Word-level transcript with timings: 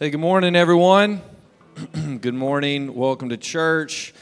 Hey, 0.00 0.10
good 0.10 0.18
morning, 0.18 0.56
everyone. 0.56 1.22
good 2.20 2.34
morning. 2.34 2.96
Welcome 2.96 3.28
to 3.28 3.36
church. 3.36 4.12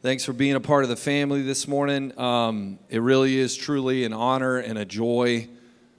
Thanks 0.00 0.24
for 0.24 0.32
being 0.32 0.54
a 0.54 0.60
part 0.60 0.84
of 0.84 0.88
the 0.88 0.94
family 0.94 1.42
this 1.42 1.66
morning. 1.66 2.16
Um, 2.16 2.78
it 2.88 3.02
really 3.02 3.36
is 3.36 3.56
truly 3.56 4.04
an 4.04 4.12
honor 4.12 4.58
and 4.58 4.78
a 4.78 4.84
joy 4.84 5.48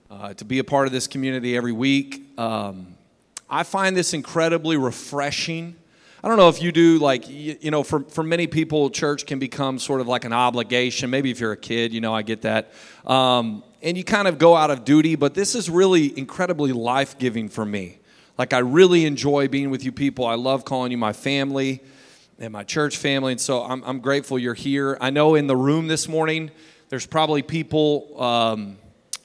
uh, 0.10 0.34
to 0.36 0.46
be 0.46 0.60
a 0.60 0.64
part 0.64 0.88
of 0.88 0.94
this 0.94 1.08
community 1.08 1.58
every 1.58 1.74
week. 1.74 2.40
Um, 2.40 2.96
I 3.50 3.64
find 3.64 3.98
this 3.98 4.14
incredibly 4.14 4.78
refreshing. 4.78 5.76
I 6.24 6.30
don't 6.30 6.38
know 6.38 6.48
if 6.48 6.62
you 6.62 6.72
do, 6.72 6.98
like, 6.98 7.28
you, 7.28 7.58
you 7.60 7.70
know, 7.70 7.84
for, 7.84 8.04
for 8.04 8.24
many 8.24 8.48
people, 8.48 8.90
church 8.90 9.26
can 9.26 9.40
become 9.40 9.78
sort 9.78 10.00
of 10.00 10.08
like 10.08 10.24
an 10.24 10.32
obligation. 10.32 11.10
Maybe 11.10 11.32
if 11.32 11.42
you're 11.42 11.52
a 11.52 11.58
kid, 11.58 11.92
you 11.92 12.00
know, 12.00 12.16
I 12.16 12.22
get 12.22 12.44
that. 12.44 12.72
Um, 13.06 13.66
and 13.82 13.98
you 13.98 14.06
kind 14.06 14.30
of 14.30 14.38
go 14.38 14.56
out 14.56 14.72
of 14.72 14.86
duty, 14.86 15.18
but 15.18 15.34
this 15.34 15.54
is 15.54 15.70
really 15.70 16.18
incredibly 16.18 16.72
life 16.72 17.20
giving 17.20 17.50
for 17.50 17.66
me. 17.66 18.00
Like, 18.38 18.54
I 18.54 18.60
really 18.60 19.06
enjoy 19.06 19.48
being 19.48 19.72
with 19.72 19.84
you 19.84 19.92
people. 19.92 20.26
I 20.26 20.36
love 20.36 20.64
calling 20.64 20.92
you 20.92 20.98
my 20.98 21.14
family 21.14 21.82
and 22.40 22.54
my 22.54 22.64
church 22.64 22.98
family. 22.98 23.32
And 23.32 23.42
so 23.42 23.64
I'm, 23.64 23.84
I'm 23.84 24.00
grateful 24.00 24.38
you're 24.38 24.54
here. 24.54 24.96
I 25.02 25.10
know 25.10 25.34
in 25.34 25.48
the 25.48 25.56
room 25.56 25.88
this 25.88 26.08
morning, 26.08 26.52
there's 26.90 27.08
probably 27.08 27.42
people 27.42 28.22
um, 28.22 28.78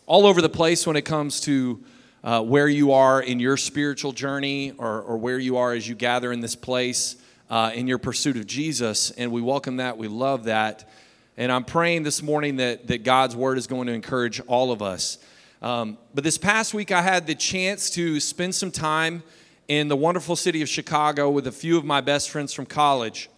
all 0.06 0.26
over 0.26 0.40
the 0.40 0.48
place 0.48 0.86
when 0.86 0.96
it 0.96 1.02
comes 1.02 1.40
to 1.42 1.82
uh, 2.24 2.40
where 2.40 2.68
you 2.68 2.92
are 2.92 3.20
in 3.20 3.38
your 3.38 3.56
spiritual 3.56 4.12
journey 4.12 4.72
or, 4.78 5.02
or 5.02 5.18
where 5.18 5.38
you 5.38 5.58
are 5.58 5.74
as 5.74 5.86
you 5.86 5.94
gather 5.94 6.32
in 6.32 6.40
this 6.40 6.56
place 6.56 7.16
uh, 7.50 7.70
in 7.74 7.86
your 7.86 7.98
pursuit 7.98 8.36
of 8.36 8.46
Jesus. 8.46 9.10
And 9.10 9.30
we 9.30 9.42
welcome 9.42 9.76
that. 9.76 9.98
We 9.98 10.08
love 10.08 10.44
that. 10.44 10.88
And 11.36 11.52
I'm 11.52 11.64
praying 11.64 12.04
this 12.04 12.22
morning 12.22 12.56
that, 12.56 12.86
that 12.86 13.04
God's 13.04 13.36
word 13.36 13.58
is 13.58 13.66
going 13.66 13.88
to 13.88 13.92
encourage 13.92 14.40
all 14.46 14.72
of 14.72 14.80
us. 14.80 15.18
Um, 15.62 15.96
but 16.12 16.24
this 16.24 16.38
past 16.38 16.74
week, 16.74 16.90
I 16.90 17.02
had 17.02 17.28
the 17.28 17.36
chance 17.36 17.88
to 17.90 18.18
spend 18.18 18.54
some 18.54 18.72
time 18.72 19.22
in 19.68 19.86
the 19.86 19.96
wonderful 19.96 20.34
city 20.34 20.60
of 20.60 20.68
Chicago 20.68 21.30
with 21.30 21.46
a 21.46 21.52
few 21.52 21.78
of 21.78 21.84
my 21.84 22.00
best 22.00 22.30
friends 22.30 22.52
from 22.52 22.66
college. 22.66 23.30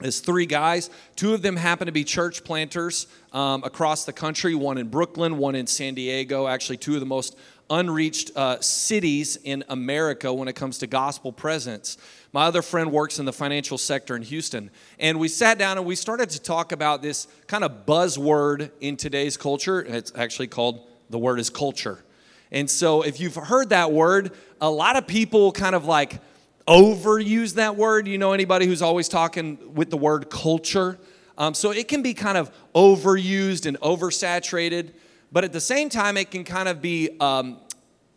There's 0.00 0.18
three 0.18 0.46
guys. 0.46 0.90
Two 1.14 1.32
of 1.34 1.42
them 1.42 1.54
happen 1.54 1.86
to 1.86 1.92
be 1.92 2.02
church 2.02 2.42
planters 2.42 3.06
um, 3.32 3.62
across 3.62 4.04
the 4.04 4.12
country 4.12 4.56
one 4.56 4.76
in 4.76 4.88
Brooklyn, 4.88 5.38
one 5.38 5.54
in 5.54 5.68
San 5.68 5.94
Diego, 5.94 6.48
actually, 6.48 6.78
two 6.78 6.94
of 6.94 7.00
the 7.00 7.06
most 7.06 7.36
unreached 7.70 8.32
uh, 8.36 8.60
cities 8.60 9.38
in 9.44 9.62
America 9.68 10.34
when 10.34 10.48
it 10.48 10.54
comes 10.56 10.78
to 10.78 10.88
gospel 10.88 11.32
presence. 11.32 11.96
My 12.32 12.46
other 12.46 12.60
friend 12.60 12.90
works 12.90 13.20
in 13.20 13.24
the 13.24 13.32
financial 13.32 13.78
sector 13.78 14.16
in 14.16 14.22
Houston. 14.22 14.70
And 14.98 15.20
we 15.20 15.28
sat 15.28 15.58
down 15.58 15.78
and 15.78 15.86
we 15.86 15.94
started 15.94 16.28
to 16.30 16.42
talk 16.42 16.72
about 16.72 17.02
this 17.02 17.28
kind 17.46 17.62
of 17.62 17.86
buzzword 17.86 18.72
in 18.80 18.96
today's 18.96 19.36
culture. 19.36 19.80
It's 19.80 20.10
actually 20.16 20.48
called 20.48 20.88
the 21.12 21.18
word 21.18 21.38
is 21.38 21.50
culture. 21.50 22.02
And 22.50 22.68
so 22.68 23.02
if 23.02 23.20
you've 23.20 23.36
heard 23.36 23.68
that 23.68 23.92
word, 23.92 24.32
a 24.60 24.70
lot 24.70 24.96
of 24.96 25.06
people 25.06 25.52
kind 25.52 25.74
of 25.74 25.84
like 25.84 26.20
overuse 26.66 27.54
that 27.54 27.76
word. 27.76 28.08
You 28.08 28.18
know 28.18 28.32
anybody 28.32 28.66
who's 28.66 28.82
always 28.82 29.08
talking 29.08 29.74
with 29.74 29.90
the 29.90 29.96
word 29.96 30.30
culture? 30.30 30.98
Um, 31.38 31.54
so 31.54 31.70
it 31.70 31.88
can 31.88 32.02
be 32.02 32.14
kind 32.14 32.36
of 32.36 32.50
overused 32.74 33.66
and 33.66 33.78
oversaturated, 33.80 34.92
but 35.30 35.44
at 35.44 35.52
the 35.52 35.60
same 35.60 35.88
time, 35.88 36.16
it 36.16 36.30
can 36.30 36.44
kind 36.44 36.68
of 36.68 36.82
be 36.82 37.16
um, 37.20 37.58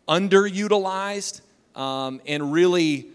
underutilized 0.08 1.42
um, 1.76 2.22
and 2.26 2.52
really 2.52 3.08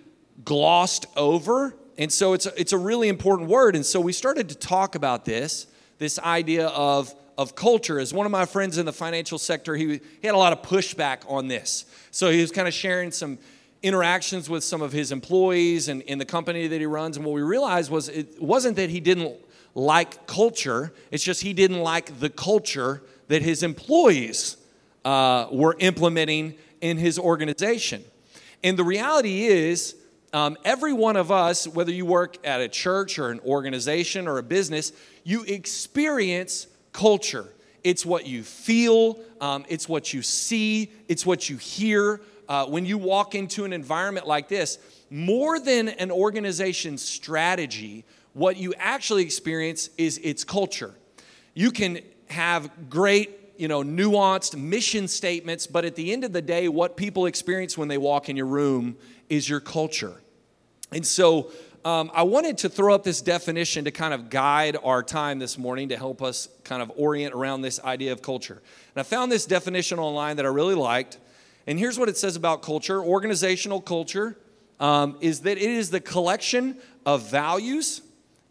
glossed 0.45 1.07
over. 1.17 1.75
And 1.99 2.11
so 2.11 2.33
it's 2.33 2.47
it's 2.47 2.73
a 2.73 2.79
really 2.79 3.09
important 3.09 3.51
word. 3.51 3.77
And 3.77 3.85
so 3.85 4.01
we 4.01 4.13
started 4.13 4.49
to 4.49 4.55
talk 4.55 4.95
about 4.95 5.25
this 5.25 5.67
this 5.99 6.19
idea 6.19 6.69
of 6.69 7.15
of 7.41 7.55
culture. 7.55 7.99
As 7.99 8.13
one 8.13 8.27
of 8.27 8.33
my 8.33 8.45
friends 8.45 8.77
in 8.77 8.85
the 8.85 8.93
financial 8.93 9.39
sector, 9.39 9.75
he, 9.75 9.99
he 10.21 10.27
had 10.27 10.35
a 10.35 10.39
lot 10.39 10.53
of 10.53 10.61
pushback 10.61 11.23
on 11.27 11.49
this. 11.49 11.87
So 12.11 12.31
he 12.31 12.43
was 12.43 12.51
kind 12.51 12.69
of 12.69 12.75
sharing 12.75 13.11
some 13.11 13.39
interactions 13.83 14.51
with 14.51 14.63
some 14.63 14.83
of 14.83 14.93
his 14.93 15.11
employees 15.11 15.89
and 15.89 16.03
in 16.03 16.19
the 16.19 16.27
company 16.27 16.67
that 16.67 16.79
he 16.79 16.85
runs. 16.85 17.17
And 17.17 17.25
what 17.25 17.33
we 17.33 17.41
realized 17.41 17.91
was 17.91 18.11
it 18.11 18.43
wasn't 18.43 18.77
that 18.77 18.91
he 18.91 19.01
didn't 19.01 19.35
like 19.75 20.27
culture, 20.27 20.93
it's 21.11 21.25
just 21.25 21.41
he 21.41 21.55
didn't 21.55 21.81
like 21.81 22.21
the 22.21 22.29
culture 22.29 23.03
that 23.29 23.41
his 23.41 23.63
employees 23.63 24.59
uh, 25.07 25.47
were 25.51 25.77
implementing 25.79 26.57
in 26.83 26.99
his 26.99 27.19
organization. 27.19 28.05
And 28.63 28.79
the 28.79 28.85
reality 28.85 29.47
is, 29.47 29.97
um, 30.35 30.59
every 30.63 30.93
one 30.93 31.17
of 31.17 31.33
us, 31.33 31.67
whether 31.67 31.91
you 31.91 32.05
work 32.05 32.37
at 32.47 32.61
a 32.61 32.69
church 32.69 33.19
or 33.19 33.31
an 33.31 33.41
organization 33.41 34.29
or 34.29 34.37
a 34.37 34.43
business, 34.43 34.93
you 35.25 35.45
experience 35.45 36.67
culture. 36.93 37.47
It's 37.83 38.05
what 38.05 38.27
you 38.27 38.43
feel, 38.43 39.19
um, 39.41 39.65
it's 39.69 39.89
what 39.89 40.13
you 40.13 40.23
see, 40.23 40.93
it's 41.09 41.25
what 41.25 41.49
you 41.49 41.57
hear. 41.57 42.21
Uh, 42.49 42.67
when 42.67 42.85
you 42.85 42.99
walk 42.99 43.35
into 43.35 43.65
an 43.65 43.73
environment 43.73 44.27
like 44.27 44.49
this, 44.49 44.79
more 45.09 45.59
than 45.59 45.89
an 45.89 46.11
organization's 46.11 47.03
strategy, 47.03 48.05
what 48.33 48.57
you 48.57 48.75
actually 48.77 49.23
experience 49.23 49.91
is 49.97 50.19
its 50.19 50.45
culture. 50.45 50.95
You 51.55 51.71
can 51.71 52.01
have 52.29 52.71
great, 52.89 53.31
you 53.57 53.69
know, 53.69 53.83
nuanced 53.83 54.57
mission 54.57 55.09
statements, 55.09 55.67
but 55.67 55.85
at 55.85 55.97
the 55.97 56.13
end 56.13 56.25
of 56.25 56.33
the 56.33 56.43
day, 56.43 56.69
what 56.69 56.97
people 56.97 57.27
experience 57.27 57.77
when 57.77 57.89
they 57.89 57.99
walk 57.99 58.29
in 58.29 58.37
your 58.37 58.47
room 58.47 58.97
is 59.29 59.49
your 59.49 59.61
culture. 59.61 60.21
And 60.93 61.07
so, 61.07 61.51
um, 61.85 62.11
I 62.13 62.25
wanted 62.25 62.59
to 62.59 62.69
throw 62.69 62.95
up 62.95 63.05
this 63.05 63.23
definition 63.23 63.85
to 63.85 63.91
kind 63.91 64.13
of 64.13 64.29
guide 64.29 64.77
our 64.83 65.03
time 65.03 65.39
this 65.39 65.57
morning 65.57 65.89
to 65.89 65.97
help 65.97 66.23
us 66.23 66.49
kind 66.63 66.83
of 66.83 66.93
orient 66.97 67.35
around 67.35 67.63
this 67.63 67.81
idea 67.81 68.13
of 68.13 68.21
culture. 68.21 68.61
And 68.95 69.01
I 69.01 69.03
found 69.03 69.33
this 69.33 69.47
definition 69.47 69.99
online 69.99 70.37
that 70.37 70.45
I 70.45 70.51
really 70.51 70.75
liked. 70.75 71.19
And 71.67 71.79
here's 71.79 71.99
what 71.99 72.09
it 72.09 72.19
says 72.19 72.37
about 72.37 72.63
culture 72.63 73.03
organizational 73.03 73.81
culture 73.81 74.37
um, 74.79 75.17
is 75.21 75.41
that 75.41 75.57
it 75.57 75.71
is 75.71 75.91
the 75.91 76.01
collection 76.01 76.77
of 77.07 77.31
values, 77.31 78.03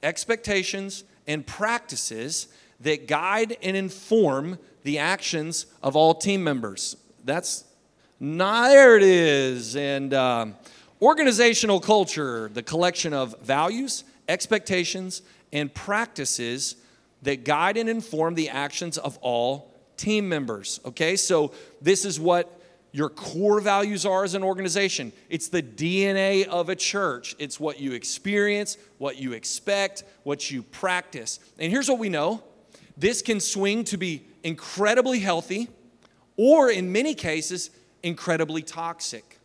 expectations, 0.02 1.04
and 1.28 1.46
practices 1.46 2.48
that 2.80 3.08
guide 3.08 3.58
and 3.62 3.78
inform 3.78 4.58
the 4.84 4.98
actions 4.98 5.68
of 5.84 5.96
all 5.96 6.16
team 6.16 6.44
members. 6.44 6.96
That's 7.26 7.64
not, 8.20 8.70
there 8.70 8.98
it 8.98 9.04
is. 9.04 9.76
And, 9.76 10.14
um, 10.14 10.56
Organizational 11.02 11.80
culture, 11.80 12.50
the 12.54 12.62
collection 12.62 13.14
of 13.14 13.34
values, 13.42 14.04
expectations, 14.28 15.22
and 15.54 15.74
practices 15.74 16.76
that 17.22 17.46
guide 17.46 17.78
and 17.78 17.90
inform 17.90 18.36
the 18.36 18.50
actions 18.50 18.98
of 18.98 19.18
all 19.22 19.74
team 19.96 20.28
members. 20.28 20.82
Okay, 20.86 21.16
so 21.16 21.54
this 21.82 22.04
is 22.04 22.20
what 22.20 22.54
your 22.92 23.08
core 23.08 23.62
values 23.62 24.06
are 24.06 24.26
as 24.26 24.34
an 24.34 24.44
organization. 24.44 25.14
It's 25.30 25.48
the 25.48 25.64
DNA 25.64 26.46
of 26.46 26.68
a 26.68 26.76
church. 26.76 27.34
It's 27.40 27.60
what 27.60 27.80
you 27.80 27.94
experience, 27.94 28.78
what 28.98 29.18
you 29.18 29.34
expect, 29.34 30.04
what 30.24 30.52
you 30.52 30.64
practice. 30.64 31.40
And 31.60 31.72
here's 31.72 31.88
what 31.88 32.00
we 32.00 32.10
know 32.10 32.44
this 32.98 33.22
can 33.22 33.40
swing 33.40 33.86
to 33.86 33.96
be 33.96 34.26
incredibly 34.44 35.20
healthy, 35.20 35.70
or 36.36 36.70
in 36.70 36.92
many 36.92 37.16
cases, 37.16 37.70
incredibly 38.04 38.62
toxic 38.64 39.39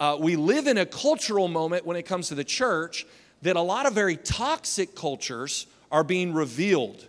uh, 0.00 0.16
we 0.18 0.34
live 0.34 0.66
in 0.66 0.78
a 0.78 0.86
cultural 0.86 1.46
moment 1.46 1.84
when 1.84 1.96
it 1.96 2.04
comes 2.04 2.28
to 2.28 2.34
the 2.34 2.42
church 2.42 3.06
that 3.42 3.56
a 3.56 3.60
lot 3.60 3.84
of 3.84 3.92
very 3.92 4.16
toxic 4.16 4.94
cultures 4.94 5.66
are 5.92 6.02
being 6.02 6.32
revealed, 6.32 7.06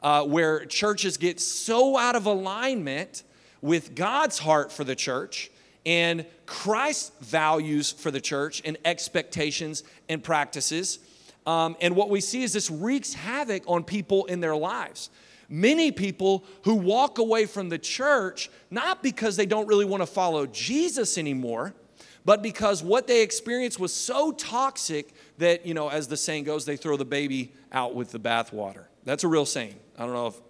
uh, 0.00 0.24
where 0.24 0.64
churches 0.64 1.16
get 1.16 1.40
so 1.40 1.98
out 1.98 2.14
of 2.14 2.26
alignment 2.26 3.24
with 3.60 3.96
God's 3.96 4.38
heart 4.38 4.70
for 4.70 4.84
the 4.84 4.94
church 4.94 5.50
and 5.84 6.24
Christ's 6.46 7.10
values 7.20 7.90
for 7.90 8.12
the 8.12 8.20
church 8.20 8.62
and 8.64 8.78
expectations 8.84 9.82
and 10.08 10.22
practices. 10.22 11.00
Um, 11.46 11.76
and 11.80 11.96
what 11.96 12.10
we 12.10 12.20
see 12.20 12.44
is 12.44 12.52
this 12.52 12.70
wreaks 12.70 13.12
havoc 13.12 13.64
on 13.66 13.82
people 13.82 14.26
in 14.26 14.40
their 14.40 14.56
lives. 14.56 15.10
Many 15.48 15.90
people 15.90 16.44
who 16.62 16.76
walk 16.76 17.18
away 17.18 17.46
from 17.46 17.70
the 17.70 17.78
church, 17.78 18.50
not 18.70 19.02
because 19.02 19.36
they 19.36 19.46
don't 19.46 19.66
really 19.66 19.84
want 19.84 20.00
to 20.02 20.06
follow 20.06 20.46
Jesus 20.46 21.18
anymore, 21.18 21.74
but 22.24 22.42
because 22.42 22.82
what 22.82 23.06
they 23.06 23.22
experienced 23.22 23.80
was 23.80 23.92
so 23.92 24.32
toxic 24.32 25.12
that, 25.38 25.64
you 25.64 25.74
know, 25.74 25.88
as 25.88 26.08
the 26.08 26.16
saying 26.16 26.44
goes, 26.44 26.64
they 26.64 26.76
throw 26.76 26.96
the 26.96 27.04
baby 27.04 27.52
out 27.72 27.94
with 27.94 28.12
the 28.12 28.20
bathwater. 28.20 28.84
That's 29.04 29.24
a 29.24 29.28
real 29.28 29.46
saying. 29.46 29.76
I 29.98 30.04
don't 30.04 30.14
know 30.14 30.26
if, 30.28 30.40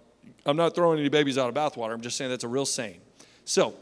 I'm 0.45 0.57
not 0.57 0.75
throwing 0.75 0.99
any 0.99 1.09
babies 1.09 1.37
out 1.37 1.49
of 1.49 1.55
bathwater, 1.55 1.93
I'm 1.93 2.01
just 2.01 2.17
saying 2.17 2.29
that's 2.29 2.43
a 2.43 2.49
real 2.49 2.65
saying. 2.65 2.99
So, 3.45 3.75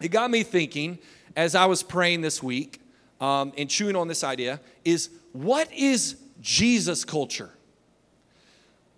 it 0.00 0.08
got 0.08 0.30
me 0.30 0.42
thinking 0.42 0.98
as 1.36 1.54
I 1.54 1.66
was 1.66 1.82
praying 1.82 2.20
this 2.20 2.42
week 2.42 2.80
um, 3.20 3.52
and 3.56 3.68
chewing 3.68 3.96
on 3.96 4.08
this 4.08 4.24
idea 4.24 4.60
is 4.84 5.10
what 5.32 5.72
is 5.72 6.16
Jesus 6.40 7.04
culture? 7.04 7.50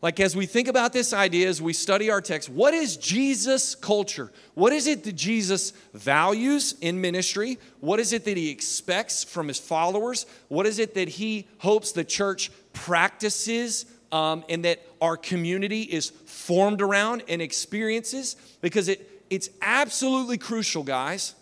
Like, 0.06 0.20
as 0.20 0.36
we 0.36 0.46
think 0.46 0.68
about 0.68 0.92
this 0.92 1.12
idea, 1.12 1.48
as 1.48 1.60
we 1.60 1.72
study 1.72 2.10
our 2.10 2.20
text, 2.20 2.48
what 2.48 2.74
is 2.74 2.96
Jesus' 2.96 3.74
culture? 3.74 4.30
What 4.54 4.72
is 4.72 4.86
it 4.86 5.02
that 5.02 5.16
Jesus 5.16 5.72
values 5.94 6.76
in 6.80 7.00
ministry? 7.00 7.58
What 7.80 7.98
is 7.98 8.12
it 8.12 8.24
that 8.26 8.36
he 8.36 8.48
expects 8.50 9.24
from 9.24 9.48
his 9.48 9.58
followers? 9.58 10.26
What 10.46 10.64
is 10.64 10.78
it 10.78 10.94
that 10.94 11.08
he 11.08 11.48
hopes 11.58 11.90
the 11.90 12.04
church 12.04 12.52
practices 12.72 13.84
um, 14.12 14.44
and 14.48 14.64
that 14.64 14.80
our 15.00 15.16
community 15.16 15.82
is 15.82 16.10
formed 16.10 16.82
around 16.82 17.24
and 17.26 17.42
experiences? 17.42 18.36
Because 18.60 18.86
it, 18.86 19.10
it's 19.28 19.50
absolutely 19.60 20.38
crucial, 20.38 20.84
guys, 20.84 21.34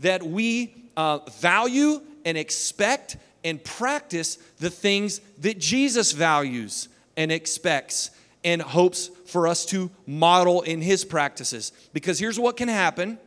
that 0.00 0.22
we 0.22 0.74
uh, 0.94 1.20
value 1.40 2.02
and 2.26 2.36
expect 2.36 3.16
and 3.44 3.64
practice 3.64 4.36
the 4.58 4.68
things 4.68 5.22
that 5.38 5.58
Jesus 5.58 6.12
values 6.12 6.90
and 7.16 7.30
expects 7.30 8.10
and 8.44 8.62
hopes 8.62 9.10
for 9.26 9.46
us 9.46 9.66
to 9.66 9.90
model 10.06 10.62
in 10.62 10.80
his 10.80 11.04
practices. 11.04 11.72
Because 11.92 12.18
here's 12.18 12.38
what 12.38 12.56
can 12.56 12.68
happen 12.68 13.18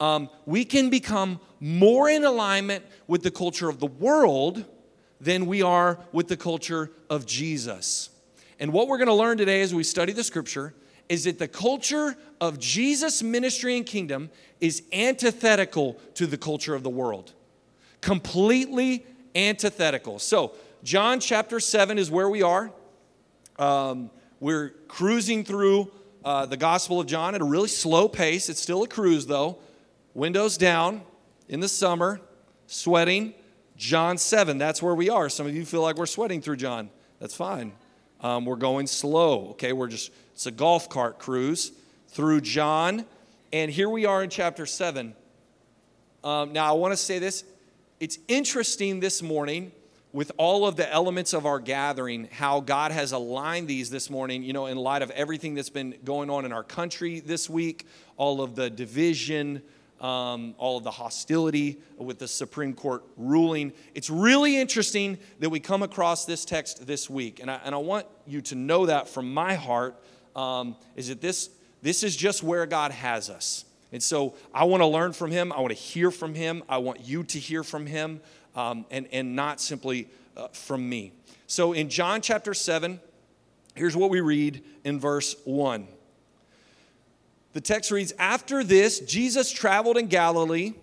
um, 0.00 0.28
we 0.44 0.64
can 0.64 0.90
become 0.90 1.40
more 1.60 2.08
in 2.10 2.24
alignment 2.24 2.84
with 3.06 3.22
the 3.22 3.30
culture 3.30 3.68
of 3.68 3.78
the 3.78 3.86
world 3.86 4.64
than 5.20 5.46
we 5.46 5.62
are 5.62 6.00
with 6.12 6.28
the 6.28 6.36
culture 6.36 6.90
of 7.08 7.26
Jesus. 7.26 8.10
And 8.58 8.72
what 8.72 8.88
we're 8.88 8.98
going 8.98 9.08
to 9.08 9.14
learn 9.14 9.38
today 9.38 9.62
as 9.62 9.74
we 9.74 9.84
study 9.84 10.12
the 10.12 10.24
scripture 10.24 10.74
is 11.08 11.24
that 11.24 11.38
the 11.38 11.48
culture 11.48 12.16
of 12.40 12.58
Jesus' 12.58 13.22
ministry 13.22 13.76
and 13.76 13.86
kingdom 13.86 14.30
is 14.60 14.82
antithetical 14.92 15.94
to 16.14 16.26
the 16.26 16.38
culture 16.38 16.74
of 16.74 16.82
the 16.82 16.90
world. 16.90 17.32
Completely 18.00 19.06
antithetical. 19.34 20.18
So, 20.18 20.52
John 20.82 21.20
chapter 21.20 21.60
7 21.60 21.98
is 21.98 22.10
where 22.10 22.28
we 22.28 22.42
are. 22.42 22.70
Um, 23.58 24.10
we're 24.40 24.70
cruising 24.88 25.44
through 25.44 25.90
uh, 26.24 26.46
the 26.46 26.56
Gospel 26.56 27.00
of 27.00 27.06
John 27.06 27.34
at 27.34 27.40
a 27.40 27.44
really 27.44 27.68
slow 27.68 28.08
pace. 28.08 28.48
It's 28.48 28.60
still 28.60 28.82
a 28.82 28.88
cruise, 28.88 29.26
though. 29.26 29.58
Windows 30.14 30.56
down 30.56 31.02
in 31.48 31.60
the 31.60 31.68
summer, 31.68 32.20
sweating. 32.66 33.34
John 33.76 34.18
7, 34.18 34.56
that's 34.58 34.80
where 34.82 34.94
we 34.94 35.10
are. 35.10 35.28
Some 35.28 35.46
of 35.46 35.54
you 35.54 35.64
feel 35.64 35.82
like 35.82 35.96
we're 35.96 36.06
sweating 36.06 36.40
through 36.40 36.56
John. 36.56 36.90
That's 37.18 37.34
fine. 37.34 37.72
Um, 38.20 38.44
we're 38.44 38.56
going 38.56 38.86
slow, 38.86 39.50
okay? 39.50 39.72
We're 39.72 39.88
just, 39.88 40.12
it's 40.32 40.46
a 40.46 40.52
golf 40.52 40.88
cart 40.88 41.18
cruise 41.18 41.72
through 42.08 42.40
John. 42.40 43.04
And 43.52 43.70
here 43.70 43.88
we 43.88 44.06
are 44.06 44.22
in 44.22 44.30
chapter 44.30 44.66
7. 44.66 45.14
Um, 46.22 46.52
now, 46.52 46.68
I 46.68 46.72
want 46.72 46.92
to 46.92 46.96
say 46.96 47.18
this. 47.18 47.44
It's 48.00 48.18
interesting 48.28 49.00
this 49.00 49.22
morning 49.22 49.72
with 50.14 50.30
all 50.36 50.64
of 50.64 50.76
the 50.76 50.90
elements 50.92 51.32
of 51.32 51.44
our 51.44 51.58
gathering, 51.58 52.28
how 52.30 52.60
God 52.60 52.92
has 52.92 53.10
aligned 53.10 53.66
these 53.66 53.90
this 53.90 54.08
morning, 54.08 54.44
you 54.44 54.52
know, 54.52 54.66
in 54.66 54.76
light 54.78 55.02
of 55.02 55.10
everything 55.10 55.54
that's 55.54 55.70
been 55.70 55.96
going 56.04 56.30
on 56.30 56.44
in 56.44 56.52
our 56.52 56.62
country 56.62 57.18
this 57.18 57.50
week, 57.50 57.84
all 58.16 58.40
of 58.40 58.54
the 58.54 58.70
division, 58.70 59.60
um, 60.00 60.54
all 60.56 60.78
of 60.78 60.84
the 60.84 60.90
hostility 60.92 61.80
with 61.98 62.20
the 62.20 62.28
Supreme 62.28 62.74
Court 62.74 63.02
ruling. 63.16 63.72
It's 63.96 64.08
really 64.08 64.56
interesting 64.56 65.18
that 65.40 65.50
we 65.50 65.58
come 65.58 65.82
across 65.82 66.26
this 66.26 66.44
text 66.44 66.86
this 66.86 67.10
week. 67.10 67.40
And 67.40 67.50
I, 67.50 67.60
and 67.64 67.74
I 67.74 67.78
want 67.78 68.06
you 68.24 68.40
to 68.42 68.54
know 68.54 68.86
that 68.86 69.08
from 69.08 69.34
my 69.34 69.54
heart 69.54 70.00
um, 70.36 70.76
is 70.94 71.08
that 71.08 71.20
this, 71.20 71.50
this 71.82 72.04
is 72.04 72.14
just 72.14 72.44
where 72.44 72.66
God 72.66 72.92
has 72.92 73.28
us. 73.30 73.64
And 73.90 74.00
so 74.02 74.34
I 74.52 74.62
want 74.64 74.80
to 74.80 74.86
learn 74.86 75.12
from 75.12 75.32
him. 75.32 75.52
I 75.52 75.58
want 75.58 75.70
to 75.70 75.74
hear 75.80 76.12
from 76.12 76.34
him. 76.34 76.62
I 76.68 76.78
want 76.78 77.00
you 77.00 77.24
to 77.24 77.38
hear 77.40 77.64
from 77.64 77.86
him 77.86 78.20
um, 78.54 78.86
and, 78.90 79.08
and 79.12 79.36
not 79.36 79.60
simply 79.60 80.08
uh, 80.36 80.48
from 80.48 80.88
me. 80.88 81.12
So 81.46 81.72
in 81.72 81.88
John 81.88 82.20
chapter 82.20 82.54
7, 82.54 83.00
here's 83.74 83.96
what 83.96 84.10
we 84.10 84.20
read 84.20 84.62
in 84.84 84.98
verse 84.98 85.36
1. 85.44 85.86
The 87.52 87.60
text 87.60 87.90
reads 87.90 88.12
After 88.18 88.64
this, 88.64 89.00
Jesus 89.00 89.50
traveled 89.50 89.96
in 89.96 90.08
Galilee, 90.08 90.74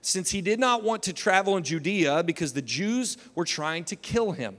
since 0.00 0.30
he 0.30 0.40
did 0.40 0.58
not 0.58 0.82
want 0.82 1.02
to 1.04 1.12
travel 1.12 1.56
in 1.56 1.64
Judea 1.64 2.22
because 2.24 2.52
the 2.52 2.62
Jews 2.62 3.16
were 3.34 3.44
trying 3.44 3.84
to 3.84 3.96
kill 3.96 4.32
him. 4.32 4.56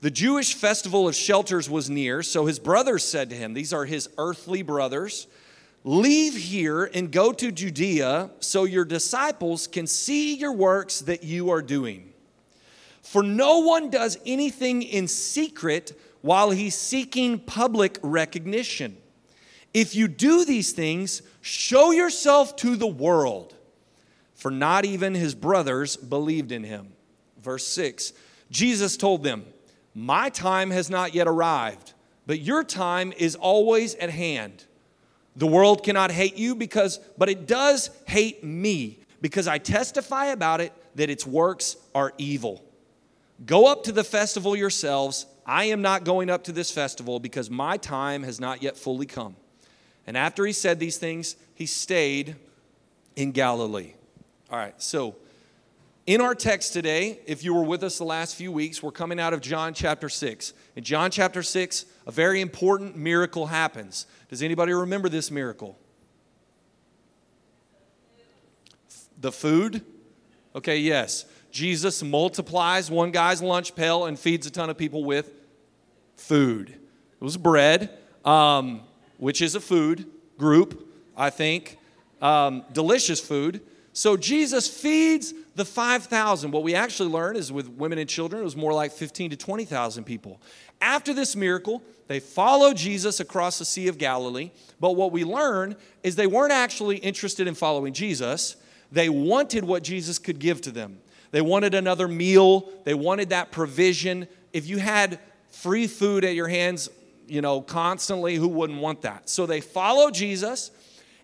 The 0.00 0.10
Jewish 0.10 0.54
festival 0.54 1.06
of 1.06 1.14
shelters 1.14 1.70
was 1.70 1.88
near, 1.88 2.24
so 2.24 2.46
his 2.46 2.58
brothers 2.58 3.04
said 3.04 3.30
to 3.30 3.36
him, 3.36 3.54
These 3.54 3.72
are 3.72 3.84
his 3.84 4.08
earthly 4.18 4.62
brothers, 4.62 5.28
leave 5.84 6.36
here 6.36 6.84
and 6.84 7.10
go 7.10 7.32
to 7.32 7.50
Judea 7.50 8.30
so 8.40 8.64
your 8.64 8.84
disciples 8.84 9.66
can 9.66 9.86
see 9.86 10.34
your 10.34 10.52
works 10.52 11.00
that 11.00 11.24
you 11.24 11.50
are 11.50 11.62
doing. 11.62 12.12
For 13.02 13.22
no 13.22 13.58
one 13.58 13.90
does 13.90 14.18
anything 14.24 14.82
in 14.82 15.08
secret 15.08 15.98
while 16.20 16.50
he's 16.50 16.76
seeking 16.76 17.38
public 17.38 17.98
recognition. 18.02 18.96
If 19.74 19.94
you 19.94 20.06
do 20.06 20.44
these 20.44 20.72
things, 20.72 21.22
show 21.40 21.90
yourself 21.90 22.56
to 22.56 22.76
the 22.76 22.86
world. 22.86 23.54
For 24.34 24.50
not 24.50 24.84
even 24.84 25.14
his 25.14 25.34
brothers 25.34 25.96
believed 25.96 26.52
in 26.52 26.64
him. 26.64 26.92
Verse 27.40 27.66
6 27.66 28.12
Jesus 28.50 28.96
told 28.96 29.24
them, 29.24 29.46
My 29.94 30.28
time 30.28 30.70
has 30.70 30.90
not 30.90 31.14
yet 31.14 31.26
arrived, 31.26 31.94
but 32.26 32.40
your 32.40 32.62
time 32.62 33.12
is 33.16 33.34
always 33.34 33.94
at 33.96 34.10
hand. 34.10 34.64
The 35.36 35.46
world 35.46 35.82
cannot 35.82 36.10
hate 36.10 36.36
you 36.36 36.54
because, 36.54 36.98
but 37.16 37.28
it 37.28 37.46
does 37.46 37.90
hate 38.06 38.44
me 38.44 38.98
because 39.20 39.48
I 39.48 39.58
testify 39.58 40.26
about 40.26 40.60
it 40.60 40.72
that 40.94 41.08
its 41.08 41.26
works 41.26 41.76
are 41.94 42.12
evil. 42.18 42.62
Go 43.46 43.66
up 43.66 43.84
to 43.84 43.92
the 43.92 44.04
festival 44.04 44.54
yourselves. 44.54 45.26
I 45.46 45.64
am 45.64 45.82
not 45.82 46.04
going 46.04 46.28
up 46.28 46.44
to 46.44 46.52
this 46.52 46.70
festival 46.70 47.18
because 47.18 47.50
my 47.50 47.76
time 47.76 48.22
has 48.24 48.40
not 48.40 48.62
yet 48.62 48.76
fully 48.76 49.06
come. 49.06 49.36
And 50.06 50.16
after 50.16 50.44
he 50.44 50.52
said 50.52 50.78
these 50.78 50.98
things, 50.98 51.36
he 51.54 51.66
stayed 51.66 52.36
in 53.16 53.32
Galilee. 53.32 53.94
All 54.50 54.58
right, 54.58 54.80
so 54.82 55.16
in 56.06 56.20
our 56.20 56.34
text 56.34 56.72
today, 56.72 57.20
if 57.26 57.44
you 57.44 57.54
were 57.54 57.62
with 57.62 57.82
us 57.82 57.98
the 57.98 58.04
last 58.04 58.36
few 58.36 58.50
weeks, 58.50 58.82
we're 58.82 58.90
coming 58.90 59.20
out 59.20 59.32
of 59.32 59.40
John 59.40 59.74
chapter 59.74 60.08
6. 60.08 60.52
In 60.76 60.84
John 60.84 61.10
chapter 61.10 61.42
6, 61.42 61.86
a 62.06 62.10
very 62.10 62.40
important 62.40 62.96
miracle 62.96 63.46
happens. 63.46 64.06
Does 64.28 64.42
anybody 64.42 64.72
remember 64.72 65.08
this 65.08 65.30
miracle? 65.30 65.78
The 69.20 69.32
food? 69.32 69.84
Okay, 70.54 70.78
yes. 70.78 71.24
Jesus 71.50 72.02
multiplies 72.02 72.90
one 72.90 73.10
guy's 73.10 73.42
lunch 73.42 73.74
pail 73.74 74.06
and 74.06 74.18
feeds 74.18 74.46
a 74.46 74.50
ton 74.50 74.70
of 74.70 74.76
people 74.76 75.04
with 75.04 75.32
food. 76.16 76.70
It 76.70 77.24
was 77.24 77.36
bread. 77.36 77.98
Um, 78.24 78.82
which 79.22 79.40
is 79.40 79.54
a 79.54 79.60
food 79.60 80.04
group, 80.36 80.84
I 81.16 81.30
think, 81.30 81.78
um, 82.20 82.64
delicious 82.72 83.20
food. 83.20 83.60
So 83.92 84.16
Jesus 84.16 84.66
feeds 84.66 85.32
the 85.54 85.64
5,000. 85.64 86.50
What 86.50 86.62
we 86.62 86.74
actually 86.74 87.10
learn 87.10 87.36
is 87.36 87.52
with 87.52 87.68
women 87.68 87.98
and 87.98 88.08
children, 88.08 88.42
it 88.42 88.44
was 88.44 88.56
more 88.56 88.72
like 88.72 88.92
15 88.92 89.30
to 89.30 89.36
20,000 89.36 90.04
people. 90.04 90.40
After 90.80 91.12
this 91.12 91.36
miracle, 91.36 91.82
they 92.08 92.20
follow 92.20 92.72
Jesus 92.72 93.20
across 93.20 93.58
the 93.58 93.64
Sea 93.64 93.88
of 93.88 93.98
Galilee. 93.98 94.50
But 94.80 94.92
what 94.92 95.12
we 95.12 95.24
learn 95.24 95.76
is 96.02 96.16
they 96.16 96.26
weren't 96.26 96.52
actually 96.52 96.96
interested 96.96 97.46
in 97.46 97.54
following 97.54 97.92
Jesus, 97.92 98.56
they 98.90 99.08
wanted 99.08 99.64
what 99.64 99.82
Jesus 99.82 100.18
could 100.18 100.38
give 100.38 100.60
to 100.62 100.70
them. 100.70 100.98
They 101.30 101.40
wanted 101.40 101.74
another 101.74 102.08
meal, 102.08 102.68
they 102.84 102.94
wanted 102.94 103.30
that 103.30 103.52
provision. 103.52 104.28
If 104.52 104.66
you 104.66 104.78
had 104.78 105.18
free 105.48 105.86
food 105.86 106.24
at 106.24 106.34
your 106.34 106.48
hands 106.48 106.90
you 107.32 107.40
know, 107.40 107.62
constantly. 107.62 108.36
Who 108.36 108.48
wouldn't 108.48 108.80
want 108.80 109.02
that? 109.02 109.28
So 109.28 109.46
they 109.46 109.60
follow 109.60 110.10
Jesus, 110.10 110.70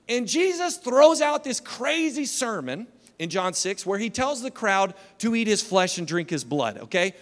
and 0.08 0.26
Jesus 0.26 0.78
throws 0.78 1.20
out 1.20 1.44
this 1.44 1.60
crazy 1.60 2.24
sermon 2.24 2.86
in 3.18 3.30
John 3.30 3.52
6 3.52 3.84
where 3.84 3.98
he 3.98 4.10
tells 4.10 4.42
the 4.42 4.50
crowd 4.50 4.94
to 5.18 5.34
eat 5.34 5.46
his 5.46 5.62
flesh 5.62 5.98
and 5.98 6.06
drink 6.06 6.30
his 6.30 6.44
blood, 6.44 6.78
okay? 6.78 7.14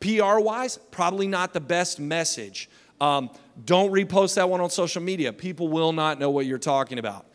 PR 0.00 0.38
wise, 0.38 0.78
probably 0.90 1.26
not 1.26 1.52
the 1.52 1.60
best 1.60 1.98
message. 1.98 2.68
Um, 3.00 3.30
don't 3.64 3.90
repost 3.90 4.34
that 4.34 4.48
one 4.48 4.60
on 4.60 4.70
social 4.70 5.02
media. 5.02 5.32
People 5.32 5.68
will 5.68 5.92
not 5.92 6.18
know 6.18 6.30
what 6.30 6.46
you're 6.46 6.58
talking 6.58 6.98
about. 6.98 7.26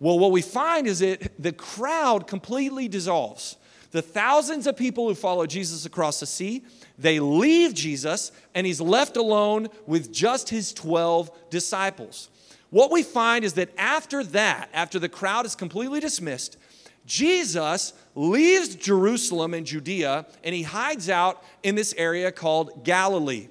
Well, 0.00 0.18
what 0.18 0.32
we 0.32 0.42
find 0.42 0.86
is 0.86 1.00
that 1.00 1.32
the 1.38 1.52
crowd 1.52 2.26
completely 2.26 2.88
dissolves. 2.88 3.56
The 3.90 4.02
thousands 4.02 4.66
of 4.66 4.76
people 4.76 5.08
who 5.08 5.14
follow 5.14 5.46
Jesus 5.46 5.86
across 5.86 6.20
the 6.20 6.26
sea, 6.26 6.64
they 6.98 7.20
leave 7.20 7.74
Jesus, 7.74 8.32
and 8.54 8.66
he's 8.66 8.80
left 8.80 9.16
alone 9.16 9.68
with 9.86 10.12
just 10.12 10.48
his 10.48 10.72
12 10.72 11.30
disciples. 11.48 12.28
What 12.70 12.90
we 12.90 13.04
find 13.04 13.44
is 13.44 13.52
that 13.52 13.70
after 13.78 14.24
that, 14.24 14.68
after 14.72 14.98
the 14.98 15.08
crowd 15.08 15.46
is 15.46 15.54
completely 15.54 16.00
dismissed, 16.00 16.56
Jesus 17.06 17.92
leaves 18.14 18.74
Jerusalem 18.74 19.54
and 19.54 19.66
Judea 19.66 20.26
and 20.42 20.54
he 20.54 20.62
hides 20.62 21.08
out 21.10 21.42
in 21.62 21.74
this 21.74 21.94
area 21.96 22.32
called 22.32 22.84
Galilee. 22.84 23.48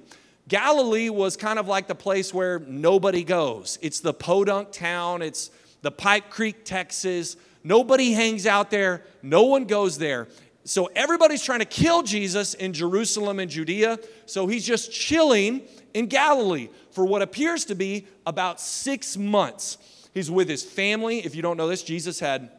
Galilee 0.48 1.08
was 1.08 1.36
kind 1.36 1.58
of 1.58 1.68
like 1.68 1.86
the 1.86 1.94
place 1.94 2.34
where 2.34 2.58
nobody 2.58 3.24
goes. 3.24 3.78
It's 3.80 4.00
the 4.00 4.12
podunk 4.12 4.72
town, 4.72 5.22
it's 5.22 5.50
the 5.82 5.90
Pipe 5.90 6.30
Creek, 6.30 6.64
Texas, 6.64 7.36
Nobody 7.64 8.12
hangs 8.12 8.46
out 8.46 8.70
there, 8.70 9.02
no 9.22 9.44
one 9.44 9.64
goes 9.64 9.96
there. 9.96 10.28
So 10.64 10.90
everybody's 10.94 11.42
trying 11.42 11.60
to 11.60 11.64
kill 11.64 12.02
Jesus 12.02 12.52
in 12.52 12.74
Jerusalem 12.74 13.40
and 13.40 13.50
Judea. 13.50 13.98
So 14.26 14.46
he's 14.46 14.66
just 14.66 14.92
chilling 14.92 15.62
in 15.94 16.06
Galilee 16.06 16.68
for 16.90 17.06
what 17.06 17.22
appears 17.22 17.64
to 17.66 17.74
be 17.74 18.06
about 18.26 18.60
six 18.60 19.16
months. 19.16 19.78
He's 20.12 20.30
with 20.30 20.48
his 20.48 20.62
family. 20.62 21.24
If 21.24 21.34
you 21.34 21.42
don't 21.42 21.56
know 21.56 21.68
this, 21.68 21.82
Jesus 21.82 22.20
had 22.20 22.50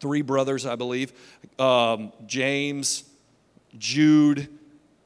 three 0.00 0.22
brothers, 0.22 0.66
I 0.66 0.76
believe 0.76 1.12
um, 1.58 2.12
James, 2.26 3.04
Jude. 3.78 4.48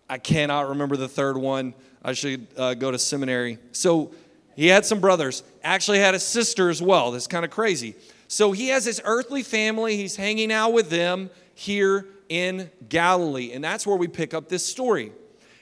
I 0.09 0.19
cannot 0.19 0.69
remember 0.69 0.97
the 0.97 1.09
third 1.09 1.37
one. 1.37 1.75
I 2.05 2.13
should 2.13 2.47
uh, 2.57 2.75
go 2.75 2.91
to 2.91 2.99
seminary. 2.99 3.59
So 3.73 4.13
he 4.55 4.67
had 4.67 4.85
some 4.85 5.01
brothers. 5.01 5.43
Actually, 5.63 5.99
had 5.99 6.15
a 6.15 6.19
sister 6.19 6.69
as 6.69 6.83
well. 6.83 7.13
That's 7.13 7.27
kind 7.27 7.45
of 7.45 7.51
crazy. 7.51 7.95
So 8.29 8.53
he 8.53 8.69
has 8.69 8.85
his 8.85 9.01
earthly 9.05 9.43
family, 9.43 9.97
he's 9.97 10.17
hanging 10.17 10.53
out 10.53 10.73
with 10.73 10.91
them 10.91 11.31
here 11.55 12.07
in 12.29 12.71
Galilee. 12.89 13.53
And 13.53 13.63
that's 13.63 13.87
where 13.87 13.97
we 13.97 14.09
pick 14.09 14.33
up 14.33 14.49
this 14.49 14.65
story. 14.65 15.13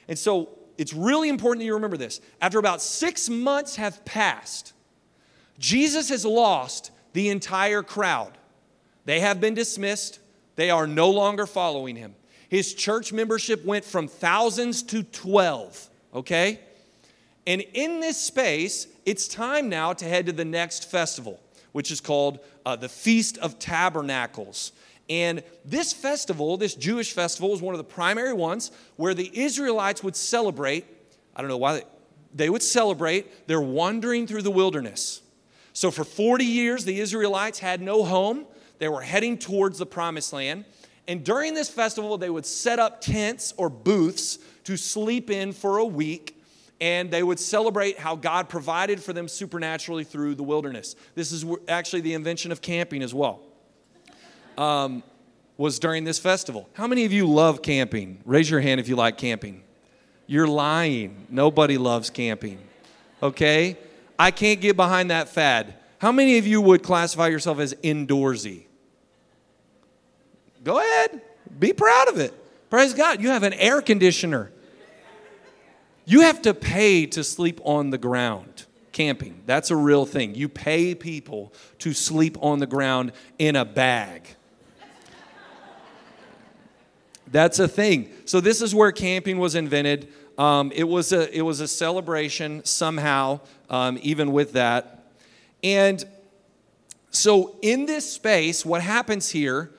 And 0.07 0.17
so 0.17 0.49
it's 0.77 0.93
really 0.93 1.29
important 1.29 1.59
that 1.59 1.65
you 1.65 1.73
remember 1.73 1.97
this. 1.97 2.21
After 2.41 2.59
about 2.59 2.81
six 2.81 3.29
months 3.29 3.75
have 3.75 4.03
passed, 4.05 4.73
Jesus 5.59 6.09
has 6.09 6.25
lost 6.25 6.91
the 7.13 7.29
entire 7.29 7.83
crowd. 7.83 8.31
They 9.05 9.19
have 9.19 9.41
been 9.41 9.53
dismissed, 9.53 10.19
they 10.55 10.69
are 10.69 10.87
no 10.87 11.09
longer 11.09 11.45
following 11.45 11.95
him. 11.95 12.15
His 12.49 12.73
church 12.73 13.13
membership 13.13 13.65
went 13.65 13.85
from 13.85 14.07
thousands 14.07 14.83
to 14.83 15.03
12, 15.03 15.89
okay? 16.15 16.59
And 17.47 17.61
in 17.73 17.99
this 17.99 18.17
space, 18.17 18.87
it's 19.05 19.27
time 19.27 19.69
now 19.69 19.93
to 19.93 20.05
head 20.05 20.25
to 20.27 20.31
the 20.31 20.45
next 20.45 20.91
festival, 20.91 21.39
which 21.71 21.91
is 21.91 22.01
called 22.01 22.39
uh, 22.65 22.75
the 22.75 22.89
Feast 22.89 23.37
of 23.37 23.57
Tabernacles. 23.57 24.73
And 25.09 25.43
this 25.65 25.91
festival, 25.93 26.57
this 26.57 26.75
Jewish 26.75 27.13
festival, 27.13 27.51
was 27.51 27.61
one 27.61 27.73
of 27.73 27.79
the 27.79 27.83
primary 27.83 28.33
ones 28.33 28.71
where 28.95 29.13
the 29.13 29.31
Israelites 29.33 30.03
would 30.03 30.15
celebrate. 30.15 30.85
I 31.35 31.41
don't 31.41 31.49
know 31.49 31.57
why 31.57 31.73
they, 31.73 31.83
they 32.33 32.49
would 32.49 32.63
celebrate 32.63 33.47
their 33.47 33.61
wandering 33.61 34.27
through 34.27 34.43
the 34.43 34.51
wilderness. 34.51 35.21
So, 35.73 35.89
for 35.89 36.03
40 36.03 36.45
years, 36.45 36.85
the 36.85 36.99
Israelites 36.99 37.59
had 37.59 37.81
no 37.81 38.03
home. 38.03 38.45
They 38.81 38.89
were 38.89 39.01
heading 39.01 39.37
towards 39.37 39.77
the 39.77 39.85
promised 39.85 40.33
land. 40.33 40.65
And 41.07 41.23
during 41.23 41.53
this 41.53 41.69
festival, 41.69 42.17
they 42.17 42.31
would 42.31 42.47
set 42.47 42.79
up 42.79 42.99
tents 42.99 43.53
or 43.55 43.69
booths 43.69 44.39
to 44.63 44.75
sleep 44.75 45.29
in 45.29 45.51
for 45.51 45.77
a 45.77 45.85
week 45.85 46.41
and 46.81 47.11
they 47.11 47.21
would 47.21 47.39
celebrate 47.39 47.99
how 47.99 48.15
God 48.15 48.49
provided 48.49 48.99
for 48.99 49.13
them 49.13 49.27
supernaturally 49.27 50.03
through 50.03 50.33
the 50.33 50.41
wilderness. 50.41 50.95
This 51.13 51.31
is 51.31 51.45
actually 51.67 52.01
the 52.01 52.15
invention 52.15 52.51
of 52.51 52.59
camping 52.59 53.03
as 53.03 53.13
well. 53.13 53.41
Um, 54.57 55.03
was 55.57 55.77
during 55.77 56.03
this 56.05 56.17
festival. 56.17 56.67
How 56.73 56.87
many 56.87 57.05
of 57.05 57.13
you 57.13 57.27
love 57.27 57.61
camping? 57.61 58.19
Raise 58.25 58.49
your 58.49 58.61
hand 58.61 58.79
if 58.79 58.89
you 58.89 58.95
like 58.95 59.15
camping. 59.15 59.61
You're 60.25 60.47
lying. 60.47 61.27
Nobody 61.29 61.77
loves 61.77 62.09
camping. 62.09 62.57
Okay? 63.21 63.77
I 64.17 64.31
can't 64.31 64.59
get 64.59 64.75
behind 64.75 65.11
that 65.11 65.29
fad. 65.29 65.75
How 65.99 66.11
many 66.11 66.39
of 66.39 66.47
you 66.47 66.61
would 66.61 66.81
classify 66.81 67.27
yourself 67.27 67.59
as 67.59 67.75
indoorsy? 67.75 68.63
Go 70.63 70.79
ahead. 70.79 71.21
Be 71.59 71.73
proud 71.73 72.07
of 72.07 72.17
it. 72.17 72.33
Praise 72.69 72.93
God. 72.93 73.21
You 73.21 73.29
have 73.29 73.43
an 73.43 73.53
air 73.53 73.81
conditioner. 73.81 74.51
You 76.05 76.21
have 76.21 76.41
to 76.43 76.53
pay 76.53 77.05
to 77.07 77.23
sleep 77.23 77.59
on 77.63 77.89
the 77.89 77.97
ground. 77.97 78.65
Camping, 78.91 79.41
that's 79.45 79.71
a 79.71 79.75
real 79.75 80.05
thing. 80.05 80.35
You 80.35 80.49
pay 80.49 80.93
people 80.95 81.53
to 81.79 81.93
sleep 81.93 82.37
on 82.41 82.59
the 82.59 82.67
ground 82.67 83.13
in 83.39 83.55
a 83.55 83.63
bag. 83.63 84.27
That's 87.27 87.59
a 87.59 87.69
thing. 87.69 88.11
So 88.25 88.41
this 88.41 88.61
is 88.61 88.75
where 88.75 88.91
camping 88.91 89.39
was 89.39 89.55
invented. 89.55 90.11
Um, 90.37 90.73
it 90.75 90.83
was 90.83 91.13
a 91.13 91.33
it 91.33 91.43
was 91.43 91.61
a 91.61 91.67
celebration 91.67 92.65
somehow, 92.65 93.39
um, 93.69 93.97
even 94.01 94.33
with 94.33 94.53
that. 94.53 95.05
And 95.63 96.03
so 97.11 97.55
in 97.61 97.85
this 97.85 98.11
space, 98.11 98.65
what 98.65 98.81
happens 98.81 99.29
here 99.29 99.71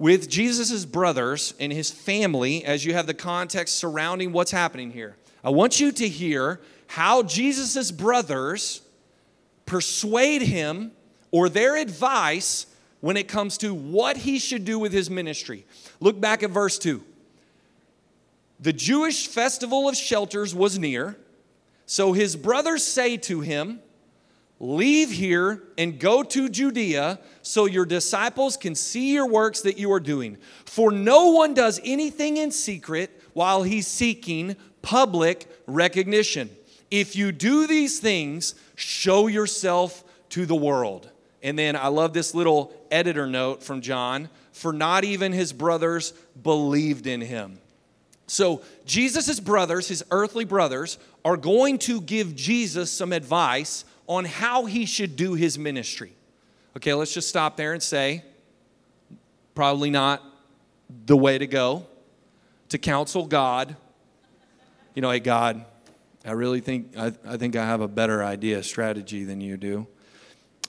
with 0.00 0.30
Jesus' 0.30 0.86
brothers 0.86 1.52
and 1.60 1.70
his 1.70 1.90
family, 1.90 2.64
as 2.64 2.86
you 2.86 2.94
have 2.94 3.06
the 3.06 3.12
context 3.12 3.76
surrounding 3.76 4.32
what's 4.32 4.50
happening 4.50 4.90
here, 4.90 5.14
I 5.44 5.50
want 5.50 5.78
you 5.78 5.92
to 5.92 6.08
hear 6.08 6.58
how 6.86 7.22
Jesus' 7.22 7.90
brothers 7.90 8.80
persuade 9.66 10.40
him 10.40 10.92
or 11.30 11.50
their 11.50 11.76
advice 11.76 12.64
when 13.00 13.18
it 13.18 13.28
comes 13.28 13.58
to 13.58 13.74
what 13.74 14.16
he 14.16 14.38
should 14.38 14.64
do 14.64 14.78
with 14.78 14.90
his 14.90 15.10
ministry. 15.10 15.66
Look 16.00 16.18
back 16.18 16.42
at 16.42 16.50
verse 16.50 16.78
2. 16.78 17.04
The 18.58 18.72
Jewish 18.72 19.26
festival 19.26 19.86
of 19.86 19.96
shelters 19.96 20.54
was 20.54 20.78
near, 20.78 21.18
so 21.84 22.14
his 22.14 22.36
brothers 22.36 22.82
say 22.84 23.18
to 23.18 23.42
him, 23.42 23.80
Leave 24.62 25.10
here 25.10 25.62
and 25.78 25.98
go 25.98 26.22
to 26.22 26.50
Judea 26.50 27.18
so 27.40 27.64
your 27.64 27.86
disciples 27.86 28.58
can 28.58 28.74
see 28.74 29.14
your 29.14 29.26
works 29.26 29.62
that 29.62 29.78
you 29.78 29.90
are 29.90 30.00
doing. 30.00 30.36
For 30.66 30.92
no 30.92 31.30
one 31.30 31.54
does 31.54 31.80
anything 31.82 32.36
in 32.36 32.50
secret 32.50 33.22
while 33.32 33.62
he's 33.62 33.86
seeking 33.86 34.56
public 34.82 35.48
recognition. 35.66 36.50
If 36.90 37.16
you 37.16 37.32
do 37.32 37.66
these 37.66 38.00
things, 38.00 38.54
show 38.74 39.28
yourself 39.28 40.04
to 40.30 40.44
the 40.44 40.54
world. 40.54 41.10
And 41.42 41.58
then 41.58 41.74
I 41.74 41.88
love 41.88 42.12
this 42.12 42.34
little 42.34 42.74
editor 42.90 43.26
note 43.26 43.62
from 43.62 43.80
John 43.80 44.28
for 44.52 44.74
not 44.74 45.04
even 45.04 45.32
his 45.32 45.54
brothers 45.54 46.12
believed 46.42 47.06
in 47.06 47.22
him. 47.22 47.58
So, 48.26 48.62
Jesus' 48.84 49.40
brothers, 49.40 49.88
his 49.88 50.04
earthly 50.10 50.44
brothers, 50.44 50.98
are 51.24 51.36
going 51.36 51.78
to 51.78 52.00
give 52.00 52.36
Jesus 52.36 52.92
some 52.92 53.12
advice 53.12 53.84
on 54.10 54.26
how 54.26 54.66
he 54.66 54.84
should 54.84 55.16
do 55.16 55.32
his 55.32 55.58
ministry. 55.58 56.12
Okay, 56.76 56.92
let's 56.92 57.14
just 57.14 57.28
stop 57.28 57.56
there 57.56 57.72
and 57.72 57.82
say, 57.82 58.24
probably 59.54 59.90
not 59.90 60.22
the 61.06 61.16
way 61.16 61.38
to 61.38 61.46
go 61.46 61.86
to 62.68 62.78
counsel 62.78 63.26
God 63.26 63.76
you 64.94 65.02
know, 65.02 65.10
hey, 65.10 65.20
God, 65.20 65.64
I 66.24 66.32
really 66.32 66.60
think 66.60 66.96
I, 66.96 67.12
I 67.26 67.36
think 67.36 67.56
I 67.56 67.64
have 67.64 67.80
a 67.80 67.88
better 67.88 68.24
idea, 68.24 68.62
strategy 68.62 69.24
than 69.24 69.40
you 69.40 69.56
do. 69.56 69.86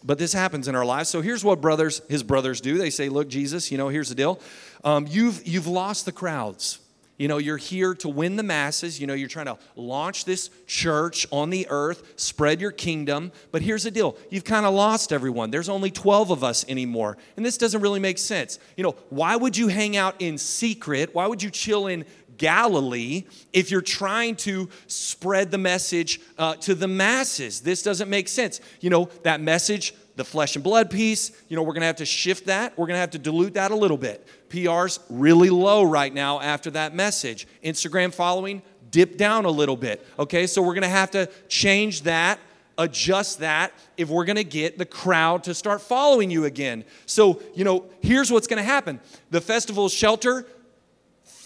But 0.03 0.17
this 0.17 0.33
happens 0.33 0.67
in 0.67 0.75
our 0.75 0.85
lives. 0.85 1.09
So 1.09 1.21
here's 1.21 1.43
what 1.43 1.61
brothers, 1.61 2.01
his 2.09 2.23
brothers 2.23 2.61
do. 2.61 2.77
They 2.77 2.89
say, 2.89 3.09
look, 3.09 3.27
Jesus, 3.27 3.71
you 3.71 3.77
know, 3.77 3.89
here's 3.89 4.09
the 4.09 4.15
deal. 4.15 4.39
Um, 4.83 5.05
you've, 5.09 5.45
you've 5.45 5.67
lost 5.67 6.05
the 6.05 6.11
crowds. 6.11 6.79
You 7.21 7.27
know, 7.27 7.37
you're 7.37 7.57
here 7.57 7.93
to 7.93 8.09
win 8.09 8.35
the 8.35 8.41
masses. 8.41 8.99
You 8.99 9.05
know, 9.05 9.13
you're 9.13 9.29
trying 9.29 9.45
to 9.45 9.59
launch 9.75 10.25
this 10.25 10.49
church 10.65 11.27
on 11.31 11.51
the 11.51 11.67
earth, 11.69 12.13
spread 12.15 12.59
your 12.59 12.71
kingdom. 12.71 13.31
But 13.51 13.61
here's 13.61 13.83
the 13.83 13.91
deal 13.91 14.17
you've 14.31 14.43
kind 14.43 14.65
of 14.65 14.73
lost 14.73 15.13
everyone. 15.13 15.51
There's 15.51 15.69
only 15.69 15.91
12 15.91 16.31
of 16.31 16.43
us 16.43 16.67
anymore. 16.67 17.19
And 17.37 17.45
this 17.45 17.59
doesn't 17.59 17.79
really 17.79 17.99
make 17.99 18.17
sense. 18.17 18.57
You 18.75 18.83
know, 18.83 18.95
why 19.11 19.35
would 19.35 19.55
you 19.55 19.67
hang 19.67 19.95
out 19.95 20.15
in 20.17 20.39
secret? 20.39 21.13
Why 21.13 21.27
would 21.27 21.43
you 21.43 21.51
chill 21.51 21.85
in 21.85 22.05
Galilee 22.37 23.25
if 23.53 23.69
you're 23.69 23.81
trying 23.81 24.35
to 24.37 24.67
spread 24.87 25.51
the 25.51 25.59
message 25.59 26.19
uh, 26.39 26.55
to 26.55 26.73
the 26.73 26.87
masses. 26.87 27.61
This 27.61 27.83
doesn't 27.83 28.09
make 28.09 28.27
sense. 28.27 28.61
You 28.79 28.89
know, 28.89 29.09
that 29.21 29.41
message, 29.41 29.93
the 30.21 30.25
flesh 30.25 30.55
and 30.55 30.63
blood 30.63 30.91
piece, 30.91 31.31
you 31.47 31.55
know, 31.55 31.63
we're 31.63 31.73
going 31.73 31.81
to 31.81 31.87
have 31.87 31.95
to 31.95 32.05
shift 32.05 32.45
that. 32.45 32.77
We're 32.77 32.85
going 32.85 32.95
to 32.95 32.99
have 32.99 33.09
to 33.11 33.17
dilute 33.17 33.55
that 33.55 33.71
a 33.71 33.75
little 33.75 33.97
bit. 33.97 34.27
PR's 34.49 34.99
really 35.09 35.49
low 35.49 35.81
right 35.81 36.13
now 36.13 36.39
after 36.39 36.69
that 36.71 36.93
message. 36.93 37.47
Instagram 37.63 38.13
following 38.13 38.61
dip 38.91 39.17
down 39.17 39.45
a 39.45 39.49
little 39.49 39.75
bit. 39.75 40.05
Okay, 40.19 40.45
so 40.45 40.61
we're 40.61 40.75
going 40.75 40.83
to 40.83 40.89
have 40.89 41.09
to 41.11 41.27
change 41.47 42.03
that 42.03 42.39
adjust 42.77 43.39
that 43.39 43.71
if 43.97 44.09
we're 44.09 44.25
going 44.25 44.37
to 44.37 44.43
get 44.43 44.77
the 44.77 44.85
crowd 44.85 45.43
to 45.43 45.53
start 45.53 45.81
following 45.81 46.31
you 46.31 46.45
again. 46.45 46.83
So, 47.05 47.41
you 47.53 47.63
know, 47.63 47.85
here's 48.01 48.31
what's 48.31 48.47
going 48.47 48.57
to 48.57 48.63
happen. 48.63 48.99
The 49.29 49.41
festival 49.41 49.89
shelter 49.89 50.45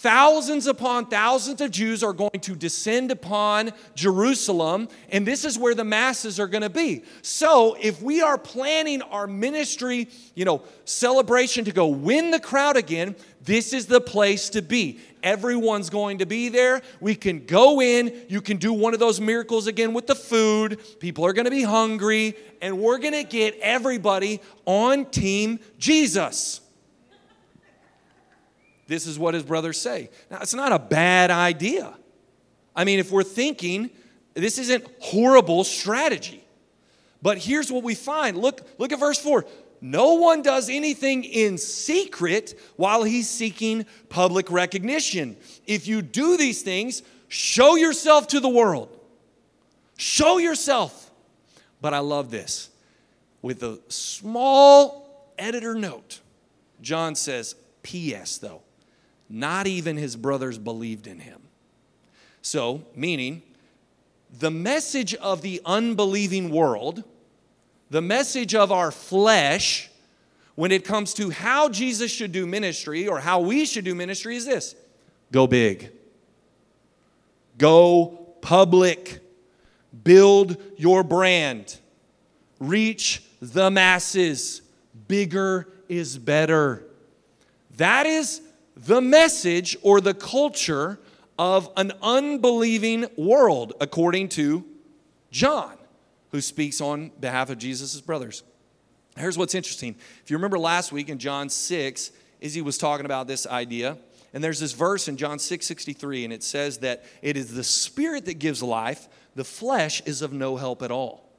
thousands 0.06 0.68
upon 0.68 1.06
thousands 1.06 1.60
of 1.60 1.72
Jews 1.72 2.04
are 2.04 2.12
going 2.12 2.38
to 2.42 2.54
descend 2.54 3.10
upon 3.10 3.72
Jerusalem, 3.96 4.88
and 5.10 5.26
this 5.26 5.44
is 5.44 5.58
where 5.58 5.74
the 5.74 5.84
masses 5.84 6.38
are 6.38 6.46
going 6.46 6.62
to 6.62 6.70
be. 6.70 7.02
So, 7.22 7.76
if 7.80 8.00
we 8.00 8.22
are 8.22 8.38
planning 8.38 9.02
our 9.02 9.26
ministry, 9.26 10.08
you 10.36 10.44
know, 10.44 10.62
celebration 10.84 11.64
to 11.64 11.72
go 11.72 11.88
win 11.88 12.30
the 12.30 12.38
crowd 12.38 12.76
again, 12.76 13.16
this 13.42 13.72
is 13.72 13.86
the 13.86 14.00
place 14.00 14.48
to 14.50 14.62
be. 14.62 15.00
Everyone's 15.24 15.90
going 15.90 16.18
to 16.18 16.26
be 16.26 16.50
there. 16.50 16.82
We 17.00 17.16
can 17.16 17.44
go 17.44 17.80
in. 17.80 18.26
You 18.28 18.40
can 18.40 18.58
do 18.58 18.72
one 18.72 18.94
of 18.94 19.00
those 19.00 19.20
miracles 19.20 19.66
again 19.66 19.92
with 19.92 20.06
the 20.06 20.14
food. 20.14 20.80
People 21.00 21.26
are 21.26 21.32
going 21.32 21.46
to 21.46 21.50
be 21.50 21.64
hungry, 21.64 22.36
and 22.62 22.78
we're 22.78 22.98
going 22.98 23.14
to 23.14 23.24
get 23.24 23.58
everybody 23.60 24.40
on 24.66 25.06
Team 25.06 25.58
Jesus. 25.78 26.60
This 28.86 29.06
is 29.06 29.18
what 29.18 29.34
his 29.34 29.42
brothers 29.42 29.80
say. 29.80 30.10
Now, 30.30 30.38
it's 30.40 30.54
not 30.54 30.72
a 30.72 30.78
bad 30.78 31.30
idea. 31.30 31.94
I 32.74 32.84
mean, 32.84 32.98
if 32.98 33.10
we're 33.10 33.24
thinking, 33.24 33.90
this 34.34 34.58
isn't 34.58 34.86
horrible 35.00 35.64
strategy. 35.64 36.44
But 37.22 37.38
here's 37.38 37.72
what 37.72 37.82
we 37.82 37.94
find. 37.94 38.36
Look, 38.36 38.60
look 38.78 38.92
at 38.92 39.00
verse 39.00 39.18
4. 39.18 39.46
No 39.80 40.14
one 40.14 40.42
does 40.42 40.70
anything 40.70 41.24
in 41.24 41.58
secret 41.58 42.58
while 42.76 43.02
he's 43.02 43.28
seeking 43.28 43.86
public 44.08 44.50
recognition. 44.50 45.36
If 45.66 45.86
you 45.86 46.02
do 46.02 46.36
these 46.36 46.62
things, 46.62 47.02
show 47.28 47.76
yourself 47.76 48.28
to 48.28 48.40
the 48.40 48.48
world. 48.48 48.88
Show 49.96 50.38
yourself. 50.38 51.10
But 51.80 51.94
I 51.94 51.98
love 51.98 52.30
this. 52.30 52.70
With 53.42 53.62
a 53.62 53.78
small 53.88 55.32
editor 55.38 55.74
note, 55.74 56.20
John 56.80 57.14
says, 57.14 57.54
P.S. 57.82 58.38
though, 58.38 58.62
not 59.28 59.66
even 59.66 59.96
his 59.96 60.16
brothers 60.16 60.58
believed 60.58 61.06
in 61.06 61.20
him. 61.20 61.40
So, 62.42 62.82
meaning, 62.94 63.42
the 64.38 64.50
message 64.50 65.14
of 65.14 65.42
the 65.42 65.60
unbelieving 65.64 66.50
world, 66.50 67.02
the 67.90 68.02
message 68.02 68.54
of 68.54 68.70
our 68.70 68.90
flesh, 68.90 69.90
when 70.54 70.72
it 70.72 70.84
comes 70.84 71.14
to 71.14 71.30
how 71.30 71.68
Jesus 71.68 72.10
should 72.10 72.32
do 72.32 72.46
ministry 72.46 73.06
or 73.06 73.20
how 73.20 73.40
we 73.40 73.64
should 73.66 73.84
do 73.84 73.94
ministry 73.94 74.36
is 74.36 74.46
this 74.46 74.74
go 75.32 75.46
big, 75.46 75.90
go 77.58 78.26
public, 78.40 79.20
build 80.04 80.56
your 80.76 81.02
brand, 81.02 81.78
reach 82.58 83.22
the 83.40 83.70
masses. 83.70 84.62
Bigger 85.08 85.68
is 85.88 86.18
better. 86.18 86.84
That 87.76 88.06
is 88.06 88.40
the 88.76 89.00
message 89.00 89.76
or 89.82 90.00
the 90.00 90.14
culture 90.14 90.98
of 91.38 91.70
an 91.76 91.92
unbelieving 92.02 93.06
world, 93.16 93.72
according 93.80 94.28
to 94.30 94.64
John, 95.30 95.76
who 96.30 96.40
speaks 96.40 96.80
on 96.80 97.10
behalf 97.20 97.50
of 97.50 97.58
Jesus' 97.58 98.00
brothers. 98.00 98.42
Here's 99.16 99.38
what's 99.38 99.54
interesting. 99.54 99.96
If 100.22 100.30
you 100.30 100.36
remember 100.36 100.58
last 100.58 100.92
week 100.92 101.08
in 101.08 101.18
John 101.18 101.48
6, 101.48 102.10
Izzy 102.40 102.60
was 102.60 102.76
talking 102.76 103.06
about 103.06 103.26
this 103.26 103.46
idea. 103.46 103.96
And 104.34 104.44
there's 104.44 104.60
this 104.60 104.72
verse 104.72 105.08
in 105.08 105.16
John 105.16 105.38
6 105.38 105.64
63, 105.64 106.24
and 106.24 106.32
it 106.32 106.42
says 106.42 106.78
that 106.78 107.04
it 107.22 107.38
is 107.38 107.54
the 107.54 107.64
spirit 107.64 108.26
that 108.26 108.38
gives 108.38 108.62
life, 108.62 109.08
the 109.34 109.44
flesh 109.44 110.02
is 110.04 110.20
of 110.20 110.32
no 110.32 110.56
help 110.56 110.82
at 110.82 110.90
all. 110.90 111.30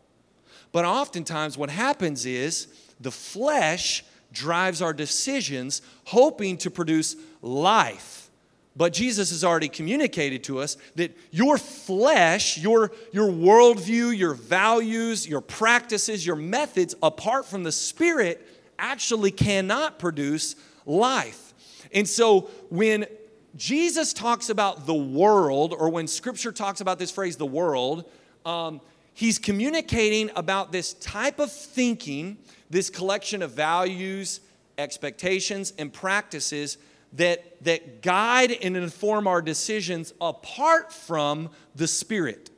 But 0.71 0.85
oftentimes, 0.85 1.57
what 1.57 1.69
happens 1.69 2.25
is 2.25 2.67
the 2.99 3.11
flesh 3.11 4.03
drives 4.31 4.81
our 4.81 4.93
decisions, 4.93 5.81
hoping 6.05 6.57
to 6.57 6.71
produce 6.71 7.15
life. 7.41 8.29
But 8.77 8.93
Jesus 8.93 9.31
has 9.31 9.43
already 9.43 9.69
communicated 9.69 10.43
to 10.45 10.59
us 10.59 10.77
that 10.95 11.17
your 11.31 11.57
flesh, 11.57 12.59
your, 12.59 12.91
your 13.11 13.27
worldview, 13.27 14.15
your 14.15 14.35
values, 14.35 15.27
your 15.27 15.41
practices, 15.41 16.23
your 16.23 16.35
methods, 16.35 16.93
apart 17.01 17.47
from 17.47 17.63
the 17.63 17.71
Spirit, 17.71 18.47
actually 18.77 19.31
cannot 19.31 19.97
produce 19.97 20.55
life. 20.85 21.55
And 21.91 22.07
so 22.07 22.51
when 22.69 23.07
Jesus 23.55 24.13
talks 24.13 24.49
about 24.49 24.85
the 24.85 24.93
world, 24.93 25.73
or 25.75 25.89
when 25.89 26.05
Scripture 26.05 26.51
talks 26.51 26.79
about 26.79 26.99
this 26.99 27.09
phrase, 27.09 27.35
the 27.35 27.47
world, 27.47 28.05
um, 28.45 28.79
he's 29.15 29.39
communicating 29.39 30.29
about 30.35 30.71
this 30.71 30.93
type 30.93 31.39
of 31.39 31.51
thinking, 31.51 32.37
this 32.69 32.91
collection 32.91 33.41
of 33.41 33.51
values, 33.53 34.41
expectations, 34.77 35.73
and 35.79 35.91
practices 35.91 36.77
that, 37.13 37.63
that 37.63 38.01
guide 38.01 38.51
and 38.51 38.75
inform 38.75 39.27
our 39.27 39.41
decisions 39.41 40.13
apart 40.19 40.91
from 40.91 41.49
the 41.75 41.87
Spirit. 41.87 42.49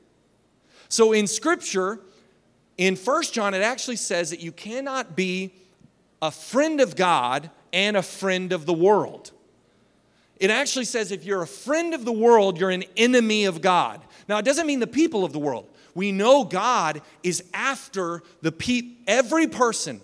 So 0.90 1.14
in 1.14 1.28
Scripture, 1.28 2.00
in 2.78 2.96
First 2.96 3.34
John, 3.34 3.54
it 3.54 3.62
actually 3.62 3.98
says 3.98 4.32
that 4.32 4.42
you 4.42 4.52
cannot 4.52 5.16
be 5.16 5.54
a 6.22 6.32
friend 6.32 6.82
of 6.82 6.96
God 6.96 7.50
and 7.72 7.96
a 7.96 8.02
friend 8.02 8.52
of 8.52 8.66
the 8.66 8.74
world. 8.74 9.32
It 10.38 10.50
actually 10.50 10.86
says 10.86 11.12
if 11.12 11.26
you're 11.26 11.42
a 11.42 11.48
friend 11.48 11.94
of 11.94 12.06
the 12.06 12.12
world, 12.12 12.60
you're 12.60 12.70
an 12.70 12.86
enemy 12.96 13.46
of 13.46 13.62
God. 13.62 14.02
Now, 14.28 14.38
it 14.38 14.46
doesn't 14.46 14.66
mean 14.66 14.80
the 14.80 14.88
people 14.88 15.26
of 15.26 15.34
the 15.34 15.40
world. 15.40 15.68
We 15.94 16.12
know 16.12 16.44
God 16.44 17.02
is 17.24 17.44
after 17.54 18.24
the 18.42 18.52
pe- 18.52 18.94
every 19.06 19.48
person 19.48 20.02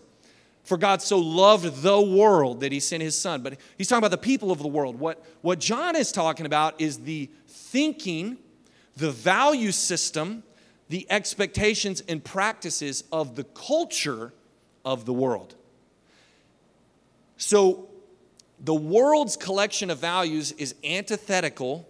for 0.66 0.78
God 0.78 1.02
so 1.02 1.20
loved 1.20 1.84
the 1.84 2.02
world 2.02 2.60
that 2.62 2.72
he 2.72 2.80
sent 2.80 3.02
his 3.02 3.18
son. 3.18 3.42
But 3.44 3.58
he's 3.78 3.88
talking 3.88 4.00
about 4.00 4.12
the 4.12 4.18
people 4.18 4.52
of 4.52 4.60
the 4.60 4.68
world. 4.68 5.00
What, 5.00 5.24
what 5.42 5.60
John 5.60 5.96
is 5.96 6.12
talking 6.12 6.46
about 6.46 6.82
is 6.82 7.00
the 7.00 7.30
thinking, 7.48 8.38
the 8.98 9.12
value 9.12 9.72
system, 9.72 10.44
the 10.90 11.06
expectations 11.10 12.02
and 12.10 12.24
practices 12.24 13.04
of 13.12 13.36
the 13.36 13.44
culture 13.44 14.34
of 14.84 15.06
the 15.06 15.14
world. 15.14 15.56
So 17.38 17.88
the 18.60 18.74
world's 18.74 19.38
collection 19.38 19.92
of 19.92 20.00
values 20.00 20.52
is 20.54 20.74
antithetical 20.84 21.88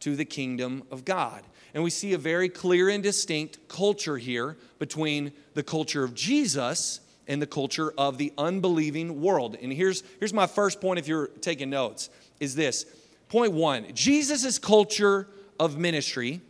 to 0.00 0.16
the 0.16 0.24
kingdom 0.24 0.82
of 0.90 1.04
God. 1.04 1.44
And 1.74 1.84
we 1.84 1.90
see 1.90 2.12
a 2.12 2.18
very 2.18 2.48
clear 2.48 2.88
and 2.88 3.02
distinct 3.02 3.68
culture 3.68 4.16
here 4.16 4.56
between 4.78 5.32
the 5.54 5.62
culture 5.62 6.02
of 6.02 6.14
Jesus 6.14 7.00
and 7.28 7.40
the 7.42 7.46
culture 7.46 7.92
of 7.98 8.18
the 8.18 8.32
unbelieving 8.38 9.20
world. 9.20 9.56
And 9.60 9.72
here's, 9.72 10.02
here's 10.18 10.32
my 10.32 10.46
first 10.46 10.80
point 10.80 10.98
if 10.98 11.08
you're 11.08 11.28
taking 11.40 11.70
notes 11.70 12.10
is 12.40 12.54
this. 12.54 12.86
Point 13.28 13.52
one 13.52 13.86
Jesus' 13.94 14.58
culture 14.58 15.28
of 15.58 15.76
ministry 15.76 16.40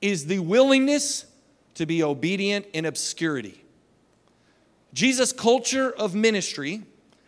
is 0.00 0.26
the 0.26 0.40
willingness 0.40 1.26
to 1.74 1.86
be 1.86 2.02
obedient 2.02 2.66
in 2.72 2.84
obscurity. 2.84 3.62
Jesus' 4.92 5.32
culture 5.32 5.90
of 5.90 6.14
ministry, 6.14 6.82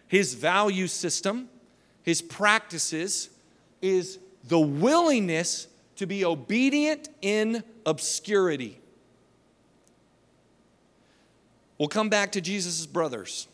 his 0.07 0.35
value 0.35 0.87
system, 0.87 1.49
his 2.03 2.20
practices, 2.20 3.31
is 3.81 4.18
the 4.49 4.59
willingness 4.59 5.66
to 5.97 6.07
be 6.07 6.25
obedient 6.25 7.09
in 7.23 7.62
obscurity. 7.87 8.81
We'll 11.79 11.89
come 11.89 12.09
back 12.09 12.33
to 12.33 12.41
Jesus' 12.41 12.87
brothers. 12.87 13.49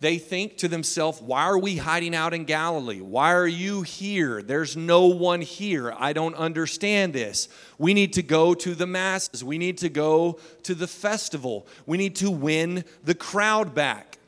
They 0.00 0.18
think 0.18 0.58
to 0.58 0.68
themselves, 0.68 1.22
Why 1.22 1.42
are 1.42 1.58
we 1.58 1.76
hiding 1.76 2.14
out 2.14 2.34
in 2.34 2.44
Galilee? 2.44 3.00
Why 3.00 3.32
are 3.32 3.46
you 3.46 3.82
here? 3.82 4.42
There's 4.42 4.76
no 4.76 5.06
one 5.06 5.40
here. 5.40 5.94
I 5.96 6.12
don't 6.12 6.34
understand 6.34 7.14
this. 7.14 7.48
We 7.78 7.94
need 7.94 8.12
to 8.14 8.22
go 8.22 8.52
to 8.54 8.74
the 8.74 8.86
masses. 8.86 9.42
We 9.42 9.56
need 9.56 9.78
to 9.78 9.88
go 9.88 10.38
to 10.64 10.74
the 10.74 10.86
festival. 10.86 11.66
We 11.86 11.96
need 11.96 12.16
to 12.16 12.30
win 12.30 12.84
the 13.04 13.14
crowd 13.14 13.74
back. 13.74 14.18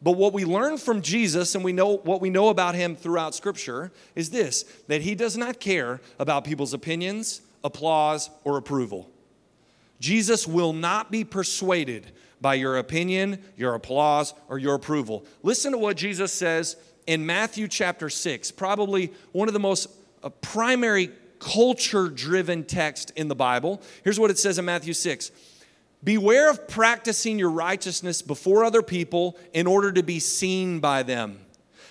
But 0.00 0.12
what 0.12 0.32
we 0.32 0.44
learn 0.44 0.78
from 0.78 1.02
Jesus 1.02 1.54
and 1.54 1.64
we 1.64 1.72
know 1.72 1.96
what 1.96 2.20
we 2.20 2.30
know 2.30 2.48
about 2.48 2.74
him 2.74 2.96
throughout 2.96 3.34
scripture 3.34 3.90
is 4.14 4.30
this 4.30 4.62
that 4.86 5.02
he 5.02 5.14
does 5.14 5.36
not 5.36 5.60
care 5.60 6.00
about 6.18 6.44
people's 6.44 6.72
opinions, 6.72 7.42
applause, 7.62 8.30
or 8.44 8.56
approval. 8.56 9.10
Jesus 10.00 10.46
will 10.46 10.72
not 10.72 11.10
be 11.10 11.24
persuaded 11.24 12.12
by 12.40 12.54
your 12.54 12.78
opinion, 12.78 13.42
your 13.56 13.74
applause, 13.74 14.34
or 14.48 14.58
your 14.58 14.74
approval. 14.74 15.24
Listen 15.42 15.72
to 15.72 15.78
what 15.78 15.96
Jesus 15.96 16.32
says 16.32 16.76
in 17.06 17.26
Matthew 17.26 17.68
chapter 17.68 18.08
6, 18.08 18.50
probably 18.52 19.12
one 19.32 19.48
of 19.48 19.54
the 19.54 19.60
most 19.60 19.88
uh, 20.22 20.28
primary 20.28 21.10
culture 21.38 22.08
driven 22.08 22.64
text 22.64 23.12
in 23.16 23.28
the 23.28 23.34
Bible. 23.34 23.80
Here's 24.04 24.20
what 24.20 24.30
it 24.30 24.38
says 24.38 24.58
in 24.58 24.64
Matthew 24.64 24.92
6 24.92 25.30
Beware 26.04 26.50
of 26.50 26.68
practicing 26.68 27.38
your 27.38 27.50
righteousness 27.50 28.22
before 28.22 28.64
other 28.64 28.82
people 28.82 29.36
in 29.52 29.66
order 29.66 29.90
to 29.92 30.02
be 30.02 30.20
seen 30.20 30.78
by 30.78 31.02
them, 31.02 31.40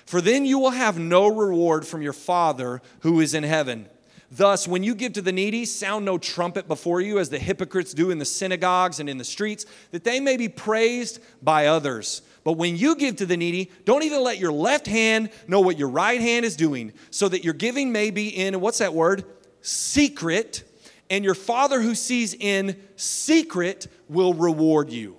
for 0.06 0.22
then 0.22 0.46
you 0.46 0.60
will 0.60 0.72
have 0.72 0.98
no 0.98 1.28
reward 1.28 1.86
from 1.86 2.02
your 2.02 2.14
Father 2.14 2.82
who 3.02 3.20
is 3.20 3.34
in 3.34 3.44
heaven. 3.44 3.90
Thus, 4.30 4.68
when 4.68 4.84
you 4.84 4.94
give 4.94 5.14
to 5.14 5.22
the 5.22 5.32
needy, 5.32 5.64
sound 5.64 6.04
no 6.04 6.18
trumpet 6.18 6.68
before 6.68 7.00
you, 7.00 7.18
as 7.18 7.30
the 7.30 7.40
hypocrites 7.40 7.94
do 7.94 8.12
in 8.12 8.20
the 8.20 8.26
synagogues 8.26 9.00
and 9.00 9.10
in 9.10 9.18
the 9.18 9.24
streets, 9.24 9.66
that 9.92 10.04
they 10.04 10.20
may 10.20 10.36
be 10.36 10.50
praised 10.50 11.20
by 11.42 11.68
others. 11.68 12.22
But 12.44 12.54
when 12.54 12.76
you 12.76 12.96
give 12.96 13.16
to 13.18 13.26
the 13.26 13.38
needy, 13.38 13.72
don't 13.86 14.04
even 14.04 14.22
let 14.22 14.38
your 14.38 14.52
left 14.52 14.86
hand 14.86 15.30
know 15.48 15.62
what 15.62 15.78
your 15.78 15.90
right 15.90 16.20
hand 16.20 16.46
is 16.46 16.58
doing, 16.58 16.92
so 17.10 17.30
that 17.30 17.46
your 17.46 17.54
giving 17.54 17.92
may 17.92 18.12
be 18.12 18.28
in, 18.28 18.60
what's 18.60 18.80
that 18.80 18.94
word? 18.94 19.24
Secret. 19.62 20.64
And 21.10 21.24
your 21.24 21.36
Father 21.36 21.82
who 21.82 21.96
sees 21.96 22.34
in 22.34 22.82
secret 22.98 23.88
will 24.10 24.34
reward 24.34 24.90
you. 24.90 25.16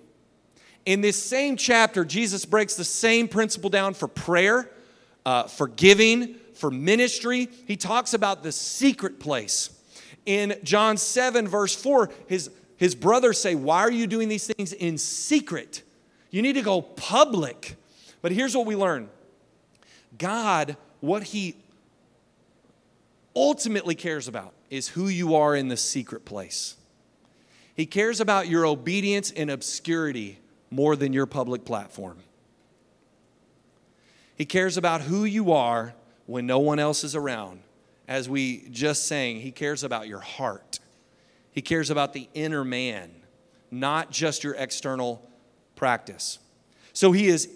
In 0.85 1.01
this 1.01 1.23
same 1.23 1.57
chapter, 1.57 2.05
Jesus 2.05 2.45
breaks 2.45 2.75
the 2.75 2.85
same 2.85 3.27
principle 3.27 3.71
down 3.71 3.95
for 3.95 4.09
prayer, 4.09 4.71
uh, 5.25 5.45
for 5.45 5.67
giving, 5.69 6.37
for 6.59 6.71
ministry. 6.71 7.49
He 7.67 7.77
talks 7.77 8.15
about 8.15 8.43
the 8.43 8.53
secret 8.53 9.21
place. 9.21 9.71
In 10.27 10.57
John 10.63 10.97
7, 10.97 11.49
verse 11.49 11.75
4, 11.75 12.11
his, 12.27 12.51
his 12.77 12.95
brothers 12.95 13.41
say, 13.41 13.55
Why 13.55 13.81
are 13.81 13.91
you 13.91 14.07
doing 14.07 14.29
these 14.29 14.47
things 14.47 14.73
in 14.73 14.99
secret? 14.99 15.83
You 16.31 16.43
need 16.43 16.55
to 16.55 16.63
go 16.63 16.83
public. 16.83 17.77
But 18.21 18.33
here's 18.33 18.57
what 18.57 18.67
we 18.67 18.77
learn 18.77 19.09
God, 20.17 20.77
what 21.01 21.23
He 21.25 21.57
ultimately 23.35 23.95
cares 23.95 24.29
about 24.29 24.53
is 24.71 24.89
who 24.89 25.09
you 25.09 25.35
are 25.37 25.55
in 25.55 25.69
the 25.69 25.77
secret 25.77 26.25
place. 26.25 26.77
He 27.75 27.87
cares 27.87 28.21
about 28.21 28.49
your 28.49 28.67
obedience 28.67 29.31
in 29.31 29.51
obscurity 29.51 30.41
more 30.71 30.97
than 30.97 31.13
your 31.13 31.27
public 31.27 31.65
platform. 31.65 32.19
He 34.37 34.45
cares 34.45 34.77
about 34.77 35.03
who 35.03 35.25
you 35.25 35.53
are 35.53 35.95
when 36.29 36.45
no 36.47 36.59
one 36.59 36.79
else 36.79 37.05
is 37.05 37.17
around. 37.17 37.61
As 38.07 38.29
we 38.29 38.69
just 38.69 39.07
sang, 39.07 39.41
He 39.41 39.51
cares 39.51 39.83
about 39.83 40.09
your 40.09 40.21
heart. 40.21 40.79
He 41.51 41.63
cares 41.63 41.89
about 41.89 42.13
the 42.13 42.29
inner 42.35 42.65
man, 42.65 43.11
not 43.71 44.11
just 44.11 44.45
your 44.45 44.55
external 44.55 45.27
practice. 45.75 46.39
So 46.93 47.13
He 47.13 47.29
is 47.29 47.49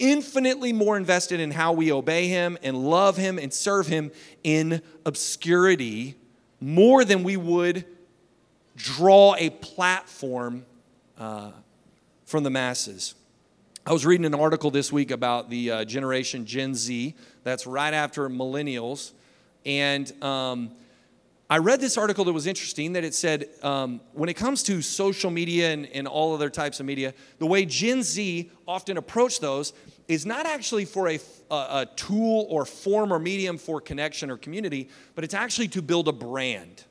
infinitely 0.00 0.72
more 0.72 0.96
invested 0.96 1.38
in 1.38 1.52
how 1.52 1.72
we 1.72 1.92
obey 1.92 2.26
Him 2.26 2.58
and 2.64 2.76
love 2.76 3.16
Him 3.16 3.38
and 3.38 3.54
serve 3.54 3.86
Him 3.86 4.10
in 4.42 4.82
obscurity 5.06 6.16
more 6.60 7.04
than 7.04 7.22
we 7.22 7.36
would 7.36 7.84
draw 8.74 9.36
a 9.38 9.50
platform 9.50 10.66
uh, 11.16 11.52
from 12.24 12.42
the 12.42 12.50
masses. 12.50 13.14
I 13.86 13.92
was 13.92 14.04
reading 14.04 14.26
an 14.26 14.34
article 14.34 14.70
this 14.70 14.92
week 14.92 15.10
about 15.10 15.48
the 15.48 15.70
uh, 15.70 15.84
generation 15.84 16.44
Gen 16.44 16.74
Z. 16.74 17.14
That's 17.44 17.66
right 17.66 17.94
after 17.94 18.28
millennials. 18.28 19.12
And 19.64 20.10
um, 20.22 20.72
I 21.48 21.58
read 21.58 21.80
this 21.80 21.98
article 21.98 22.24
that 22.26 22.32
was 22.32 22.46
interesting 22.46 22.92
that 22.92 23.02
it 23.02 23.14
said 23.14 23.48
um, 23.62 24.00
when 24.12 24.28
it 24.28 24.34
comes 24.34 24.62
to 24.64 24.80
social 24.82 25.30
media 25.30 25.72
and, 25.72 25.86
and 25.86 26.06
all 26.06 26.32
other 26.32 26.48
types 26.48 26.80
of 26.80 26.86
media, 26.86 27.12
the 27.38 27.46
way 27.46 27.64
Gen 27.64 28.02
Z 28.02 28.50
often 28.68 28.96
approach 28.96 29.40
those 29.40 29.72
is 30.06 30.24
not 30.24 30.46
actually 30.46 30.84
for 30.84 31.08
a, 31.08 31.18
a, 31.50 31.54
a 31.54 31.88
tool 31.96 32.46
or 32.48 32.64
form 32.64 33.12
or 33.12 33.18
medium 33.18 33.58
for 33.58 33.80
connection 33.80 34.30
or 34.30 34.36
community, 34.36 34.88
but 35.14 35.24
it's 35.24 35.34
actually 35.34 35.68
to 35.68 35.82
build 35.82 36.08
a 36.08 36.12
brand. 36.12 36.84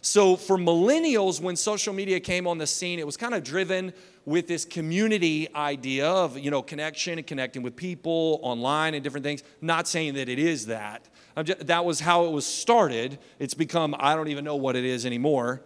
So 0.00 0.36
for 0.36 0.56
millennials, 0.56 1.40
when 1.40 1.56
social 1.56 1.92
media 1.92 2.20
came 2.20 2.46
on 2.46 2.56
the 2.56 2.66
scene, 2.66 2.98
it 2.98 3.06
was 3.06 3.16
kind 3.16 3.34
of 3.34 3.42
driven 3.42 3.92
with 4.28 4.46
this 4.46 4.66
community 4.66 5.48
idea 5.54 6.06
of 6.06 6.38
you 6.38 6.50
know 6.50 6.60
connection 6.60 7.16
and 7.16 7.26
connecting 7.26 7.62
with 7.62 7.74
people 7.74 8.38
online 8.42 8.92
and 8.92 9.02
different 9.02 9.24
things. 9.24 9.42
Not 9.62 9.88
saying 9.88 10.14
that 10.14 10.28
it 10.28 10.38
is 10.38 10.66
that. 10.66 11.08
Just, 11.42 11.66
that 11.66 11.84
was 11.84 12.00
how 12.00 12.26
it 12.26 12.30
was 12.30 12.44
started. 12.44 13.18
It's 13.38 13.54
become 13.54 13.96
I 13.98 14.14
don't 14.14 14.28
even 14.28 14.44
know 14.44 14.56
what 14.56 14.76
it 14.76 14.84
is 14.84 15.06
anymore. 15.06 15.62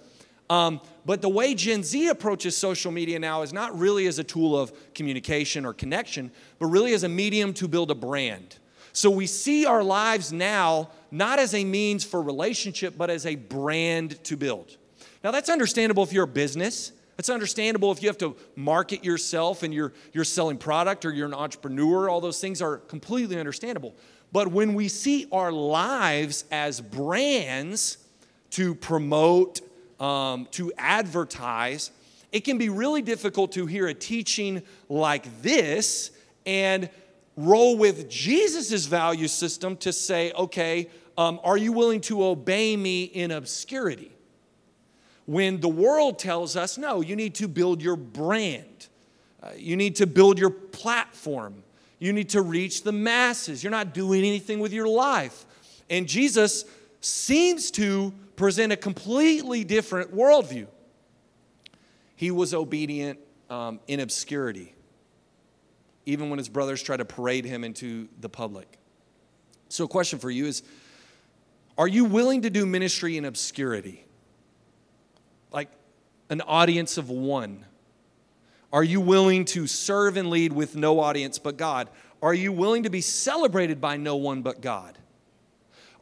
Um, 0.48 0.80
but 1.04 1.22
the 1.22 1.28
way 1.28 1.54
Gen 1.54 1.82
Z 1.82 2.08
approaches 2.08 2.56
social 2.56 2.92
media 2.92 3.18
now 3.18 3.42
is 3.42 3.52
not 3.52 3.76
really 3.76 4.06
as 4.06 4.20
a 4.20 4.24
tool 4.24 4.56
of 4.56 4.72
communication 4.94 5.66
or 5.66 5.72
connection, 5.72 6.30
but 6.60 6.66
really 6.66 6.92
as 6.92 7.02
a 7.02 7.08
medium 7.08 7.52
to 7.54 7.66
build 7.66 7.90
a 7.90 7.96
brand. 7.96 8.58
So 8.92 9.10
we 9.10 9.26
see 9.26 9.66
our 9.66 9.82
lives 9.82 10.32
now 10.32 10.90
not 11.10 11.40
as 11.40 11.52
a 11.54 11.64
means 11.64 12.04
for 12.04 12.22
relationship, 12.22 12.94
but 12.96 13.10
as 13.10 13.26
a 13.26 13.34
brand 13.34 14.22
to 14.24 14.36
build. 14.36 14.76
Now, 15.24 15.30
that's 15.30 15.48
understandable 15.48 16.02
if 16.02 16.12
you're 16.12 16.24
a 16.24 16.28
business. 16.28 16.92
It's 17.18 17.28
understandable 17.28 17.92
if 17.92 18.02
you 18.02 18.08
have 18.08 18.18
to 18.18 18.36
market 18.56 19.04
yourself 19.04 19.62
and 19.62 19.72
you're, 19.72 19.92
you're 20.12 20.24
selling 20.24 20.58
product 20.58 21.04
or 21.04 21.12
you're 21.12 21.26
an 21.26 21.34
entrepreneur. 21.34 22.08
All 22.08 22.20
those 22.20 22.40
things 22.40 22.62
are 22.62 22.78
completely 22.78 23.38
understandable. 23.38 23.94
But 24.32 24.48
when 24.48 24.74
we 24.74 24.88
see 24.88 25.26
our 25.30 25.52
lives 25.52 26.44
as 26.50 26.80
brands 26.80 27.98
to 28.50 28.74
promote, 28.74 29.60
um, 30.00 30.48
to 30.52 30.72
advertise, 30.78 31.90
it 32.32 32.40
can 32.40 32.56
be 32.56 32.70
really 32.70 33.02
difficult 33.02 33.52
to 33.52 33.66
hear 33.66 33.86
a 33.86 33.94
teaching 33.94 34.62
like 34.88 35.42
this 35.42 36.10
and 36.46 36.88
roll 37.36 37.76
with 37.76 38.08
Jesus' 38.08 38.86
value 38.86 39.28
system 39.28 39.76
to 39.78 39.92
say, 39.92 40.32
okay, 40.32 40.88
um, 41.18 41.40
are 41.44 41.58
you 41.58 41.72
willing 41.72 42.00
to 42.02 42.24
obey 42.24 42.76
me 42.76 43.04
in 43.04 43.30
obscurity? 43.30 44.12
When 45.26 45.60
the 45.60 45.68
world 45.68 46.18
tells 46.18 46.56
us, 46.56 46.76
no, 46.76 47.00
you 47.00 47.16
need 47.16 47.36
to 47.36 47.48
build 47.48 47.82
your 47.82 47.96
brand, 47.96 48.88
uh, 49.42 49.50
you 49.56 49.76
need 49.76 49.96
to 49.96 50.06
build 50.06 50.38
your 50.38 50.50
platform, 50.50 51.62
you 51.98 52.12
need 52.12 52.30
to 52.30 52.42
reach 52.42 52.82
the 52.82 52.92
masses. 52.92 53.62
You're 53.62 53.70
not 53.70 53.94
doing 53.94 54.24
anything 54.24 54.58
with 54.58 54.72
your 54.72 54.88
life. 54.88 55.46
And 55.88 56.08
Jesus 56.08 56.64
seems 57.00 57.70
to 57.72 58.12
present 58.34 58.72
a 58.72 58.76
completely 58.76 59.62
different 59.62 60.14
worldview. 60.14 60.66
He 62.16 62.30
was 62.30 62.54
obedient 62.54 63.20
um, 63.50 63.80
in 63.86 64.00
obscurity, 64.00 64.74
even 66.06 66.30
when 66.30 66.38
his 66.38 66.48
brothers 66.48 66.82
tried 66.82 66.98
to 66.98 67.04
parade 67.04 67.44
him 67.44 67.64
into 67.64 68.08
the 68.20 68.28
public. 68.28 68.78
So, 69.68 69.84
a 69.84 69.88
question 69.88 70.18
for 70.18 70.30
you 70.30 70.46
is 70.46 70.62
Are 71.76 71.88
you 71.88 72.04
willing 72.04 72.42
to 72.42 72.50
do 72.50 72.66
ministry 72.66 73.16
in 73.16 73.24
obscurity? 73.24 74.04
Like 75.52 75.68
an 76.30 76.40
audience 76.42 76.98
of 76.98 77.10
one? 77.10 77.64
Are 78.72 78.84
you 78.84 79.00
willing 79.00 79.44
to 79.46 79.66
serve 79.66 80.16
and 80.16 80.30
lead 80.30 80.52
with 80.52 80.76
no 80.76 81.00
audience 81.00 81.38
but 81.38 81.56
God? 81.56 81.90
Are 82.22 82.32
you 82.32 82.52
willing 82.52 82.84
to 82.84 82.90
be 82.90 83.00
celebrated 83.00 83.80
by 83.80 83.96
no 83.96 84.16
one 84.16 84.42
but 84.42 84.60
God? 84.60 84.96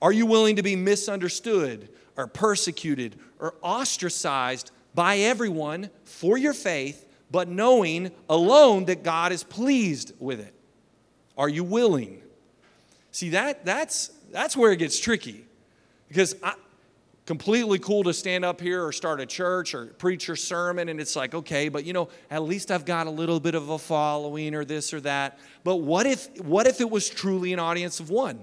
Are 0.01 0.13
you 0.13 0.27
willing 0.27 0.57
to 0.57 0.63
be 0.63 0.77
misunderstood 0.77 1.89
or 2.17 2.27
persecuted 2.27 3.19
or 3.39 3.55
ostracized 3.63 4.71
by 4.95 5.19
everyone 5.19 5.91
for 6.05 6.39
your 6.39 6.53
faith, 6.53 7.07
but 7.31 7.49
knowing 7.49 8.11
alone 8.29 8.85
that 8.87 9.03
God 9.03 9.33
is 9.33 9.43
pleased 9.43 10.13
with 10.19 10.41
it? 10.41 10.55
Are 11.37 11.49
you 11.49 11.65
willing? 11.65 12.23
See, 13.13 13.31
that, 13.31 13.65
that's, 13.65 14.09
that's 14.31 14.57
where 14.57 14.73
it 14.73 14.77
gets 14.77 14.99
tricky. 14.99 15.45
Because 16.09 16.37
I, 16.43 16.55
completely 17.31 17.79
cool 17.79 18.03
to 18.03 18.13
stand 18.13 18.45
up 18.45 18.61
here 18.61 18.85
or 18.85 18.91
start 18.91 19.21
a 19.21 19.27
church 19.27 19.73
or 19.73 19.87
preach 19.87 20.27
your 20.27 20.35
sermon 20.35 20.89
and 20.89 21.01
it's 21.01 21.15
like 21.15 21.33
okay 21.33 21.69
but 21.69 21.85
you 21.85 21.93
know 21.93 22.09
at 22.29 22.43
least 22.43 22.73
i've 22.73 22.85
got 22.85 23.07
a 23.07 23.11
little 23.11 23.39
bit 23.39 23.55
of 23.55 23.69
a 23.69 23.79
following 23.79 24.55
or 24.55 24.65
this 24.65 24.95
or 24.95 25.01
that. 25.03 25.39
But 25.65 25.77
what 25.77 26.07
if 26.07 26.41
what 26.41 26.67
if 26.67 26.81
it 26.81 26.91
was 26.91 27.09
truly 27.09 27.53
an 27.53 27.59
audience 27.59 28.01
of 28.01 28.11
one? 28.11 28.41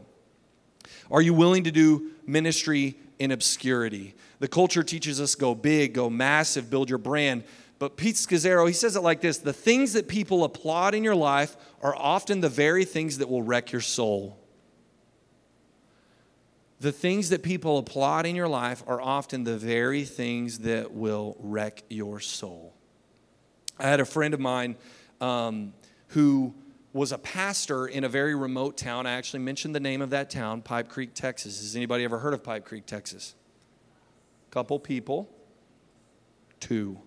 Are 1.10 1.22
you 1.22 1.34
willing 1.34 1.64
to 1.64 1.72
do 1.72 2.12
ministry 2.26 2.98
in 3.20 3.32
obscurity? 3.32 4.16
The 4.40 4.48
culture 4.48 4.84
teaches 4.84 5.20
us 5.20 5.36
go 5.36 5.56
big 5.56 5.94
go 5.94 6.10
massive 6.10 6.70
build 6.70 6.90
your 6.90 7.00
brand. 7.00 7.44
But 7.80 7.96
Pete 7.96 8.16
Scazzero, 8.16 8.66
he 8.66 8.74
says 8.74 8.96
it 8.96 9.02
like 9.02 9.22
this 9.22 9.40
the 9.40 9.54
things 9.54 9.94
that 9.94 10.08
people 10.08 10.44
applaud 10.44 10.94
in 10.94 11.04
your 11.04 11.16
life 11.16 11.56
are 11.82 11.96
often 11.96 12.42
the 12.42 12.50
very 12.50 12.86
things 12.86 13.18
that 13.20 13.30
will 13.30 13.44
wreck 13.44 13.72
your 13.72 13.82
soul 13.82 14.38
the 16.80 16.92
things 16.92 17.30
that 17.30 17.42
people 17.42 17.80
applaud 17.80 18.26
in 18.26 18.36
your 18.36 18.48
life 18.48 18.84
are 18.88 19.02
often 19.02 19.44
the 19.44 19.58
very 19.58 20.04
things 20.04 20.60
that 20.60 20.92
will 20.92 21.36
wreck 21.40 21.84
your 21.90 22.20
soul. 22.20 22.74
I 23.80 23.88
had 23.88 24.00
a 24.00 24.06
friend 24.06 24.34
of 24.34 24.40
mine 24.40 24.76
um, 25.20 25.74
who 26.10 26.54
was 26.94 27.12
a 27.12 27.18
pastor 27.18 27.88
in 27.88 28.04
a 28.04 28.10
very 28.10 28.36
remote 28.36 28.78
town. 28.78 29.06
I 29.06 29.14
actually 29.14 29.40
mentioned 29.42 29.76
the 29.76 29.80
name 29.80 30.02
of 30.02 30.12
that 30.12 30.30
town, 30.30 30.62
Pipe 30.62 30.90
Creek, 30.90 31.14
Texas. 31.14 31.60
Has 31.62 31.76
anybody 31.76 32.04
ever 32.04 32.20
heard 32.20 32.34
of 32.34 32.44
Pipe 32.44 32.66
Creek, 32.66 32.86
Texas? 32.86 33.36
Couple 34.52 34.80
people, 34.80 35.30
two. 36.60 36.98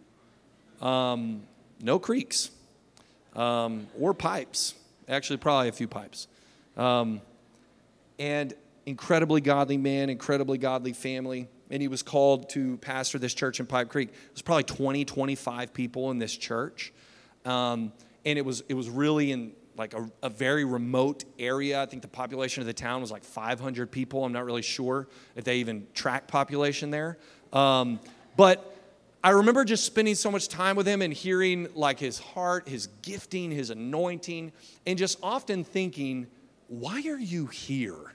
Um, 0.80 1.42
no 1.80 1.98
creeks 1.98 2.50
um, 3.35 3.87
or 3.98 4.14
pipes. 4.14 4.74
Actually, 5.09 5.38
probably 5.38 5.68
a 5.68 5.72
few 5.72 5.88
pipes. 5.88 6.28
Um, 6.76 7.20
and 8.18 8.54
incredibly 8.86 9.40
godly 9.40 9.76
man, 9.76 10.10
incredibly 10.10 10.58
godly 10.58 10.92
family. 10.92 11.48
And 11.70 11.80
he 11.80 11.88
was 11.88 12.02
called 12.02 12.50
to 12.50 12.76
pastor 12.78 13.18
this 13.18 13.34
church 13.34 13.60
in 13.60 13.66
Pipe 13.66 13.88
Creek. 13.88 14.10
Was 14.32 14.42
probably 14.42 14.64
20, 14.64 15.04
25 15.04 15.72
people 15.72 16.10
in 16.10 16.18
this 16.18 16.36
church. 16.36 16.92
Um, 17.44 17.92
and 18.24 18.38
it 18.38 18.44
was, 18.44 18.62
it 18.68 18.74
was 18.74 18.90
really 18.90 19.32
in 19.32 19.52
like 19.76 19.94
a, 19.94 20.10
a, 20.22 20.28
very 20.28 20.64
remote 20.64 21.24
area. 21.38 21.80
I 21.80 21.86
think 21.86 22.02
the 22.02 22.08
population 22.08 22.60
of 22.60 22.66
the 22.66 22.74
town 22.74 23.00
was 23.00 23.10
like 23.10 23.24
500 23.24 23.90
people. 23.90 24.24
I'm 24.24 24.32
not 24.32 24.44
really 24.44 24.62
sure 24.62 25.08
if 25.36 25.44
they 25.44 25.56
even 25.56 25.86
track 25.94 26.28
population 26.28 26.90
there. 26.90 27.16
Um, 27.52 27.98
but 28.36 28.76
I 29.24 29.30
remember 29.30 29.64
just 29.64 29.84
spending 29.84 30.14
so 30.16 30.30
much 30.30 30.48
time 30.48 30.76
with 30.76 30.86
him 30.86 31.02
and 31.02 31.12
hearing 31.12 31.68
like 31.74 31.98
his 31.98 32.18
heart, 32.18 32.68
his 32.68 32.88
gifting, 33.02 33.50
his 33.50 33.70
anointing, 33.70 34.52
and 34.86 34.98
just 34.98 35.18
often 35.22 35.64
thinking, 35.64 36.26
why 36.68 37.02
are 37.06 37.18
you 37.18 37.46
here? 37.46 38.14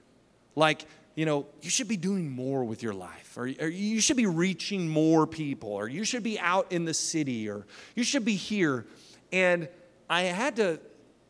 Like, 0.55 0.85
you 1.15 1.25
know, 1.25 1.45
you 1.61 1.69
should 1.69 1.87
be 1.87 1.97
doing 1.97 2.29
more 2.29 2.63
with 2.63 2.83
your 2.83 2.93
life, 2.93 3.37
or, 3.37 3.43
or, 3.59 3.67
you 3.67 4.01
should 4.01 4.17
be 4.17 4.25
reaching 4.25 4.87
more 4.87 5.25
people, 5.25 5.69
or 5.69 5.87
you 5.87 6.03
should 6.03 6.23
be 6.23 6.39
out 6.39 6.71
in 6.71 6.85
the 6.85 6.93
city, 6.93 7.49
or 7.49 7.65
you 7.95 8.03
should 8.03 8.25
be 8.25 8.35
here. 8.35 8.85
And 9.31 9.69
I 10.09 10.23
had 10.23 10.57
to, 10.57 10.79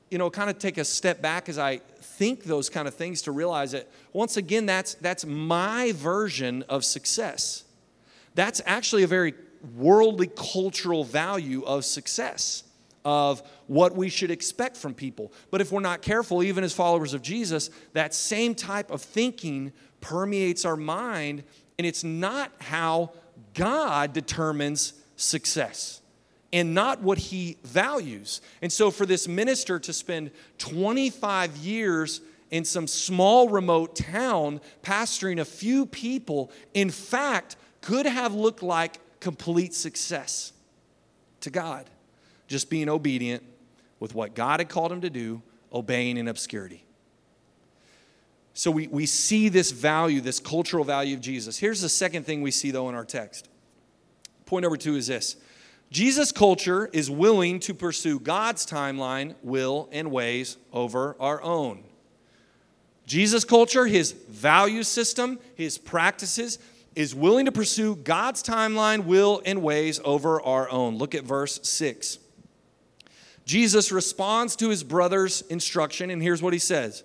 you 0.10 0.18
know, 0.18 0.30
kind 0.30 0.50
of 0.50 0.58
take 0.58 0.78
a 0.78 0.86
step 0.86 1.22
back 1.22 1.50
as 1.50 1.58
I 1.58 1.78
think 2.02 2.44
those 2.44 2.70
kind 2.70 2.88
of 2.88 2.94
things 2.94 3.22
to 3.24 3.32
realize 3.32 3.72
that 3.74 3.88
once 4.14 4.38
again, 4.38 4.66
that's 4.66 4.96
that's 4.96 5.26
my 5.26 5.92
version 5.94 6.64
of 6.70 6.84
success. 6.84 7.64
That's 8.34 8.62
actually 8.66 9.04
a 9.04 9.08
very 9.08 9.34
worldly 9.76 10.28
cultural 10.36 11.04
value 11.04 11.64
of 11.64 11.86
success 11.86 12.64
of 13.06 13.44
what 13.68 13.96
we 13.96 14.10
should 14.10 14.32
expect 14.32 14.76
from 14.76 14.96
people. 14.96 15.32
But 15.52 15.62
if 15.62 15.72
we're 15.72 15.80
not 15.80 16.02
careful, 16.02 16.42
even 16.42 16.64
as 16.64 16.74
followers 16.74 17.14
of 17.14 17.22
Jesus, 17.22 17.70
that 17.94 18.16
same 18.16 18.56
type 18.56 18.90
of 18.90 19.02
thinking 19.02 19.72
permeates 20.02 20.66
our 20.66 20.76
mind, 20.76 21.44
and 21.78 21.86
it's 21.86 22.04
not 22.04 22.52
how 22.60 23.12
God 23.54 24.12
determines 24.12 24.94
success 25.16 26.02
and 26.52 26.74
not 26.74 27.02
what 27.02 27.20
he 27.20 27.58
values. 27.64 28.42
And 28.62 28.74
so, 28.74 28.90
for 28.90 29.06
this 29.06 29.28
minister 29.28 29.78
to 29.80 29.94
spend 29.94 30.32
25 30.58 31.58
years 31.58 32.22
in 32.50 32.66
some 32.66 32.88
small 32.88 33.50
remote 33.50 33.96
town 33.96 34.62
pastoring 34.82 35.40
a 35.40 35.46
few 35.46 35.86
people, 35.86 36.52
in 36.74 36.90
fact, 36.90 37.56
could 37.82 38.06
have 38.08 38.34
looked 38.34 38.64
like 38.64 39.00
complete 39.20 39.74
success 39.74 40.54
to 41.42 41.50
God 41.52 41.90
just 42.48 42.70
being 42.70 42.90
obedient 42.90 43.44
with 44.00 44.14
what 44.14 44.36
God 44.36 44.60
had 44.60 44.70
called 44.70 44.92
him 44.92 45.02
to 45.02 45.10
do, 45.10 45.42
obeying 45.72 46.18
in 46.18 46.28
obscurity. 46.28 46.86
So 48.54 48.72
we, 48.72 48.88
we 48.88 49.06
see 49.06 49.50
this 49.50 49.72
value, 49.72 50.22
this 50.22 50.40
cultural 50.40 50.86
value 50.86 51.16
of 51.16 51.22
Jesus. 51.22 51.58
Here's 51.58 51.82
the 51.82 51.90
second 51.90 52.26
thing 52.26 52.42
we 52.42 52.52
see, 52.52 52.72
though, 52.72 52.88
in 52.88 52.96
our 52.96 53.04
text. 53.04 53.50
Point 54.46 54.64
number 54.64 54.78
two 54.78 54.96
is 54.96 55.08
this 55.08 55.36
Jesus' 55.92 56.32
culture 56.32 56.90
is 56.94 57.10
willing 57.12 57.60
to 57.62 57.74
pursue 57.74 58.20
God's 58.20 58.66
timeline, 58.66 59.36
will, 59.44 59.90
and 59.92 60.12
ways 60.12 60.58
over 60.72 61.16
our 61.20 61.42
own. 61.42 61.84
Jesus' 63.06 63.44
culture, 63.44 63.86
his 63.86 64.14
value 64.14 64.84
system, 64.84 65.40
his 65.56 65.78
practices, 65.78 66.58
is 66.96 67.14
willing 67.14 67.46
to 67.46 67.52
pursue 67.52 67.96
God's 67.96 68.42
timeline, 68.42 69.06
will, 69.06 69.42
and 69.46 69.62
ways 69.62 70.00
over 70.04 70.42
our 70.42 70.70
own. 70.70 70.98
Look 70.98 71.14
at 71.14 71.24
verse 71.24 71.60
6. 71.64 72.20
Jesus 73.46 73.92
responds 73.92 74.56
to 74.58 74.70
his 74.70 74.84
brother's 74.84 75.42
instruction, 75.44 76.10
and 76.10 76.22
here's 76.22 76.42
what 76.42 76.54
he 76.54 76.60
says 76.60 77.04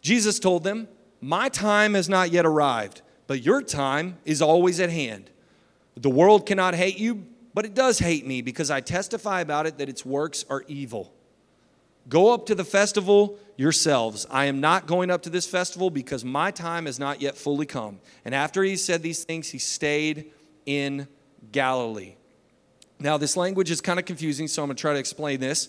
Jesus 0.00 0.38
told 0.38 0.64
them, 0.64 0.88
My 1.20 1.48
time 1.48 1.94
has 1.94 2.08
not 2.08 2.30
yet 2.30 2.46
arrived, 2.46 3.02
but 3.26 3.42
your 3.42 3.62
time 3.62 4.18
is 4.24 4.40
always 4.40 4.80
at 4.80 4.90
hand. 4.90 5.30
The 5.96 6.10
world 6.10 6.46
cannot 6.46 6.74
hate 6.74 6.98
you, 6.98 7.26
but 7.52 7.64
it 7.64 7.74
does 7.74 7.98
hate 7.98 8.26
me 8.26 8.42
because 8.42 8.70
I 8.70 8.80
testify 8.80 9.40
about 9.40 9.66
it 9.66 9.78
that 9.78 9.88
its 9.88 10.06
works 10.06 10.44
are 10.48 10.64
evil. 10.68 11.12
Go 12.08 12.32
up 12.32 12.46
to 12.46 12.54
the 12.54 12.64
festival 12.64 13.38
yourselves. 13.56 14.26
I 14.30 14.46
am 14.46 14.60
not 14.60 14.86
going 14.86 15.10
up 15.10 15.22
to 15.22 15.30
this 15.30 15.46
festival 15.46 15.90
because 15.90 16.24
my 16.24 16.50
time 16.50 16.86
has 16.86 16.98
not 16.98 17.20
yet 17.20 17.36
fully 17.36 17.66
come. 17.66 18.00
And 18.24 18.34
after 18.34 18.62
he 18.62 18.76
said 18.76 19.02
these 19.02 19.24
things, 19.24 19.50
he 19.50 19.58
stayed 19.58 20.32
in 20.66 21.06
Galilee. 21.52 22.14
Now, 23.02 23.18
this 23.18 23.36
language 23.36 23.70
is 23.70 23.80
kind 23.80 23.98
of 23.98 24.04
confusing, 24.04 24.46
so 24.46 24.62
I'm 24.62 24.68
going 24.68 24.76
to 24.76 24.80
try 24.80 24.92
to 24.92 24.98
explain 24.98 25.40
this. 25.40 25.68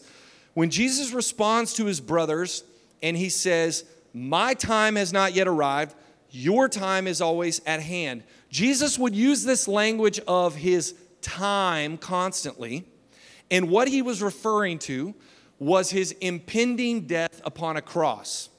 When 0.54 0.70
Jesus 0.70 1.14
responds 1.14 1.74
to 1.74 1.86
his 1.86 2.00
brothers 2.00 2.64
and 3.02 3.18
he 3.18 3.30
says, 3.30 3.86
My 4.14 4.54
time 4.54 4.96
has 4.98 5.12
not 5.12 5.34
yet 5.34 5.48
arrived, 5.48 5.96
your 6.30 6.70
time 6.70 7.08
is 7.08 7.22
always 7.22 7.60
at 7.66 7.82
hand. 7.82 8.24
Jesus 8.50 9.00
would 9.00 9.16
use 9.16 9.44
this 9.44 9.68
language 9.68 10.20
of 10.28 10.56
his 10.56 10.94
time 11.22 11.98
constantly. 11.98 12.86
And 13.50 13.70
what 13.70 13.88
he 13.88 14.04
was 14.04 14.22
referring 14.22 14.78
to 14.80 15.16
was 15.58 15.90
his 15.90 16.12
impending 16.14 17.02
death 17.02 17.42
upon 17.46 17.78
a 17.78 17.82
cross. 17.82 18.50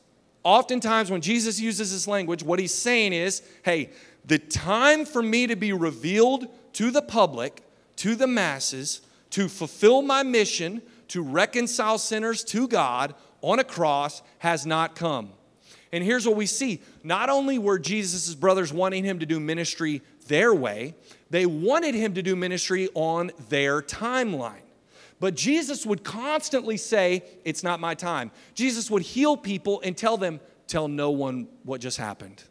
Oftentimes, 0.43 1.11
when 1.11 1.21
Jesus 1.21 1.61
uses 1.61 1.93
this 1.93 2.09
language, 2.09 2.43
what 2.43 2.59
he's 2.59 2.75
saying 2.75 3.13
is, 3.13 3.43
hey, 3.65 3.91
the 4.25 4.39
time 4.39 5.05
for 5.05 5.23
me 5.23 5.47
to 5.47 5.55
be 5.55 5.73
revealed 5.73 6.47
to 6.75 6.91
the 6.91 7.03
public, 7.03 7.63
to 7.97 8.15
the 8.15 8.27
masses, 8.27 9.01
to 9.31 9.49
fulfill 9.49 10.03
my 10.03 10.23
mission, 10.23 10.83
to 11.09 11.23
reconcile 11.23 11.99
sinners 11.99 12.45
to 12.45 12.69
God 12.69 13.15
on 13.41 13.59
a 13.59 13.65
cross 13.65 14.23
has 14.39 14.65
not 14.65 14.97
come. 14.97 15.31
And 15.93 16.03
here's 16.03 16.27
what 16.27 16.37
we 16.37 16.47
see 16.47 16.83
not 17.05 17.31
only 17.31 17.59
were 17.59 17.79
Jesus' 17.79 18.35
brothers 18.35 18.73
wanting 18.73 19.05
him 19.05 19.21
to 19.21 19.27
do 19.27 19.39
ministry 19.39 20.03
their 20.27 20.53
way, 20.53 20.95
they 21.31 21.47
wanted 21.47 21.95
him 21.95 22.15
to 22.15 22.23
do 22.23 22.35
ministry 22.35 22.89
on 22.95 23.31
their 23.49 23.81
timeline. 23.81 24.63
But 25.21 25.37
Jesus 25.37 25.87
would 25.87 26.03
constantly 26.03 26.77
say, 26.77 27.23
It's 27.45 27.63
not 27.63 27.81
my 27.81 27.95
time. 27.95 28.31
Jesus 28.55 28.91
would 28.91 29.03
heal 29.03 29.37
people 29.37 29.81
and 29.83 29.97
tell 29.97 30.17
them, 30.17 30.41
Tell 30.67 30.89
no 30.89 31.11
one 31.11 31.49
what 31.63 31.81
just 31.81 31.99
happened. 31.99 32.43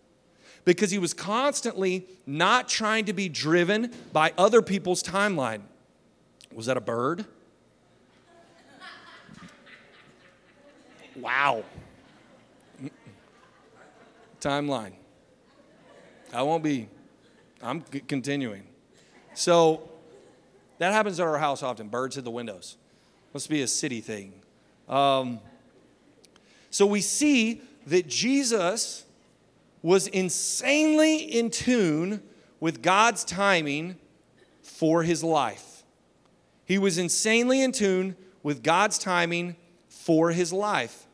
Because 0.65 0.91
he 0.91 0.97
was 0.97 1.13
constantly 1.13 2.08
not 2.26 2.69
trying 2.69 3.06
to 3.06 3.13
be 3.13 3.28
driven 3.28 3.91
by 4.12 4.34
other 4.38 4.62
people's 4.62 5.04
timeline. 5.04 5.62
Was 6.54 6.67
that 6.67 6.78
a 6.78 6.82
bird? 6.82 7.26
Wow. 11.15 11.63
Timeline. 14.39 14.93
I 16.34 16.41
won't 16.41 16.63
be, 16.63 16.88
I'm 17.62 17.82
continuing. 17.82 18.63
So, 19.34 19.89
that 20.80 20.91
happens 20.91 21.19
at 21.19 21.28
our 21.28 21.38
house 21.38 21.63
often. 21.63 21.88
Birds 21.88 22.15
hit 22.15 22.23
the 22.23 22.32
windows. 22.32 22.78
Must 23.34 23.49
be 23.49 23.62
a 23.62 23.67
city 23.67 24.02
thing. 24.02 24.34
Um, 24.89 25.39
so 26.69 26.86
we 26.86 27.02
see 27.02 27.62
that 27.88 28.08
Jesus 28.08 29.06
was 29.84 30.08
insanely 30.08 31.17
in 31.17 31.52
tune 31.52 32.24
with 32.60 32.82
God's 32.82 33.24
timing 33.24 33.98
for 34.63 35.04
his 35.04 35.24
life. 35.24 35.84
He 36.65 36.78
was 36.78 36.98
insanely 36.98 37.62
in 37.62 37.74
tune 37.74 38.15
with 38.41 38.63
God's 38.63 38.98
timing 38.98 39.58
for 39.89 40.32
his 40.32 40.52
life. 40.52 41.06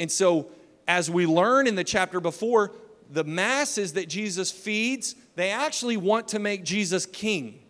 And 0.00 0.10
so, 0.10 0.48
as 0.88 1.10
we 1.10 1.26
learn 1.26 1.66
in 1.66 1.76
the 1.76 1.84
chapter 1.84 2.20
before, 2.20 2.72
the 3.10 3.24
masses 3.24 3.92
that 3.92 4.08
Jesus 4.08 4.50
feeds, 4.50 5.14
they 5.36 5.50
actually 5.50 5.96
want 5.96 6.28
to 6.28 6.38
make 6.38 6.64
Jesus 6.64 7.06
king. 7.06 7.60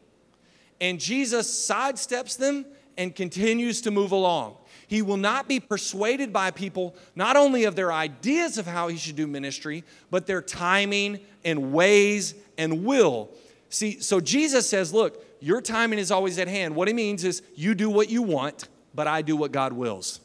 And 0.80 1.00
Jesus 1.00 1.68
sidesteps 1.68 2.38
them 2.38 2.64
and 2.96 3.14
continues 3.14 3.80
to 3.82 3.90
move 3.90 4.12
along. 4.12 4.56
He 4.86 5.02
will 5.02 5.16
not 5.16 5.48
be 5.48 5.60
persuaded 5.60 6.32
by 6.32 6.50
people, 6.50 6.94
not 7.14 7.36
only 7.36 7.64
of 7.64 7.76
their 7.76 7.92
ideas 7.92 8.58
of 8.58 8.66
how 8.66 8.88
he 8.88 8.96
should 8.96 9.16
do 9.16 9.26
ministry, 9.26 9.84
but 10.10 10.26
their 10.26 10.42
timing 10.42 11.20
and 11.44 11.72
ways 11.72 12.34
and 12.58 12.84
will. 12.84 13.30
See, 13.70 14.00
so 14.00 14.20
Jesus 14.20 14.68
says, 14.68 14.92
Look, 14.92 15.24
your 15.40 15.60
timing 15.60 15.98
is 15.98 16.10
always 16.10 16.38
at 16.38 16.48
hand. 16.48 16.74
What 16.74 16.88
he 16.88 16.94
means 16.94 17.24
is 17.24 17.42
you 17.54 17.74
do 17.74 17.90
what 17.90 18.08
you 18.08 18.22
want, 18.22 18.68
but 18.94 19.06
I 19.06 19.22
do 19.22 19.36
what 19.36 19.52
God 19.52 19.72
wills. 19.72 20.20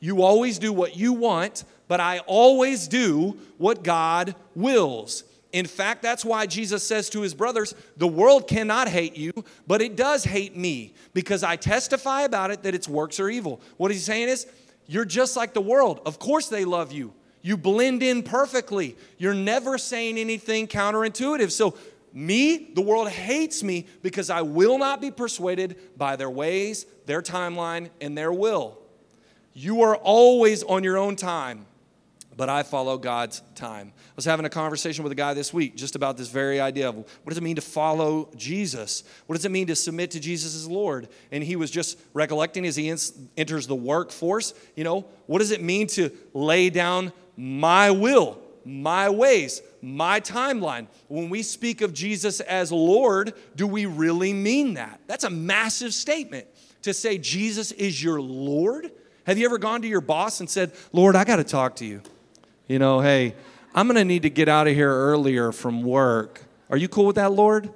You 0.00 0.22
always 0.22 0.58
do 0.58 0.72
what 0.72 0.96
you 0.96 1.12
want, 1.12 1.64
but 1.88 2.00
I 2.00 2.20
always 2.20 2.88
do 2.88 3.36
what 3.58 3.82
God 3.82 4.34
wills. 4.54 5.24
In 5.52 5.66
fact, 5.66 6.02
that's 6.02 6.24
why 6.24 6.46
Jesus 6.46 6.86
says 6.86 7.10
to 7.10 7.22
his 7.22 7.34
brothers, 7.34 7.74
The 7.96 8.06
world 8.06 8.46
cannot 8.46 8.88
hate 8.88 9.16
you, 9.16 9.32
but 9.66 9.82
it 9.82 9.96
does 9.96 10.24
hate 10.24 10.56
me 10.56 10.94
because 11.12 11.42
I 11.42 11.56
testify 11.56 12.22
about 12.22 12.50
it 12.50 12.62
that 12.62 12.74
its 12.74 12.88
works 12.88 13.18
are 13.18 13.28
evil. 13.28 13.60
What 13.76 13.90
he's 13.90 14.04
saying 14.04 14.28
is, 14.28 14.46
You're 14.86 15.04
just 15.04 15.36
like 15.36 15.54
the 15.54 15.60
world. 15.60 16.00
Of 16.06 16.18
course, 16.18 16.48
they 16.48 16.64
love 16.64 16.92
you. 16.92 17.12
You 17.42 17.56
blend 17.56 18.02
in 18.02 18.22
perfectly. 18.22 18.96
You're 19.18 19.34
never 19.34 19.78
saying 19.78 20.18
anything 20.18 20.68
counterintuitive. 20.68 21.50
So, 21.50 21.74
me, 22.12 22.72
the 22.74 22.80
world 22.80 23.08
hates 23.08 23.62
me 23.62 23.86
because 24.02 24.30
I 24.30 24.42
will 24.42 24.78
not 24.78 25.00
be 25.00 25.10
persuaded 25.10 25.76
by 25.96 26.16
their 26.16 26.30
ways, 26.30 26.84
their 27.06 27.22
timeline, 27.22 27.90
and 28.00 28.18
their 28.18 28.32
will. 28.32 28.78
You 29.52 29.82
are 29.82 29.96
always 29.96 30.62
on 30.64 30.84
your 30.84 30.98
own 30.98 31.16
time 31.16 31.66
but 32.40 32.48
I 32.48 32.62
follow 32.62 32.96
God's 32.96 33.42
time. 33.54 33.92
I 33.94 34.12
was 34.16 34.24
having 34.24 34.46
a 34.46 34.48
conversation 34.48 35.04
with 35.04 35.12
a 35.12 35.14
guy 35.14 35.34
this 35.34 35.52
week 35.52 35.76
just 35.76 35.94
about 35.94 36.16
this 36.16 36.28
very 36.28 36.58
idea 36.58 36.88
of 36.88 36.96
what 36.96 37.28
does 37.28 37.36
it 37.36 37.42
mean 37.42 37.56
to 37.56 37.60
follow 37.60 38.30
Jesus? 38.34 39.04
What 39.26 39.36
does 39.36 39.44
it 39.44 39.50
mean 39.50 39.66
to 39.66 39.76
submit 39.76 40.12
to 40.12 40.20
Jesus 40.20 40.54
as 40.54 40.66
Lord? 40.66 41.10
And 41.30 41.44
he 41.44 41.54
was 41.54 41.70
just 41.70 41.98
recollecting 42.14 42.64
as 42.64 42.76
he 42.76 42.88
enters 43.36 43.66
the 43.66 43.76
workforce, 43.76 44.54
you 44.74 44.84
know, 44.84 45.04
what 45.26 45.40
does 45.40 45.50
it 45.50 45.62
mean 45.62 45.86
to 45.88 46.10
lay 46.32 46.70
down 46.70 47.12
my 47.36 47.90
will, 47.90 48.40
my 48.64 49.10
ways, 49.10 49.60
my 49.82 50.18
timeline? 50.18 50.86
When 51.08 51.28
we 51.28 51.42
speak 51.42 51.82
of 51.82 51.92
Jesus 51.92 52.40
as 52.40 52.72
Lord, 52.72 53.34
do 53.54 53.66
we 53.66 53.84
really 53.84 54.32
mean 54.32 54.72
that? 54.74 54.98
That's 55.06 55.24
a 55.24 55.30
massive 55.30 55.92
statement 55.92 56.46
to 56.84 56.94
say 56.94 57.18
Jesus 57.18 57.70
is 57.72 58.02
your 58.02 58.18
Lord. 58.18 58.90
Have 59.26 59.36
you 59.36 59.44
ever 59.44 59.58
gone 59.58 59.82
to 59.82 59.88
your 59.88 60.00
boss 60.00 60.40
and 60.40 60.48
said, 60.48 60.72
Lord, 60.90 61.16
I 61.16 61.24
got 61.24 61.36
to 61.36 61.44
talk 61.44 61.76
to 61.76 61.84
you? 61.84 62.00
You 62.70 62.78
know, 62.78 63.00
hey, 63.00 63.34
I'm 63.74 63.88
going 63.88 63.96
to 63.96 64.04
need 64.04 64.22
to 64.22 64.30
get 64.30 64.48
out 64.48 64.68
of 64.68 64.74
here 64.74 64.92
earlier 64.92 65.50
from 65.50 65.82
work. 65.82 66.40
Are 66.70 66.76
you 66.76 66.86
cool 66.86 67.04
with 67.04 67.16
that, 67.16 67.32
Lord? 67.32 67.68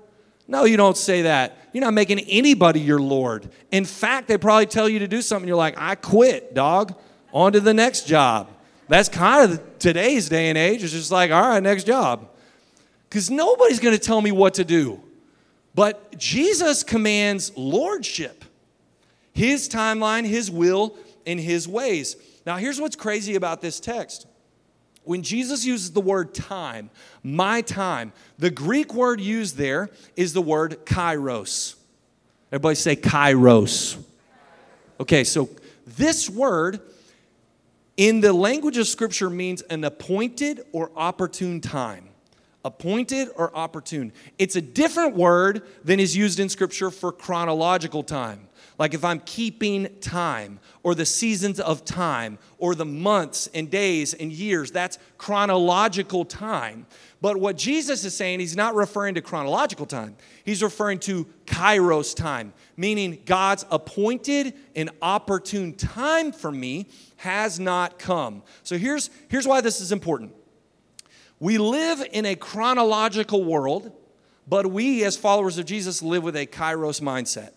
No, 0.47 0.67
you 0.67 0.77
don't 0.77 0.97
say 0.97 1.23
that. 1.23 1.59
You're 1.73 1.81
not 1.81 1.95
making 1.95 2.21
anybody 2.21 2.79
your 2.79 3.01
Lord. 3.01 3.49
In 3.73 3.87
fact, 3.87 4.29
they 4.29 4.39
probably 4.39 4.67
tell 4.67 4.89
you 4.89 5.01
to 5.01 5.09
do 5.09 5.21
something. 5.21 5.49
You're 5.49 5.57
like, 5.57 5.75
I 5.79 5.97
quit, 5.97 6.55
dog. 6.55 6.95
On 7.33 7.53
to 7.53 7.59
the 7.59 7.75
next 7.75 8.07
job. 8.07 8.49
That's 8.87 9.09
kind 9.09 9.51
of 9.51 9.79
today's 9.81 10.29
day 10.29 10.49
and 10.49 10.57
age. 10.57 10.85
It's 10.85 10.93
just 10.93 11.11
like, 11.11 11.33
all 11.33 11.43
right, 11.43 11.61
next 11.61 11.89
job. 11.89 12.29
Because 13.09 13.33
nobody's 13.33 13.81
going 13.81 13.97
to 13.97 14.01
tell 14.01 14.21
me 14.21 14.31
what 14.31 14.55
to 14.55 14.65
do. 14.65 15.03
But 15.75 16.17
Jesus 16.17 16.85
commands 16.85 17.51
lordship, 17.57 18.45
his 19.33 19.69
timeline, 19.69 20.25
his 20.25 20.53
will, 20.53 20.97
and 21.27 21.41
his 21.41 21.67
ways. 21.67 22.15
Now, 22.47 22.59
here's 22.59 22.81
what's 22.81 22.95
crazy 22.95 23.35
about 23.35 23.61
this 23.61 23.81
text 23.81 24.29
when 25.05 25.23
Jesus 25.23 25.65
uses 25.65 25.93
the 25.93 26.01
word 26.01 26.35
time, 26.35 26.91
my 27.23 27.61
time, 27.61 28.13
the 28.39 28.51
Greek 28.51 28.95
word 28.95 29.21
used 29.21 29.57
there 29.57 29.91
is 30.17 30.33
the 30.33 30.43
word 30.43 30.85
kairos. 30.85 31.77
Everybody 32.51 32.75
say 32.75 32.97
kairos. 32.97 34.03
Okay, 35.01 35.25
so 35.25 35.49
this 35.87 36.31
word 36.31 36.81
in 37.97 38.21
the 38.21 38.33
language 38.33 38.77
of 38.77 38.87
Scripture 38.87 39.31
means 39.31 39.63
an 39.63 39.85
appointed 39.85 40.65
or 40.73 40.91
opportune 40.97 41.61
time. 41.61 42.09
Appointed 42.65 43.29
or 43.37 43.55
opportune. 43.55 44.13
It's 44.39 44.57
a 44.57 44.61
different 44.63 45.15
word 45.15 45.63
than 45.85 46.01
is 46.01 46.17
used 46.17 46.41
in 46.41 46.49
Scripture 46.49 46.91
for 46.91 47.13
chronological 47.13 48.03
time. 48.03 48.49
Like 48.79 48.93
if 48.93 49.05
I'm 49.05 49.21
keeping 49.21 49.89
time 50.01 50.59
or 50.83 50.95
the 50.95 51.07
seasons 51.07 51.61
of 51.61 51.85
time 51.85 52.39
or 52.59 52.75
the 52.75 52.85
months 52.85 53.49
and 53.55 53.71
days 53.71 54.15
and 54.15 54.33
years, 54.33 54.73
that's 54.73 54.99
chronological 55.17 56.25
time. 56.25 56.87
But 57.21 57.37
what 57.37 57.57
Jesus 57.57 58.05
is 58.05 58.17
saying, 58.17 58.41
he's 58.41 58.57
not 58.57 58.75
referring 58.75 59.15
to 59.15 59.23
chronological 59.23 59.87
time. 59.87 60.17
He's 60.45 60.63
referring 60.63 60.99
to 61.01 61.27
kairos 61.47 62.17
time, 62.17 62.53
meaning 62.77 63.23
God's 63.25 63.65
appointed 63.71 64.55
and 64.75 64.91
opportune 65.01 65.75
time 65.75 66.33
for 66.33 66.51
me 66.51 66.89
has 67.17 67.61
not 67.61 67.99
come. 67.99 68.43
So 68.65 68.77
here's, 68.77 69.09
here's 69.29 69.47
why 69.47 69.61
this 69.61 69.81
is 69.81 69.93
important. 69.93 70.35
We 71.39 71.59
live 71.59 72.05
in 72.13 72.27
a 72.27 72.35
chronological 72.35 73.45
world, 73.45 73.93
but 74.49 74.67
we, 74.67 75.05
as 75.05 75.17
followers 75.17 75.59
of 75.59 75.67
Jesus, 75.67 76.03
live 76.03 76.25
with 76.25 76.37
a 76.37 76.47
kairos 76.47 77.01
mindset. 77.01 77.53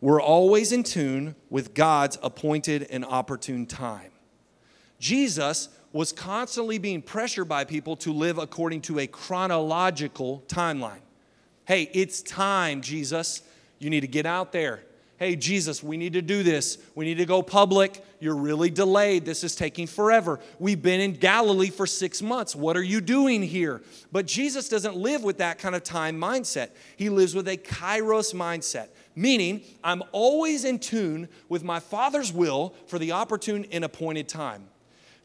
We're 0.00 0.22
always 0.22 0.72
in 0.72 0.84
tune 0.84 1.34
with 1.50 1.74
God's 1.74 2.18
appointed 2.22 2.86
and 2.90 3.04
opportune 3.04 3.66
time. 3.66 4.12
Jesus 5.00 5.68
was 5.92 6.12
constantly 6.12 6.78
being 6.78 7.02
pressured 7.02 7.48
by 7.48 7.64
people 7.64 7.96
to 7.96 8.12
live 8.12 8.38
according 8.38 8.82
to 8.82 8.98
a 9.00 9.06
chronological 9.06 10.44
timeline. 10.46 11.00
Hey, 11.64 11.90
it's 11.92 12.22
time, 12.22 12.80
Jesus. 12.80 13.42
You 13.78 13.90
need 13.90 14.00
to 14.00 14.08
get 14.08 14.26
out 14.26 14.52
there. 14.52 14.82
Hey, 15.18 15.34
Jesus, 15.34 15.82
we 15.82 15.96
need 15.96 16.12
to 16.12 16.22
do 16.22 16.44
this. 16.44 16.78
We 16.94 17.04
need 17.04 17.18
to 17.18 17.26
go 17.26 17.42
public. 17.42 18.04
You're 18.20 18.36
really 18.36 18.70
delayed. 18.70 19.24
This 19.24 19.42
is 19.42 19.56
taking 19.56 19.88
forever. 19.88 20.38
We've 20.60 20.80
been 20.80 21.00
in 21.00 21.14
Galilee 21.14 21.70
for 21.70 21.86
six 21.86 22.22
months. 22.22 22.54
What 22.54 22.76
are 22.76 22.82
you 22.82 23.00
doing 23.00 23.42
here? 23.42 23.82
But 24.12 24.26
Jesus 24.26 24.68
doesn't 24.68 24.96
live 24.96 25.24
with 25.24 25.38
that 25.38 25.58
kind 25.58 25.74
of 25.74 25.82
time 25.82 26.20
mindset. 26.20 26.70
He 26.96 27.10
lives 27.10 27.34
with 27.34 27.48
a 27.48 27.56
kairos 27.56 28.32
mindset 28.32 28.88
meaning 29.18 29.62
I'm 29.82 30.02
always 30.12 30.64
in 30.64 30.78
tune 30.78 31.28
with 31.48 31.64
my 31.64 31.80
Father's 31.80 32.32
will 32.32 32.74
for 32.86 32.98
the 32.98 33.12
opportune 33.12 33.66
and 33.72 33.84
appointed 33.84 34.28
time. 34.28 34.68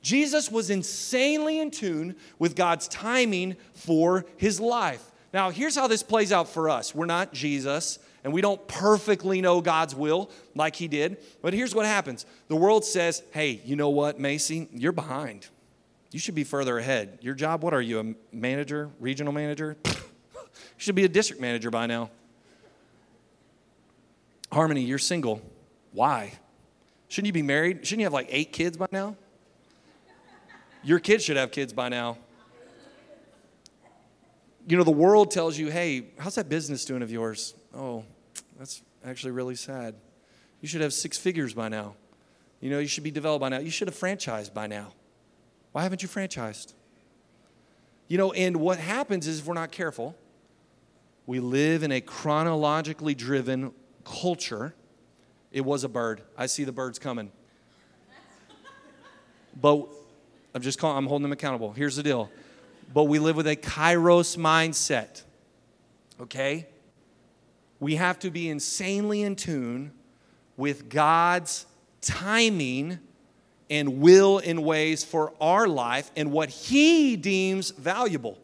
Jesus 0.01 0.51
was 0.51 0.69
insanely 0.69 1.60
in 1.60 1.69
tune 1.71 2.15
with 2.39 2.56
God's 2.56 2.88
timing 2.88 3.56
for 3.73 4.25
his 4.36 4.60
life. 4.60 5.12
Now, 5.32 5.51
here's 5.51 5.75
how 5.75 5.88
this 5.88 6.03
plays 6.03 6.32
out 6.32 6.49
for 6.49 6.69
us. 6.69 6.93
We're 6.93 7.06
not 7.06 7.34
Jesus, 7.34 7.99
and 8.23 8.34
we 8.34 8.41
don't 8.41 8.67
perfectly 8.67 9.41
know 9.41 9.62
God's 9.62 9.95
will 9.95 10.29
like 10.56 10.75
he 10.75 10.88
did. 10.88 11.17
But 11.41 11.53
here's 11.53 11.75
what 11.75 11.86
happens 11.86 12.25
the 12.47 12.56
world 12.56 12.84
says, 12.84 13.21
hey, 13.32 13.62
you 13.63 13.75
know 13.75 13.89
what, 13.89 14.19
Macy? 14.19 14.67
You're 14.73 14.91
behind. 14.91 15.47
You 16.12 16.19
should 16.19 16.36
be 16.36 16.43
further 16.43 16.79
ahead. 16.79 17.19
Your 17.21 17.36
job, 17.36 17.63
what 17.63 17.73
are 17.73 17.82
you, 17.82 17.99
a 17.99 18.36
manager, 18.36 18.89
regional 18.99 19.34
manager? 19.34 19.77
you 19.86 19.91
should 20.77 20.95
be 20.95 21.06
a 21.06 21.10
district 21.10 21.41
manager 21.41 21.71
by 21.71 21.86
now. 21.86 22.10
Harmony, 24.53 24.81
you're 24.81 24.99
single. 24.99 25.41
Why? 25.91 26.33
Shouldn't 27.07 27.25
you 27.25 27.33
be 27.33 27.41
married? 27.41 27.85
Shouldn't 27.85 28.01
you 28.01 28.05
have 28.05 28.13
like 28.13 28.27
eight 28.29 28.53
kids 28.53 28.77
by 28.77 28.87
now? 28.91 29.15
Your 30.83 30.99
kids 30.99 31.23
should 31.23 31.37
have 31.37 31.51
kids 31.51 31.73
by 31.73 31.89
now. 31.89 32.17
You 34.67 34.77
know, 34.77 34.83
the 34.83 34.91
world 34.91 35.31
tells 35.31 35.57
you, 35.57 35.69
hey, 35.69 36.07
how's 36.19 36.35
that 36.35 36.49
business 36.49 36.85
doing 36.85 37.01
of 37.01 37.11
yours? 37.11 37.55
Oh, 37.75 38.05
that's 38.57 38.81
actually 39.03 39.31
really 39.31 39.55
sad. 39.55 39.95
You 40.61 40.67
should 40.67 40.81
have 40.81 40.93
six 40.93 41.17
figures 41.17 41.53
by 41.53 41.67
now. 41.67 41.95
You 42.61 42.69
know, 42.69 42.79
you 42.79 42.87
should 42.87 43.03
be 43.03 43.11
developed 43.11 43.41
by 43.41 43.49
now. 43.49 43.59
You 43.59 43.71
should 43.71 43.87
have 43.87 43.97
franchised 43.97 44.53
by 44.53 44.67
now. 44.67 44.93
Why 45.71 45.83
haven't 45.83 46.03
you 46.03 46.07
franchised? 46.07 46.73
You 48.07 48.17
know, 48.17 48.31
and 48.33 48.57
what 48.57 48.77
happens 48.77 49.27
is 49.27 49.39
if 49.39 49.45
we're 49.45 49.55
not 49.55 49.71
careful, 49.71 50.15
we 51.25 51.39
live 51.39 51.83
in 51.83 51.91
a 51.91 52.01
chronologically 52.01 53.15
driven 53.15 53.71
culture, 54.03 54.73
it 55.51 55.61
was 55.61 55.83
a 55.83 55.89
bird. 55.89 56.21
I 56.37 56.47
see 56.47 56.63
the 56.63 56.71
birds 56.71 56.99
coming. 56.99 57.31
But 59.59 59.87
I'm 60.55 60.61
just 60.61 60.79
calling, 60.79 60.97
I'm 60.97 61.07
holding 61.07 61.23
them 61.23 61.31
accountable. 61.31 61.71
Here's 61.71 61.95
the 61.95 62.03
deal. 62.03 62.29
But 62.93 63.03
we 63.05 63.19
live 63.19 63.35
with 63.35 63.47
a 63.47 63.55
kairos 63.55 64.37
mindset. 64.37 65.23
Okay? 66.19 66.67
We 67.79 67.95
have 67.95 68.19
to 68.19 68.31
be 68.31 68.49
insanely 68.49 69.21
in 69.21 69.35
tune 69.35 69.91
with 70.57 70.89
God's 70.89 71.65
timing 72.01 72.99
and 73.69 73.99
will 73.99 74.39
and 74.39 74.63
ways 74.63 75.03
for 75.03 75.33
our 75.41 75.67
life 75.67 76.11
and 76.15 76.31
what 76.31 76.49
He 76.49 77.15
deems 77.15 77.71
valuable, 77.71 78.37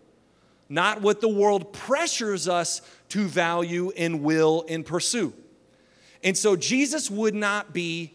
not 0.68 1.02
what 1.02 1.22
the 1.22 1.28
world 1.28 1.74
pressures 1.74 2.48
us 2.48 2.82
to 3.10 3.28
value 3.28 3.92
and 3.96 4.24
will 4.24 4.66
and 4.68 4.86
pursue. 4.86 5.34
And 6.24 6.38
so 6.38 6.56
Jesus 6.56 7.10
would 7.10 7.36
not 7.36 7.74
be 7.74 8.14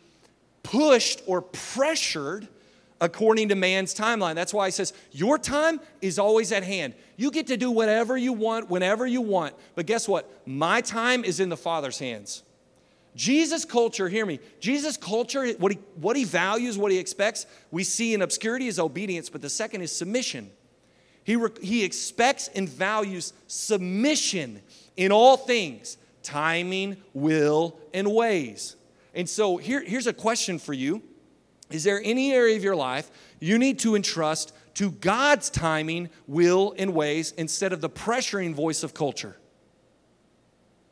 pushed 0.62 1.22
or 1.26 1.42
pressured 1.42 2.48
according 3.00 3.48
to 3.50 3.54
man's 3.54 3.94
timeline. 3.94 4.34
That's 4.34 4.54
why 4.54 4.66
he 4.66 4.72
says, 4.72 4.92
Your 5.12 5.38
time 5.38 5.80
is 6.00 6.18
always 6.18 6.52
at 6.52 6.64
hand. 6.64 6.94
You 7.16 7.30
get 7.30 7.46
to 7.48 7.56
do 7.56 7.70
whatever 7.70 8.16
you 8.16 8.32
want, 8.32 8.70
whenever 8.70 9.06
you 9.06 9.20
want. 9.20 9.54
But 9.74 9.86
guess 9.86 10.08
what? 10.08 10.30
My 10.46 10.80
time 10.80 11.24
is 11.24 11.40
in 11.40 11.48
the 11.48 11.56
Father's 11.56 11.98
hands. 11.98 12.42
Jesus' 13.14 13.64
culture, 13.64 14.08
hear 14.08 14.26
me, 14.26 14.40
Jesus' 14.58 14.96
culture, 14.96 15.52
what 15.52 15.70
he, 15.70 15.78
what 16.00 16.16
he 16.16 16.24
values, 16.24 16.76
what 16.76 16.90
he 16.90 16.98
expects, 16.98 17.46
we 17.70 17.84
see 17.84 18.12
in 18.12 18.22
obscurity 18.22 18.66
is 18.66 18.80
obedience, 18.80 19.28
but 19.28 19.40
the 19.40 19.48
second 19.48 19.82
is 19.82 19.94
submission. 19.94 20.50
He, 21.22 21.36
re, 21.36 21.50
he 21.62 21.84
expects 21.84 22.48
and 22.48 22.68
values 22.68 23.32
submission 23.46 24.62
in 24.96 25.12
all 25.12 25.36
things 25.36 25.96
timing, 26.24 26.96
will, 27.12 27.78
and 27.92 28.12
ways. 28.12 28.76
And 29.14 29.28
so 29.28 29.56
here, 29.58 29.84
here's 29.84 30.08
a 30.08 30.12
question 30.12 30.58
for 30.58 30.72
you 30.72 31.02
Is 31.70 31.84
there 31.84 32.00
any 32.02 32.32
area 32.32 32.56
of 32.56 32.64
your 32.64 32.76
life 32.76 33.10
you 33.38 33.58
need 33.58 33.78
to 33.80 33.94
entrust 33.94 34.52
to 34.74 34.90
God's 34.90 35.50
timing, 35.50 36.10
will, 36.26 36.74
and 36.76 36.94
ways 36.94 37.32
instead 37.36 37.72
of 37.72 37.80
the 37.80 37.90
pressuring 37.90 38.54
voice 38.54 38.82
of 38.82 38.94
culture? 38.94 39.36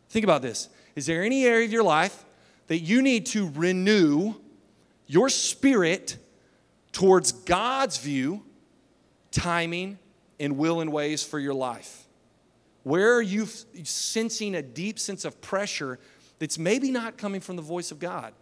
Think 0.09 0.25
about 0.25 0.43
this. 0.43 0.69
Is 0.95 1.07
there 1.07 1.25
any 1.25 1.45
area 1.45 1.65
of 1.65 1.73
your 1.73 1.83
life 1.83 2.25
that 2.67 2.79
you 2.79 3.03
need 3.03 3.27
to 3.27 3.51
renew 3.51 4.35
your 5.07 5.29
spirit 5.29 6.17
towards 6.93 7.33
God's 7.33 7.99
view, 7.99 8.45
timing, 9.31 9.99
and 10.39 10.59
will 10.59 10.81
and 10.81 10.93
ways 10.93 11.23
for 11.23 11.39
your 11.39 11.55
life? 11.55 12.02
Where 12.85 13.15
are 13.15 13.23
you 13.23 13.47
sensing 13.47 14.55
a 14.55 14.63
deep 14.63 14.99
sense 14.99 15.25
of 15.25 15.41
pressure 15.41 15.99
that's 16.39 16.59
maybe 16.59 16.91
not 16.91 17.17
coming 17.17 17.41
from 17.41 17.57
the 17.57 17.63
voice 17.63 17.91
of 17.91 17.99
God? 17.99 18.33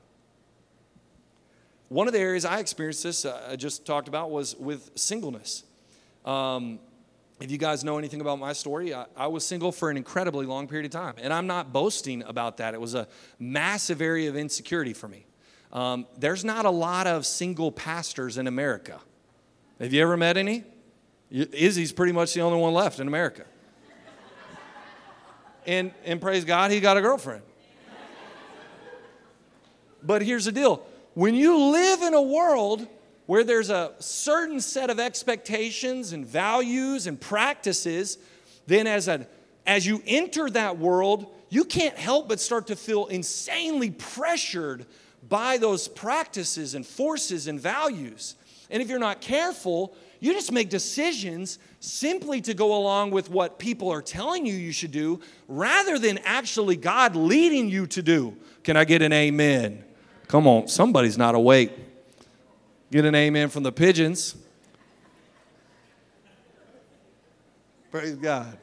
One 1.89 2.07
of 2.07 2.13
the 2.13 2.21
areas 2.21 2.45
I 2.45 2.61
experienced 2.61 3.03
this, 3.03 3.25
uh, 3.25 3.49
I 3.51 3.57
just 3.57 3.85
talked 3.85 4.09
about, 4.09 4.31
was 4.31 4.57
with 4.57 4.93
singleness. 4.95 5.65
Um, 6.25 6.79
if 7.41 7.51
you 7.51 7.59
guys 7.59 7.83
know 7.83 7.99
anything 7.99 8.21
about 8.21 8.39
my 8.39 8.53
story, 8.53 8.95
I, 8.95 9.07
I, 9.17 9.27
was 9.27 9.47
single 9.47 9.73
for 9.73 9.91
an 9.91 9.97
incredibly 9.97 10.47
long 10.47 10.69
period 10.69 10.85
of 10.87 10.93
time. 10.93 11.15
And 11.21 11.33
I'm 11.33 11.47
not 11.47 11.73
boasting 11.73 12.23
about 12.23 12.59
that. 12.59 12.75
It 12.75 12.81
was 12.81 12.95
a 12.95 13.09
massive 13.39 14.01
area 14.01 14.29
of 14.29 14.37
insecurity 14.37 14.93
for 14.93 15.09
me. 15.09 15.27
Um, 15.73 16.07
there's 16.19 16.45
not 16.45 16.65
a 16.65 16.71
lot 16.71 17.07
of 17.07 17.25
single 17.25 17.73
pastors 17.73 18.37
in 18.39 18.47
America. 18.47 19.01
Have 19.81 19.93
you 19.93 20.03
ever 20.03 20.17
met 20.17 20.37
any? 20.37 20.65
Izzy's 21.31 21.93
pretty 21.93 22.13
much 22.13 22.35
the 22.35 22.41
only 22.43 22.59
one 22.59 22.75
left 22.75 23.01
in 23.01 23.09
America 23.09 23.45
and, 25.67 25.93
and 26.05 26.21
praise 26.21 26.45
God, 26.45 26.71
he 26.71 26.81
got 26.81 26.97
a 26.97 27.01
girlfriend. 27.01 27.43
But 30.03 30.23
here's 30.23 30.47
the 30.47 30.53
deal 30.53 30.83
when 31.15 31.35
you 31.35 31.57
live 31.57 32.03
in 32.03 32.15
a 32.15 32.23
world 32.23 32.87
where 33.27 33.45
there's 33.45 33.71
a 33.71 33.93
certain 34.01 34.61
set 34.61 34.91
of 34.91 34.99
expectations 34.99 36.13
and 36.13 36.27
values 36.27 37.07
and 37.07 37.21
practices, 37.21 38.19
then 38.67 38.87
as, 38.87 39.07
a, 39.07 39.27
as 39.67 39.87
you 39.87 40.03
enter 40.07 40.51
that 40.51 40.79
world, 40.79 41.33
you 41.49 41.65
can't 41.65 41.97
help 41.97 42.29
but 42.29 42.41
start 42.41 42.67
to 42.69 42.77
feel 42.77 43.07
insanely 43.07 43.91
pressured 43.91 44.85
by 45.29 45.59
those 45.59 45.87
practices 45.87 46.75
and 46.75 46.85
forces 46.85 47.47
and 47.47 47.61
values. 47.61 48.35
And 48.69 48.83
if 48.83 48.89
you're 48.89 48.99
not 48.99 49.21
careful, 49.21 49.95
you 50.19 50.33
just 50.33 50.51
make 50.51 50.69
decisions 50.69 51.59
simply 51.81 52.43
to 52.43 52.53
go 52.53 52.77
along 52.77 53.11
with 53.11 53.31
what 53.31 53.59
people 53.59 53.91
are 53.91 54.03
telling 54.03 54.45
you 54.45 54.53
you 54.53 54.71
should 54.71 54.93
do 54.93 55.19
rather 55.49 55.99
than 55.99 56.19
actually 56.25 56.77
God 56.77 57.17
leading 57.17 57.69
you 57.69 57.87
to 57.89 58.03
do. 58.03 58.37
Can 58.63 58.77
I 58.77 58.85
get 58.85 59.01
an 59.03 59.13
amen? 59.13 59.83
Come 60.29 60.47
on, 60.47 60.69
somebody's 60.69 61.19
not 61.19 61.35
awake. 61.35 61.73
Get 62.93 63.05
an 63.05 63.15
amen 63.15 63.49
from 63.49 63.63
the 63.63 63.73
pigeons. 63.73 64.37
Praise 67.91 68.15
God. 68.17 68.59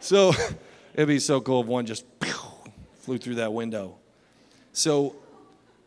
So 0.00 0.32
it'd 0.94 1.08
be 1.08 1.18
so 1.18 1.40
cool 1.40 1.62
if 1.62 1.66
one 1.66 1.86
just 1.86 2.04
flew 3.00 3.18
through 3.18 3.36
that 3.36 3.52
window. 3.52 3.96
So 4.72 5.16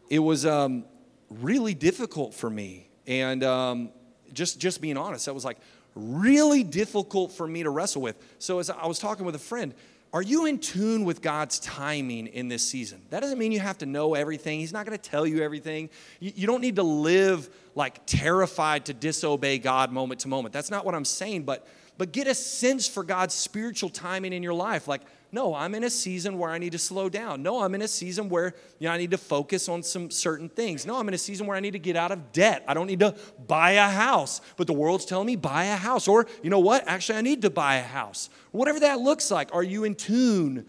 it 0.10 0.20
was 0.20 0.46
um, 0.46 0.84
really 1.30 1.74
difficult 1.74 2.34
for 2.34 2.50
me. 2.50 2.90
And 3.08 3.44
um, 3.44 3.92
just, 4.34 4.60
just 4.60 4.82
being 4.82 4.98
honest, 4.98 5.26
that 5.28 5.34
was 5.34 5.46
like 5.46 5.58
really 5.96 6.64
difficult 6.64 7.32
for 7.32 7.48
me 7.48 7.64
to 7.64 7.70
wrestle 7.70 8.02
with. 8.02 8.16
So 8.40 8.60
as 8.60 8.70
I 8.70 8.88
was 8.88 9.00
talking 9.00 9.26
with 9.26 9.36
a 9.36 9.40
friend, 9.40 9.74
are 10.14 10.22
you 10.22 10.46
in 10.46 10.60
tune 10.60 11.06
with 11.06 11.22
God's 11.22 11.60
timing 11.60 12.28
in 12.28 12.50
this 12.50 12.68
season? 12.68 13.02
That 13.12 13.22
doesn't 13.22 13.38
mean 13.38 13.54
you 13.54 13.62
have 13.62 13.78
to 13.78 13.86
know 13.86 14.14
everything. 14.14 14.60
He's 14.60 14.74
not 14.74 14.86
going 14.86 14.98
to 14.98 15.10
tell 15.10 15.26
you 15.26 15.42
everything. 15.42 15.90
You, 16.20 16.48
don't 16.48 16.62
need 16.62 16.76
to 16.76 16.84
live 16.84 17.50
like 17.76 18.06
terrified 18.06 18.86
to 18.86 18.94
disobey 18.94 19.58
God 19.58 19.92
moment 19.92 20.22
to 20.22 20.28
moment. 20.28 20.54
That's 20.54 20.70
not 20.70 20.86
what 20.86 20.96
I'm 20.96 21.06
saying, 21.06 21.44
but 21.44 21.66
but 22.02 22.12
get 22.12 22.26
a 22.26 22.34
sense 22.34 22.88
for 22.88 23.04
God's 23.04 23.36
spiritual 23.36 23.90
timing 23.90 24.34
in 24.34 24.42
your 24.42 24.56
life. 24.56 24.88
Like, 24.88 25.02
no, 25.34 25.56
I'm 25.56 25.76
in 25.76 25.86
a 25.86 25.90
season 25.90 26.38
where 26.38 26.50
I 26.50 26.58
need 26.58 26.74
to 26.74 26.78
slow 26.78 27.08
down. 27.08 27.42
No, 27.42 27.62
I'm 27.64 27.74
in 27.74 27.82
a 27.82 27.88
season 27.88 28.28
where 28.28 28.54
you 28.80 28.88
know, 28.88 28.94
I 28.94 28.98
need 28.98 29.12
to 29.12 29.18
focus 29.18 29.70
on 29.70 29.82
some 29.82 30.12
certain 30.12 30.50
things. 30.50 30.86
No, 30.86 30.98
I'm 30.98 31.08
in 31.08 31.14
a 31.14 31.18
season 31.18 31.48
where 31.48 31.56
I 31.56 31.62
need 31.62 31.72
to 31.72 31.80
get 31.80 31.96
out 31.96 32.12
of 32.12 32.34
debt. 32.34 32.66
I 32.68 32.74
don't 32.74 32.88
need 32.88 33.00
to 33.00 33.16
buy 33.48 33.72
a 33.72 33.88
house, 33.88 34.42
but 34.58 34.68
the 34.68 34.74
world's 34.74 35.06
telling 35.06 35.28
me 35.28 35.38
buy 35.38 35.66
a 35.66 35.78
house. 35.78 36.10
Or, 36.10 36.28
you 36.44 36.50
know 36.50 36.60
what? 36.60 36.84
Actually, 36.86 37.20
I 37.20 37.22
need 37.22 37.44
to 37.44 37.50
buy 37.50 37.78
a 37.78 37.84
house. 37.84 38.30
Whatever 38.52 38.82
that 38.82 39.00
looks 39.00 39.32
like, 39.32 39.56
are 39.56 39.64
you 39.64 39.86
in 39.86 39.96
tune 39.96 40.66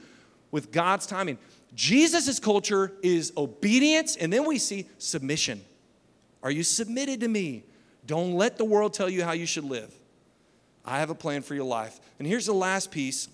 with 0.52 0.70
God's 0.70 1.06
timing? 1.06 1.38
Jesus' 1.74 2.38
culture 2.38 2.92
is 3.02 3.32
obedience, 3.36 4.14
and 4.14 4.32
then 4.32 4.44
we 4.44 4.58
see 4.58 4.86
submission. 4.98 5.60
Are 6.42 6.50
you 6.50 6.62
submitted 6.62 7.20
to 7.20 7.28
me? 7.28 7.64
Don't 8.06 8.34
let 8.34 8.58
the 8.58 8.64
world 8.64 8.94
tell 8.94 9.08
you 9.08 9.24
how 9.24 9.32
you 9.32 9.46
should 9.46 9.64
live. 9.64 9.92
I 10.84 10.98
have 10.98 11.10
a 11.10 11.14
plan 11.14 11.42
for 11.42 11.54
your 11.54 11.64
life. 11.64 12.00
And 12.18 12.28
here's 12.28 12.46
the 12.46 12.52
last 12.52 12.90
piece 12.90 13.28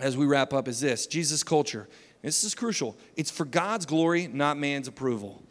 as 0.00 0.16
we 0.16 0.26
wrap 0.26 0.52
up 0.52 0.68
is 0.68 0.80
this 0.80 1.06
Jesus' 1.06 1.42
culture. 1.42 1.88
This 2.22 2.44
is 2.44 2.54
crucial. 2.54 2.96
It's 3.16 3.30
for 3.30 3.44
God's 3.44 3.86
glory, 3.86 4.26
not 4.26 4.58
man's 4.58 4.88
approval. 4.88 5.42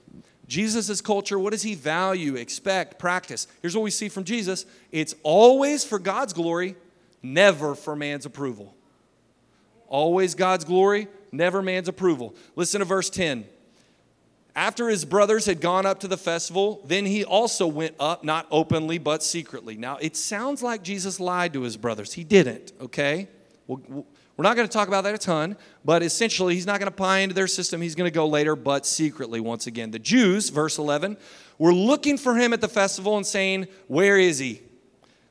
Jesus' 0.48 1.02
culture, 1.02 1.38
what 1.38 1.52
does 1.52 1.64
he 1.64 1.76
value, 1.76 2.36
expect, 2.36 3.00
practice? 3.00 3.48
Here's 3.62 3.76
what 3.76 3.84
we 3.84 3.92
see 3.92 4.10
from 4.10 4.24
Jesus 4.24 4.66
it's 4.92 5.16
always 5.24 5.84
for 5.84 6.00
God's 6.00 6.34
glory, 6.34 6.76
never 7.22 7.76
for 7.76 7.96
man's 7.96 8.26
approval. 8.26 8.74
Always 9.88 10.36
God's 10.36 10.66
glory, 10.66 11.08
never 11.32 11.62
man's 11.62 11.88
approval. 11.88 12.36
Listen 12.56 12.80
to 12.80 12.86
verse 12.86 13.10
10. 13.10 13.46
After 14.56 14.90
his 14.90 15.06
brothers 15.06 15.46
had 15.46 15.62
gone 15.62 15.86
up 15.86 16.00
to 16.00 16.08
the 16.08 16.18
festival, 16.18 16.82
then 16.84 17.06
he 17.06 17.24
also 17.24 17.68
went 17.68 17.96
up, 18.00 18.24
not 18.24 18.48
openly, 18.50 18.98
but 18.98 19.22
secretly. 19.22 19.78
Now, 19.78 19.98
it 19.98 20.18
sounds 20.18 20.64
like 20.64 20.82
Jesus 20.82 21.20
lied 21.20 21.54
to 21.54 21.62
his 21.62 21.78
brothers. 21.78 22.14
He 22.14 22.24
didn't, 22.24 22.74
okay? 22.82 23.28
We're 24.38 24.44
not 24.44 24.56
going 24.56 24.68
to 24.68 24.72
talk 24.72 24.88
about 24.88 25.04
that 25.06 25.16
a 25.16 25.18
ton, 25.18 25.58
but 25.84 26.04
essentially, 26.04 26.54
he's 26.54 26.68
not 26.68 26.80
going 26.80 26.92
to 26.92 26.96
pry 26.96 27.20
into 27.20 27.34
their 27.34 27.48
system. 27.48 27.82
He's 27.82 27.96
going 27.96 28.10
to 28.10 28.14
go 28.14 28.28
later, 28.28 28.56
but 28.56 28.86
secretly, 28.86 29.40
once 29.40 29.66
again. 29.66 29.90
The 29.90 29.98
Jews, 29.98 30.50
verse 30.50 30.78
11, 30.78 31.18
were 31.58 31.74
looking 31.74 32.20
for 32.20 32.36
him 32.36 32.54
at 32.54 32.62
the 32.62 32.68
festival 32.68 33.18
and 33.18 33.26
saying, 33.26 33.66
Where 33.88 34.20
is 34.20 34.38
he? 34.38 34.62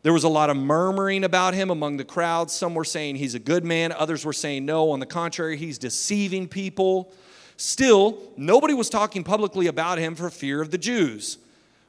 There 0.02 0.12
was 0.12 0.24
a 0.24 0.28
lot 0.28 0.50
of 0.50 0.56
murmuring 0.56 1.22
about 1.22 1.54
him 1.54 1.70
among 1.70 1.98
the 1.98 2.04
crowd. 2.04 2.50
Some 2.50 2.74
were 2.74 2.84
saying 2.84 3.16
he's 3.16 3.34
a 3.36 3.38
good 3.38 3.64
man, 3.64 3.92
others 3.92 4.24
were 4.24 4.32
saying, 4.32 4.64
No, 4.64 4.90
on 4.90 4.98
the 4.98 5.06
contrary, 5.06 5.56
he's 5.56 5.78
deceiving 5.78 6.48
people. 6.48 7.12
Still, 7.56 8.18
nobody 8.36 8.74
was 8.74 8.90
talking 8.90 9.22
publicly 9.22 9.68
about 9.68 9.98
him 9.98 10.16
for 10.16 10.30
fear 10.30 10.60
of 10.60 10.72
the 10.72 10.78
Jews. 10.78 11.38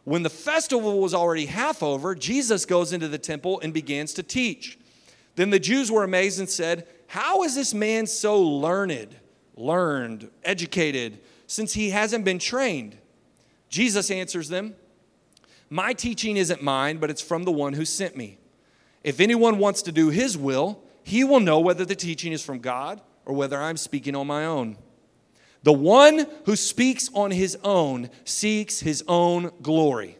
When 0.04 0.22
the 0.22 0.30
festival 0.30 1.00
was 1.00 1.16
already 1.16 1.48
half 1.48 1.82
over, 1.82 2.14
Jesus 2.14 2.66
goes 2.66 2.94
into 2.94 3.08
the 3.08 3.18
temple 3.18 3.60
and 3.60 3.74
begins 3.74 4.14
to 4.14 4.24
teach. 4.24 4.78
Then 5.36 5.50
the 5.50 5.60
Jews 5.60 5.92
were 5.92 6.04
amazed 6.04 6.40
and 6.40 6.50
said, 6.50 6.88
How 7.08 7.44
is 7.44 7.56
this 7.56 7.74
man 7.74 8.06
so 8.06 8.42
learned, 8.42 9.16
learned, 9.56 10.30
educated, 10.44 11.20
since 11.48 11.74
he 11.74 11.90
hasn't 11.90 12.26
been 12.26 12.40
trained? 12.40 12.98
Jesus 13.70 14.12
answers 14.12 14.50
them, 14.50 14.76
My 15.70 15.94
teaching 15.94 16.38
isn't 16.38 16.62
mine, 16.62 16.98
but 16.98 17.10
it's 17.10 17.22
from 17.22 17.44
the 17.44 17.52
one 17.52 17.74
who 17.74 17.86
sent 17.86 18.16
me. 18.16 18.38
If 19.04 19.20
anyone 19.20 19.58
wants 19.58 19.82
to 19.84 19.92
do 19.92 20.10
his 20.10 20.38
will, 20.38 20.84
he 21.04 21.24
will 21.24 21.40
know 21.40 21.60
whether 21.60 21.86
the 21.86 21.96
teaching 21.96 22.34
is 22.34 22.44
from 22.44 22.60
God 22.60 23.02
or 23.26 23.34
whether 23.34 23.62
I'm 23.62 23.78
speaking 23.78 24.16
on 24.16 24.28
my 24.28 24.46
own. 24.46 24.78
The 25.64 25.74
one 25.74 26.28
who 26.46 26.56
speaks 26.56 27.10
on 27.14 27.32
his 27.32 27.58
own 27.64 28.10
seeks 28.26 28.82
his 28.82 29.04
own 29.08 29.52
glory. 29.62 30.18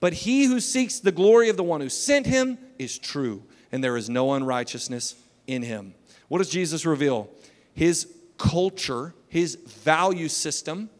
But 0.00 0.12
he 0.12 0.44
who 0.44 0.60
seeks 0.60 1.00
the 1.00 1.12
glory 1.12 1.48
of 1.48 1.56
the 1.56 1.64
one 1.64 1.80
who 1.80 1.88
sent 1.88 2.26
him 2.26 2.58
is 2.78 2.98
true, 2.98 3.44
and 3.72 3.82
there 3.82 3.96
is 3.96 4.08
no 4.08 4.32
unrighteousness 4.32 5.14
in 5.46 5.62
him. 5.62 5.94
What 6.28 6.38
does 6.38 6.50
Jesus 6.50 6.86
reveal? 6.86 7.28
His 7.74 8.12
culture, 8.36 9.14
his 9.28 9.56
value 9.56 10.28
system, 10.28 10.90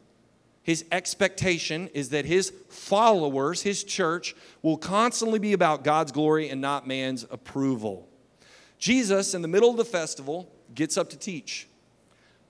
his 0.62 0.85
expectation 0.93 1.89
is 1.95 2.11
that 2.11 2.24
his 2.24 2.53
followers, 2.68 3.62
his 3.62 3.85
church, 3.85 4.35
will 4.61 4.76
constantly 4.76 5.39
be 5.39 5.53
about 5.53 5.85
God's 5.85 6.12
glory 6.12 6.51
and 6.51 6.61
not 6.61 6.87
man's 6.87 7.24
approval. 7.31 8.09
Jesus, 8.79 9.35
in 9.35 9.43
the 9.43 9.49
middle 9.49 9.70
of 9.70 9.76
the 9.76 9.85
festival, 9.85 10.53
gets 10.74 10.99
up 10.99 11.11
to 11.11 11.18
teach 11.18 11.68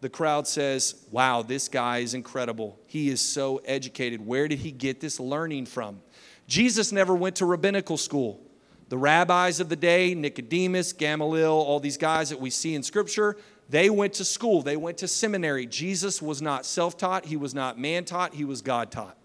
the 0.01 0.09
crowd 0.09 0.47
says, 0.47 1.07
Wow, 1.11 1.43
this 1.43 1.69
guy 1.69 1.99
is 1.99 2.15
incredible. 2.15 2.79
He 2.87 3.09
is 3.09 3.21
so 3.21 3.59
educated. 3.65 4.25
Where 4.25 4.49
did 4.49 4.61
he 4.61 4.71
get 4.71 5.01
this 5.01 5.19
learning 5.19 5.67
from? 5.67 6.01
Jesus 6.47 6.93
never 6.93 7.15
went 7.15 7.37
to 7.37 7.47
rabbinical 7.47 7.97
school. 7.97 8.41
The 8.89 8.99
rabbis 8.99 9.61
of 9.61 9.69
the 9.69 9.77
day, 9.77 10.15
Nicodemus, 10.15 10.93
Gamaliel, 10.93 11.51
all 11.51 11.81
these 11.81 11.99
guys 11.99 12.31
that 12.31 12.41
we 12.41 12.51
see 12.51 12.75
in 12.75 12.83
Scripture, 12.83 13.37
they 13.69 13.91
went 13.91 14.15
to 14.15 14.25
school, 14.25 14.63
they 14.63 14.77
went 14.77 14.99
to 14.99 15.09
seminary. 15.09 15.67
Jesus 15.67 16.23
was 16.23 16.41
not 16.41 16.65
self 16.65 16.97
taught, 16.97 17.27
he 17.27 17.37
was 17.37 17.55
not 17.55 17.79
man 17.79 18.05
taught, 18.05 18.35
he 18.35 18.45
was 18.45 18.63
God 18.63 18.91
taught. 18.91 19.17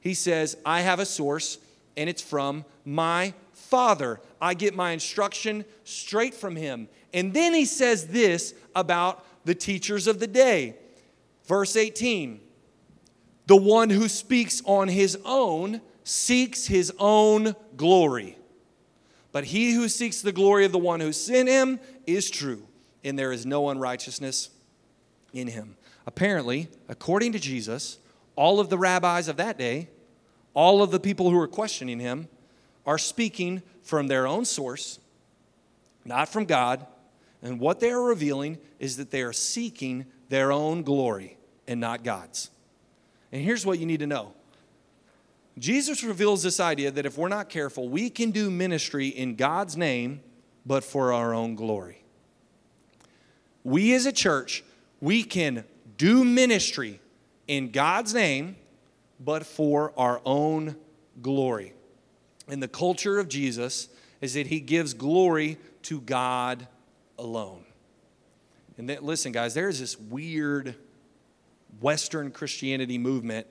He 0.00 0.14
says, 0.14 0.56
I 0.64 0.80
have 0.80 0.98
a 0.98 1.06
source, 1.06 1.58
and 1.96 2.08
it's 2.08 2.22
from 2.22 2.64
my 2.84 3.34
Father. 3.52 4.20
I 4.40 4.54
get 4.54 4.74
my 4.74 4.90
instruction 4.90 5.64
straight 5.84 6.34
from 6.34 6.56
him. 6.56 6.88
And 7.12 7.32
then 7.32 7.54
he 7.54 7.64
says 7.64 8.08
this 8.08 8.54
about 8.74 9.24
the 9.44 9.54
teachers 9.54 10.06
of 10.06 10.18
the 10.18 10.26
day. 10.26 10.76
Verse 11.46 11.76
18 11.76 12.40
The 13.46 13.56
one 13.56 13.90
who 13.90 14.08
speaks 14.08 14.62
on 14.64 14.88
his 14.88 15.16
own 15.24 15.80
seeks 16.02 16.66
his 16.66 16.92
own 16.98 17.54
glory. 17.76 18.37
But 19.32 19.44
he 19.44 19.72
who 19.72 19.88
seeks 19.88 20.22
the 20.22 20.32
glory 20.32 20.64
of 20.64 20.72
the 20.72 20.78
one 20.78 21.00
who 21.00 21.12
sent 21.12 21.48
him 21.48 21.80
is 22.06 22.30
true, 22.30 22.66
and 23.04 23.18
there 23.18 23.32
is 23.32 23.44
no 23.44 23.68
unrighteousness 23.68 24.50
in 25.32 25.48
him. 25.48 25.76
Apparently, 26.06 26.68
according 26.88 27.32
to 27.32 27.38
Jesus, 27.38 27.98
all 28.36 28.60
of 28.60 28.70
the 28.70 28.78
rabbis 28.78 29.28
of 29.28 29.36
that 29.36 29.58
day, 29.58 29.88
all 30.54 30.82
of 30.82 30.90
the 30.90 31.00
people 31.00 31.30
who 31.30 31.36
were 31.36 31.48
questioning 31.48 32.00
him, 32.00 32.28
are 32.86 32.98
speaking 32.98 33.62
from 33.82 34.06
their 34.08 34.26
own 34.26 34.46
source, 34.46 34.98
not 36.06 36.28
from 36.28 36.46
God, 36.46 36.86
and 37.42 37.60
what 37.60 37.80
they 37.80 37.90
are 37.90 38.02
revealing 38.02 38.58
is 38.78 38.96
that 38.96 39.10
they 39.10 39.22
are 39.22 39.32
seeking 39.32 40.06
their 40.30 40.50
own 40.50 40.82
glory 40.82 41.36
and 41.66 41.80
not 41.80 42.02
God's. 42.02 42.50
And 43.30 43.42
here's 43.42 43.66
what 43.66 43.78
you 43.78 43.84
need 43.84 44.00
to 44.00 44.06
know 44.06 44.32
Jesus 45.58 46.02
reveals 46.04 46.42
this 46.42 46.60
idea 46.60 46.90
that 46.90 47.06
if 47.06 47.16
we're 47.16 47.28
not 47.28 47.48
careful, 47.48 47.88
we 47.88 48.10
can 48.10 48.30
do 48.30 48.50
ministry 48.50 49.08
in 49.08 49.34
God's 49.34 49.76
name, 49.76 50.20
but 50.66 50.84
for 50.84 51.12
our 51.12 51.34
own 51.34 51.54
glory. 51.54 52.02
We 53.64 53.94
as 53.94 54.06
a 54.06 54.12
church, 54.12 54.64
we 55.00 55.22
can 55.22 55.64
do 55.96 56.24
ministry 56.24 57.00
in 57.46 57.70
God's 57.70 58.14
name, 58.14 58.56
but 59.18 59.44
for 59.44 59.92
our 59.96 60.20
own 60.24 60.76
glory. 61.22 61.72
And 62.48 62.62
the 62.62 62.68
culture 62.68 63.18
of 63.18 63.28
Jesus 63.28 63.88
is 64.20 64.34
that 64.34 64.46
he 64.46 64.60
gives 64.60 64.94
glory 64.94 65.58
to 65.82 66.00
God 66.00 66.66
alone. 67.18 67.64
And 68.76 68.88
that, 68.90 69.02
listen, 69.02 69.32
guys, 69.32 69.54
there's 69.54 69.80
this 69.80 69.98
weird 69.98 70.76
Western 71.80 72.30
Christianity 72.30 72.96
movement 72.96 73.46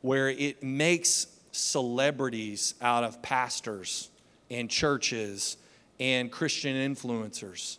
where 0.00 0.28
it 0.28 0.62
makes 0.62 1.26
celebrities 1.54 2.74
out 2.80 3.04
of 3.04 3.22
pastors 3.22 4.10
and 4.50 4.68
churches 4.68 5.56
and 6.00 6.30
Christian 6.30 6.74
influencers. 6.76 7.78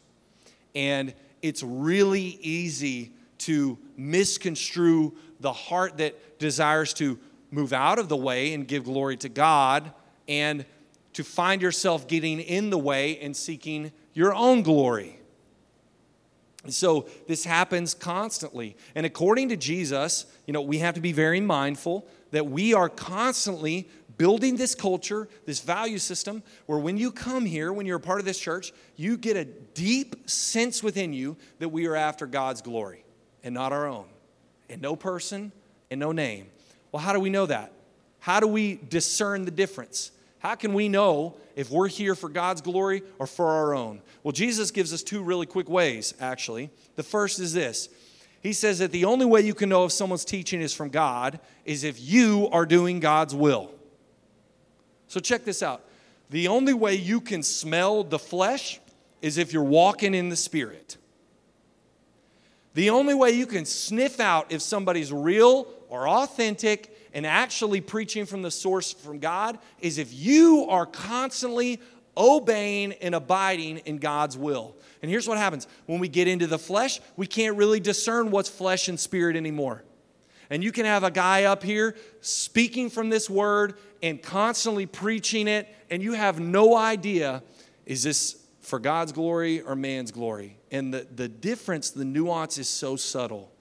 And 0.73 1.13
it's 1.41 1.63
really 1.63 2.39
easy 2.41 3.11
to 3.39 3.78
misconstrue 3.97 5.13
the 5.39 5.53
heart 5.53 5.97
that 5.97 6.39
desires 6.39 6.93
to 6.95 7.19
move 7.51 7.73
out 7.73 7.99
of 7.99 8.09
the 8.09 8.17
way 8.17 8.53
and 8.53 8.67
give 8.67 8.86
glory 8.86 9.17
to 9.17 9.30
God 9.30 9.91
and 10.28 10.65
to 11.13 11.23
find 11.23 11.61
yourself 11.61 12.07
getting 12.07 12.39
in 12.39 12.69
the 12.69 12.78
way 12.78 13.19
and 13.19 13.36
seeking 13.36 13.91
your 14.13 14.34
own 14.34 14.63
glory. 14.63 15.19
So 16.74 17.07
this 17.28 17.45
happens 17.45 17.93
constantly. 17.93 18.76
And 18.95 19.05
according 19.05 19.49
to 19.49 19.57
Jesus, 19.57 20.26
you 20.45 20.53
know, 20.53 20.61
we 20.61 20.80
have 20.80 20.95
to 20.95 21.01
be 21.01 21.11
very 21.11 21.41
mindful 21.41 22.07
that 22.32 22.47
we 22.47 22.74
are 22.74 22.89
constantly 22.89 23.88
building 24.18 24.55
this 24.55 24.76
culture, 24.76 25.28
this 25.45 25.59
value 25.59 25.97
system, 25.97 26.43
where 26.66 26.80
when 26.80 26.97
you 26.97 27.11
come 27.11 27.45
here, 27.45 27.74
when 27.74 27.86
you're 27.86 27.97
a 27.97 28.01
part 28.01 28.20
of 28.20 28.26
this 28.26 28.39
church, 28.39 28.72
you 28.95 29.18
get 29.18 29.36
a 29.36 29.45
deep 29.45 30.30
sense 30.30 30.82
within 30.82 31.13
you 31.13 31.38
that 31.59 31.70
we 31.70 31.86
are 31.88 31.95
after 31.95 32.26
God's 32.26 32.61
glory 32.61 33.03
and 33.43 33.53
not 33.53 33.72
our 33.72 33.88
own, 33.88 34.05
and 34.70 34.82
no 34.82 34.95
person 34.95 35.51
and 35.91 35.99
no 35.99 36.11
name. 36.11 36.47
Well, 36.91 37.01
how 37.01 37.13
do 37.13 37.20
we 37.20 37.30
know 37.30 37.45
that? 37.45 37.74
How 38.20 38.39
do 38.39 38.47
we 38.47 38.80
discern 38.89 39.45
the 39.45 39.51
difference? 39.51 40.11
How 40.46 40.54
can 40.54 40.76
we 40.76 40.89
know 40.89 41.38
if 41.56 41.72
we're 41.72 41.88
here 41.88 42.14
for 42.14 42.30
God's 42.30 42.62
glory 42.62 43.02
or 43.18 43.26
for 43.26 43.48
our 43.48 43.74
own? 43.74 44.04
Well, 44.22 44.32
Jesus 44.32 44.70
gives 44.70 44.93
us 44.93 45.02
two 45.02 45.24
really 45.24 45.48
quick 45.48 45.68
ways, 45.68 46.14
actually. 46.20 46.70
The 46.98 47.02
first 47.02 47.39
is 47.39 47.52
this 47.52 47.89
He 48.43 48.54
says 48.54 48.78
that 48.78 48.91
the 48.91 49.06
only 49.06 49.26
way 49.26 49.41
you 49.41 49.56
can 49.56 49.70
know 49.70 49.86
if 49.86 49.91
someone's 49.91 50.24
teaching 50.24 50.62
is 50.62 50.72
from 50.72 50.89
God 50.89 51.39
is 51.66 51.84
if 51.84 52.00
you 52.00 52.48
are 52.52 52.68
doing 52.68 53.00
God's 53.00 53.34
will. 53.34 53.72
So, 55.08 55.20
check 55.20 55.46
this 55.46 55.64
out. 55.64 55.84
The 56.30 56.48
only 56.48 56.74
way 56.74 56.93
you 56.93 57.22
can 57.22 57.41
smell 57.41 58.04
the 58.04 58.20
flesh 58.20 58.80
is 59.24 59.39
if 59.39 59.52
you're 59.52 59.64
walking 59.64 60.14
in 60.14 60.30
the 60.30 60.36
Spirit. 60.36 60.98
The 62.76 62.91
only 62.91 63.16
way 63.16 63.32
you 63.32 63.48
can 63.48 63.66
sniff 63.66 64.20
out 64.20 64.52
if 64.52 64.62
somebody's 64.62 65.12
real 65.12 65.68
or 65.89 66.08
authentic 66.08 66.95
and 67.16 67.26
actually 67.26 67.82
preaching 67.82 68.26
from 68.26 68.43
the 68.43 68.51
source 68.51 68.91
from 68.91 69.20
God 69.20 69.57
is 69.80 69.97
if 69.97 70.13
you 70.13 70.68
are 70.70 70.86
constantly 70.86 71.80
obeying 72.18 72.91
and 72.93 73.16
abiding 73.16 73.78
in 73.80 73.97
God's 73.97 74.38
will. 74.38 74.76
And 75.01 75.09
here's 75.09 75.28
what 75.28 75.38
happens 75.38 75.68
when 75.86 75.99
we 75.99 76.09
get 76.09 76.28
into 76.28 76.45
the 76.45 76.59
flesh, 76.59 76.99
we 77.16 77.26
can't 77.26 77.57
really 77.57 77.80
discern 77.80 78.32
what's 78.32 78.49
flesh 78.49 78.89
and 78.89 78.99
spirit 78.99 79.36
anymore. 79.36 79.84
And 80.49 80.63
you 80.63 80.72
can 80.72 80.86
have 80.86 81.03
a 81.03 81.09
guy 81.09 81.45
up 81.45 81.63
here 81.63 81.95
speaking 82.22 82.89
from 82.89 83.09
this 83.09 83.30
word 83.30 83.76
and 84.03 84.22
constantly 84.22 84.86
preaching 84.86 85.47
it, 85.47 85.74
and 85.89 86.03
you 86.03 86.13
have 86.13 86.39
no 86.39 86.78
idea 86.78 87.41
is 87.86 88.03
this 88.03 88.43
for 88.61 88.80
God's 88.80 89.11
glory 89.11 89.61
or 89.61 89.76
man's 89.76 90.11
glory? 90.11 90.57
And 90.72 90.93
the, 90.93 91.07
the 91.16 91.28
difference, 91.28 91.91
the 91.91 92.05
nuance 92.05 92.57
is 92.57 92.68
so 92.68 92.95
subtle. 92.95 93.51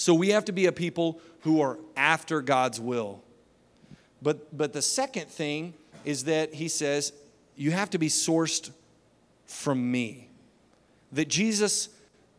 So 0.00 0.14
we 0.14 0.30
have 0.30 0.46
to 0.46 0.52
be 0.52 0.64
a 0.64 0.72
people 0.72 1.20
who 1.40 1.60
are 1.60 1.78
after 1.94 2.40
God's 2.40 2.80
will. 2.80 3.22
But, 4.22 4.56
but 4.56 4.72
the 4.72 4.80
second 4.80 5.28
thing 5.28 5.74
is 6.06 6.24
that 6.24 6.54
he 6.54 6.68
says, 6.68 7.12
you 7.54 7.72
have 7.72 7.90
to 7.90 7.98
be 7.98 8.08
sourced 8.08 8.70
from 9.44 9.92
me. 9.92 10.30
That 11.12 11.28
Jesus, 11.28 11.90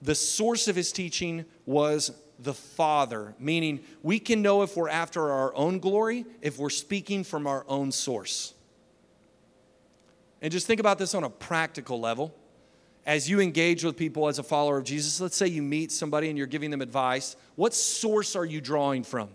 the 0.02 0.16
source 0.16 0.68
of 0.68 0.76
his 0.76 0.92
teaching 0.92 1.46
was 1.68 2.12
the 2.40 2.56
Father, 2.56 3.36
meaning 3.38 3.82
we 4.02 4.18
can 4.18 4.42
know 4.42 4.64
if 4.64 4.76
we're 4.76 4.90
after 4.90 5.30
our 5.30 5.54
own 5.54 5.78
glory, 5.78 6.26
if 6.42 6.58
we're 6.58 6.72
speaking 6.72 7.24
from 7.24 7.46
our 7.46 7.64
own 7.68 7.92
source. 7.92 8.56
And 10.42 10.52
just 10.52 10.66
think 10.66 10.80
about 10.80 10.98
this 10.98 11.14
on 11.14 11.24
a 11.24 11.30
practical 11.30 12.00
level. 12.00 12.34
As 13.06 13.30
you 13.30 13.40
engage 13.40 13.84
with 13.84 13.98
people 13.98 14.28
as 14.28 14.38
a 14.38 14.44
follower 14.44 14.78
of 14.78 14.84
Jesus, 14.84 15.20
let's 15.20 15.36
say 15.36 15.48
you 15.48 15.62
meet 15.62 15.92
somebody 15.92 16.30
and 16.30 16.38
you're 16.38 16.48
giving 16.48 16.70
them 16.70 16.82
advice, 16.82 17.36
what 17.56 17.74
source 17.74 18.36
are 18.36 18.46
you 18.46 18.62
drawing 18.62 19.04
from? 19.04 19.30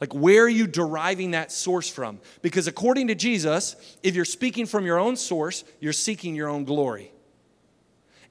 Like, 0.00 0.14
where 0.14 0.44
are 0.44 0.48
you 0.48 0.66
deriving 0.66 1.30
that 1.30 1.50
source 1.50 1.88
from? 1.88 2.20
Because 2.42 2.66
according 2.66 3.08
to 3.08 3.14
Jesus, 3.14 3.96
if 4.02 4.14
you're 4.14 4.26
speaking 4.26 4.66
from 4.66 4.84
your 4.84 4.98
own 4.98 5.16
source, 5.16 5.64
you're 5.80 5.94
seeking 5.94 6.34
your 6.34 6.48
own 6.48 6.64
glory. 6.64 7.10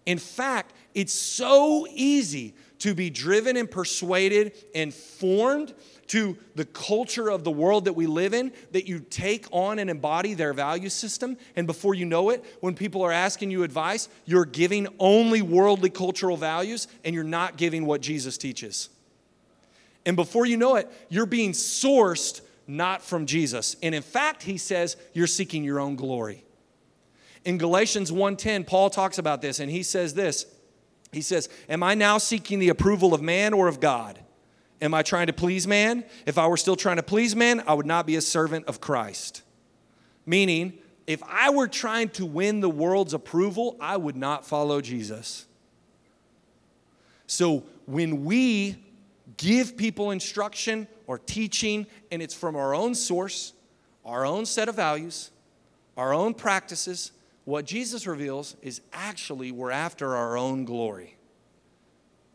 In 0.06 0.20
fact, 0.20 0.74
it's 0.94 1.14
so 1.14 1.88
easy 1.90 2.54
to 2.80 2.94
be 2.94 3.10
driven 3.10 3.56
and 3.56 3.72
persuaded 3.72 4.52
and 4.76 4.94
formed 4.94 5.74
to 6.08 6.38
the 6.56 6.66
culture 6.66 7.30
of 7.30 7.44
the 7.44 7.52
world 7.52 7.86
that 7.86 7.94
we 7.94 8.08
live 8.08 8.34
in 8.34 8.52
that 8.72 8.88
you 8.88 9.00
take 9.00 9.46
on 9.52 9.80
and 9.80 9.90
embody 9.90 10.34
their 10.34 10.54
value 10.54 10.90
system. 10.90 11.38
And 11.56 11.66
before 11.66 11.96
you 11.96 12.06
know 12.06 12.30
it, 12.30 12.44
when 12.60 12.76
people 12.76 13.02
are 13.02 13.12
asking 13.12 13.52
you 13.52 13.64
advice, 13.64 14.10
you're 14.26 14.46
giving 14.46 14.88
only 15.00 15.42
worldly 15.42 15.90
cultural 15.90 16.38
values 16.38 16.88
and 17.04 17.16
you're 17.16 17.24
not 17.24 17.58
giving 17.58 17.86
what 17.86 18.02
Jesus 18.02 18.38
teaches. 18.38 18.90
And 20.06 20.16
before 20.16 20.46
you 20.46 20.58
know 20.58 20.76
it, 20.76 20.92
you're 21.10 21.26
being 21.26 21.52
sourced 21.54 22.42
not 22.68 23.02
from 23.02 23.26
Jesus. 23.26 23.76
And 23.82 23.94
in 23.96 24.02
fact, 24.02 24.44
he 24.44 24.58
says 24.58 24.98
you're 25.14 25.28
seeking 25.28 25.64
your 25.64 25.80
own 25.80 25.96
glory. 25.96 26.44
In 27.46 27.58
Galatians 27.58 28.12
1:10, 28.12 28.66
Paul 28.66 28.90
talks 28.90 29.18
about 29.18 29.42
this 29.42 29.60
and 29.60 29.70
he 29.70 29.84
says 29.84 30.14
this. 30.14 30.46
He 31.12 31.22
says, 31.22 31.50
"Am 31.70 31.84
I 31.84 31.94
now 31.94 32.18
seeking 32.18 32.60
the 32.60 32.70
approval 32.70 33.14
of 33.14 33.22
man 33.22 33.54
or 33.54 33.68
of 33.68 33.80
God? 33.80 34.20
Am 34.82 34.94
I 34.94 35.02
trying 35.02 35.28
to 35.28 35.34
please 35.34 35.66
man? 35.68 36.04
If 36.26 36.38
I 36.38 36.48
were 36.48 36.58
still 36.58 36.76
trying 36.76 36.98
to 36.98 37.04
please 37.04 37.36
man, 37.36 37.64
I 37.68 37.74
would 37.74 37.86
not 37.86 38.06
be 38.06 38.16
a 38.16 38.22
servant 38.22 38.66
of 38.66 38.82
Christ." 38.82 39.42
Meaning, 40.26 40.78
if 41.08 41.22
I 41.24 41.50
were 41.50 41.68
trying 41.68 42.10
to 42.10 42.26
win 42.26 42.62
the 42.62 42.70
world's 42.70 43.14
approval, 43.14 43.76
I 43.80 43.98
would 43.98 44.16
not 44.16 44.46
follow 44.46 44.82
Jesus. 44.82 45.46
So, 47.28 47.64
when 47.86 48.24
we 48.24 48.78
give 49.38 49.76
people 49.76 50.12
instruction 50.12 50.88
or 51.08 51.18
teaching 51.18 51.88
and 52.12 52.22
it's 52.22 52.34
from 52.34 52.56
our 52.56 52.74
own 52.74 52.96
source, 52.96 53.54
our 54.06 54.26
own 54.26 54.46
set 54.46 54.70
of 54.70 54.76
values, 54.76 55.32
our 55.98 56.14
own 56.14 56.34
practices, 56.34 57.12
what 57.46 57.66
Jesus 57.66 58.08
reveals 58.08 58.56
is 58.62 58.82
actually 58.92 59.52
we're 59.52 59.72
after 59.72 60.16
our 60.16 60.38
own 60.38 60.66
glory. 60.66 61.18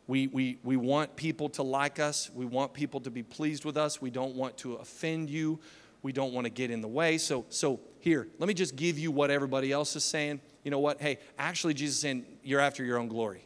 We, 0.09 0.27
we, 0.27 0.59
we 0.65 0.77
want 0.77 1.15
people 1.15 1.51
to 1.51 1.63
like 1.63 2.01
us. 2.01 2.31
We 2.35 2.47
want 2.47 2.73
people 2.73 2.99
to 3.01 3.11
be 3.11 3.23
pleased 3.23 3.65
with 3.67 3.77
us. 3.77 4.01
We 4.01 4.11
don't 4.11 4.35
want 4.35 4.57
to 4.59 4.75
offend 4.77 5.29
you. 5.29 5.61
We 6.03 6.13
don't 6.13 6.33
want 6.33 6.47
to 6.47 6.51
get 6.51 6.71
in 6.71 6.81
the 6.81 6.89
way. 6.89 7.19
So, 7.19 7.45
so 7.51 7.81
here, 8.01 8.27
let 8.39 8.49
me 8.49 8.55
just 8.55 8.75
give 8.75 8.99
you 8.99 9.11
what 9.13 9.31
everybody 9.31 9.71
else 9.71 9.95
is 9.97 10.05
saying. 10.05 10.41
You 10.65 10.71
know 10.71 10.79
what? 10.79 11.01
Hey, 11.01 11.19
actually, 11.39 11.75
Jesus 11.75 11.97
is 11.97 12.01
saying 12.01 12.25
you're 12.43 12.61
after 12.61 12.83
your 12.83 12.99
own 12.99 13.09
glory. 13.09 13.45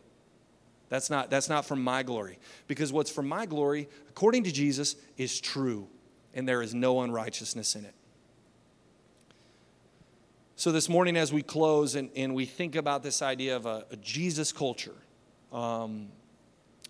That's 0.88 1.10
not, 1.10 1.30
that's 1.30 1.48
not 1.48 1.66
from 1.66 1.82
my 1.82 2.04
glory. 2.04 2.38
Because 2.68 2.92
what's 2.92 3.10
from 3.10 3.26
my 3.26 3.44
glory, 3.44 3.88
according 4.10 4.44
to 4.44 4.52
Jesus, 4.52 4.94
is 5.16 5.40
true, 5.40 5.88
and 6.32 6.46
there 6.46 6.62
is 6.62 6.74
no 6.74 7.00
unrighteousness 7.00 7.74
in 7.74 7.86
it. 7.86 7.94
So, 10.54 10.70
this 10.70 10.88
morning, 10.88 11.16
as 11.16 11.32
we 11.32 11.42
close 11.42 11.96
and, 11.96 12.10
and 12.14 12.34
we 12.34 12.44
think 12.44 12.76
about 12.76 13.02
this 13.02 13.20
idea 13.20 13.56
of 13.56 13.66
a, 13.66 13.84
a 13.90 13.96
Jesus 13.96 14.52
culture, 14.52 14.94
um, 15.50 16.08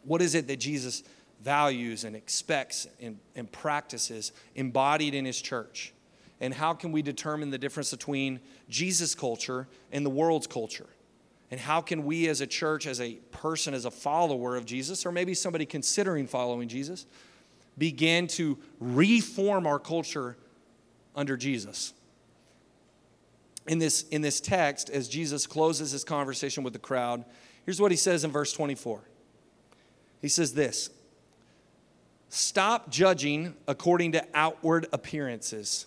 what 0.05 0.23
is 0.23 0.35
it 0.35 0.47
that 0.49 0.59
Jesus 0.59 1.03
values 1.41 2.05
and 2.05 2.15
expects 2.15 2.87
and, 3.01 3.19
and 3.35 3.51
practices 3.51 4.33
embodied 4.55 5.15
in 5.15 5.25
his 5.25 5.41
church? 5.41 5.93
And 6.41 6.53
how 6.53 6.75
can 6.75 6.93
we 6.93 7.03
determine 7.03 7.51
the 7.51 7.59
difference 7.59 7.91
between 7.91 8.41
Jesus 8.69 9.15
culture 9.15 9.69
and 9.93 10.05
the 10.05 10.11
world's 10.11 10.47
culture? 10.47 10.89
And 11.51 11.61
how 11.61 11.81
can 11.81 12.05
we 12.05 12.29
as 12.29 12.41
a 12.41 12.47
church, 12.47 12.87
as 12.87 13.01
a 13.01 13.15
person, 13.31 13.75
as 13.75 13.85
a 13.85 13.91
follower 13.91 14.57
of 14.57 14.65
Jesus, 14.65 15.05
or 15.05 15.13
maybe 15.13 15.35
somebody 15.35 15.67
considering 15.67 16.27
following 16.27 16.69
Jesus, 16.69 17.07
begin 17.77 18.27
to 18.29 18.59
reform 18.81 19.67
our 19.67 19.79
culture 19.79 20.37
under 21.15 21.37
Jesus? 21.37 21.93
in 23.67 23.79
this, 23.79 24.03
in 24.09 24.23
this 24.23 24.41
text, 24.41 24.91
as 24.91 25.09
Jesus 25.09 25.47
closes 25.47 25.93
his 25.93 26.05
conversation 26.05 26.63
with 26.65 26.73
the 26.73 26.79
crowd, 26.79 27.25
here's 27.65 27.81
what 27.81 27.91
he 27.91 27.97
says 27.97 28.25
in 28.25 28.31
verse 28.31 28.53
24. 28.53 29.01
He 30.23 30.29
says 30.29 30.55
this 30.55 30.89
Stop 32.31 32.89
judging 32.89 33.55
according 33.69 34.13
to 34.13 34.25
outward 34.33 34.87
appearances, 34.95 35.87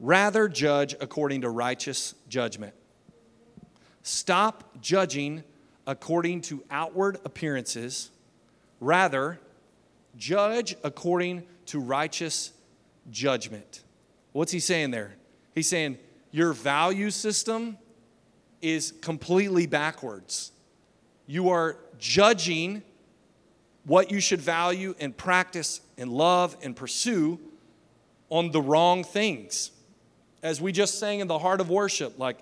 rather, 0.00 0.48
judge 0.48 0.96
according 1.00 1.42
to 1.42 1.50
righteous 1.50 2.16
judgment. 2.28 2.74
Stop 4.02 4.80
judging 4.80 5.44
according 5.86 6.40
to 6.40 6.64
outward 6.70 7.18
appearances, 7.24 8.10
rather, 8.80 9.38
judge 10.16 10.74
according 10.82 11.44
to 11.66 11.78
righteous 11.78 12.52
judgment. 13.10 13.84
What's 14.32 14.52
he 14.52 14.60
saying 14.60 14.90
there? 14.90 15.14
He's 15.54 15.68
saying, 15.68 15.98
your 16.30 16.52
value 16.52 17.10
system 17.10 17.76
is 18.62 18.92
completely 19.00 19.66
backwards. 19.66 20.52
You 21.26 21.50
are 21.50 21.76
judging 21.98 22.82
what 23.84 24.10
you 24.10 24.20
should 24.20 24.40
value 24.40 24.94
and 25.00 25.16
practice 25.16 25.80
and 25.96 26.10
love 26.10 26.56
and 26.62 26.76
pursue 26.76 27.38
on 28.28 28.50
the 28.50 28.60
wrong 28.60 29.04
things. 29.04 29.70
As 30.42 30.60
we 30.60 30.72
just 30.72 30.98
sang 30.98 31.20
in 31.20 31.26
the 31.26 31.38
heart 31.38 31.60
of 31.60 31.68
worship, 31.68 32.18
like, 32.18 32.38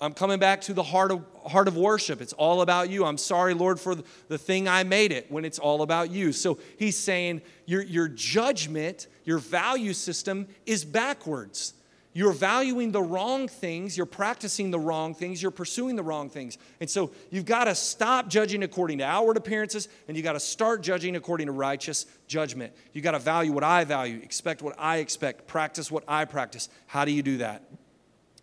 I'm 0.00 0.12
coming 0.12 0.38
back 0.38 0.60
to 0.62 0.74
the 0.74 0.82
heart 0.82 1.12
of, 1.12 1.24
heart 1.46 1.68
of 1.68 1.76
worship. 1.76 2.20
It's 2.20 2.32
all 2.32 2.62
about 2.62 2.90
you. 2.90 3.04
I'm 3.04 3.16
sorry, 3.16 3.54
Lord, 3.54 3.78
for 3.78 3.94
the 4.28 4.38
thing 4.38 4.68
I 4.68 4.82
made 4.82 5.12
it 5.12 5.30
when 5.30 5.44
it's 5.44 5.58
all 5.58 5.82
about 5.82 6.10
you. 6.10 6.32
So 6.32 6.58
he's 6.78 6.96
saying 6.96 7.42
your, 7.64 7.82
your 7.82 8.08
judgment, 8.08 9.06
your 9.24 9.38
value 9.38 9.92
system 9.92 10.48
is 10.66 10.84
backwards. 10.84 11.74
You're 12.16 12.32
valuing 12.32 12.92
the 12.92 13.02
wrong 13.02 13.48
things, 13.48 13.96
you're 13.96 14.06
practicing 14.06 14.70
the 14.70 14.78
wrong 14.78 15.16
things, 15.16 15.42
you're 15.42 15.50
pursuing 15.50 15.96
the 15.96 16.02
wrong 16.04 16.30
things. 16.30 16.58
And 16.78 16.88
so 16.88 17.10
you've 17.28 17.44
got 17.44 17.64
to 17.64 17.74
stop 17.74 18.28
judging 18.28 18.62
according 18.62 18.98
to 18.98 19.04
outward 19.04 19.36
appearances 19.36 19.88
and 20.06 20.16
you 20.16 20.22
got 20.22 20.34
to 20.34 20.40
start 20.40 20.80
judging 20.80 21.16
according 21.16 21.48
to 21.48 21.52
righteous 21.52 22.06
judgment. 22.28 22.72
You 22.92 23.02
got 23.02 23.12
to 23.12 23.18
value 23.18 23.50
what 23.50 23.64
I 23.64 23.82
value, 23.82 24.20
expect 24.22 24.62
what 24.62 24.76
I 24.78 24.98
expect, 24.98 25.48
practice 25.48 25.90
what 25.90 26.04
I 26.06 26.24
practice. 26.24 26.68
How 26.86 27.04
do 27.04 27.10
you 27.10 27.22
do 27.22 27.38
that? 27.38 27.64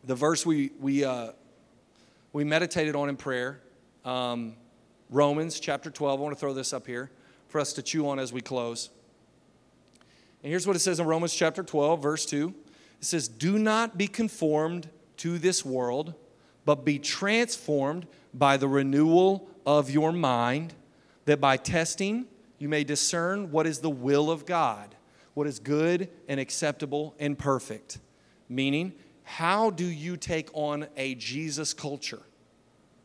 The 0.03 0.15
verse 0.15 0.45
we, 0.45 0.72
we, 0.78 1.05
uh, 1.05 1.32
we 2.34 2.43
meditated 2.43 2.93
on 2.93 3.07
in 3.07 3.15
prayer, 3.15 3.61
um, 4.03 4.57
Romans 5.09 5.61
chapter 5.61 5.89
12. 5.89 6.19
I 6.19 6.22
want 6.22 6.36
to 6.36 6.39
throw 6.39 6.53
this 6.53 6.74
up 6.74 6.86
here 6.86 7.09
for 7.47 7.61
us 7.61 7.72
to 7.74 7.82
chew 7.82 8.09
on 8.09 8.19
as 8.19 8.34
we 8.34 8.41
close. 8.41 8.89
And 10.43 10.49
here's 10.49 10.67
what 10.67 10.76
it 10.76 10.80
says 10.80 10.99
in 10.99 11.05
Romans 11.05 11.34
chapter 11.34 11.63
12, 11.63 12.01
verse 12.01 12.26
2. 12.26 12.53
It 13.01 13.05
says, 13.05 13.27
Do 13.27 13.57
not 13.57 13.97
be 13.97 14.07
conformed 14.07 14.89
to 15.17 15.37
this 15.37 15.65
world, 15.65 16.13
but 16.65 16.85
be 16.85 16.99
transformed 16.99 18.07
by 18.33 18.57
the 18.57 18.67
renewal 18.67 19.49
of 19.65 19.89
your 19.89 20.11
mind, 20.11 20.73
that 21.25 21.41
by 21.41 21.57
testing 21.57 22.27
you 22.59 22.69
may 22.69 22.83
discern 22.83 23.51
what 23.51 23.65
is 23.65 23.79
the 23.79 23.89
will 23.89 24.29
of 24.29 24.45
God, 24.45 24.95
what 25.33 25.47
is 25.47 25.59
good 25.59 26.09
and 26.27 26.39
acceptable 26.39 27.15
and 27.19 27.37
perfect. 27.37 27.97
Meaning, 28.47 28.93
how 29.23 29.71
do 29.71 29.85
you 29.85 30.15
take 30.15 30.49
on 30.53 30.87
a 30.95 31.15
Jesus 31.15 31.73
culture, 31.73 32.21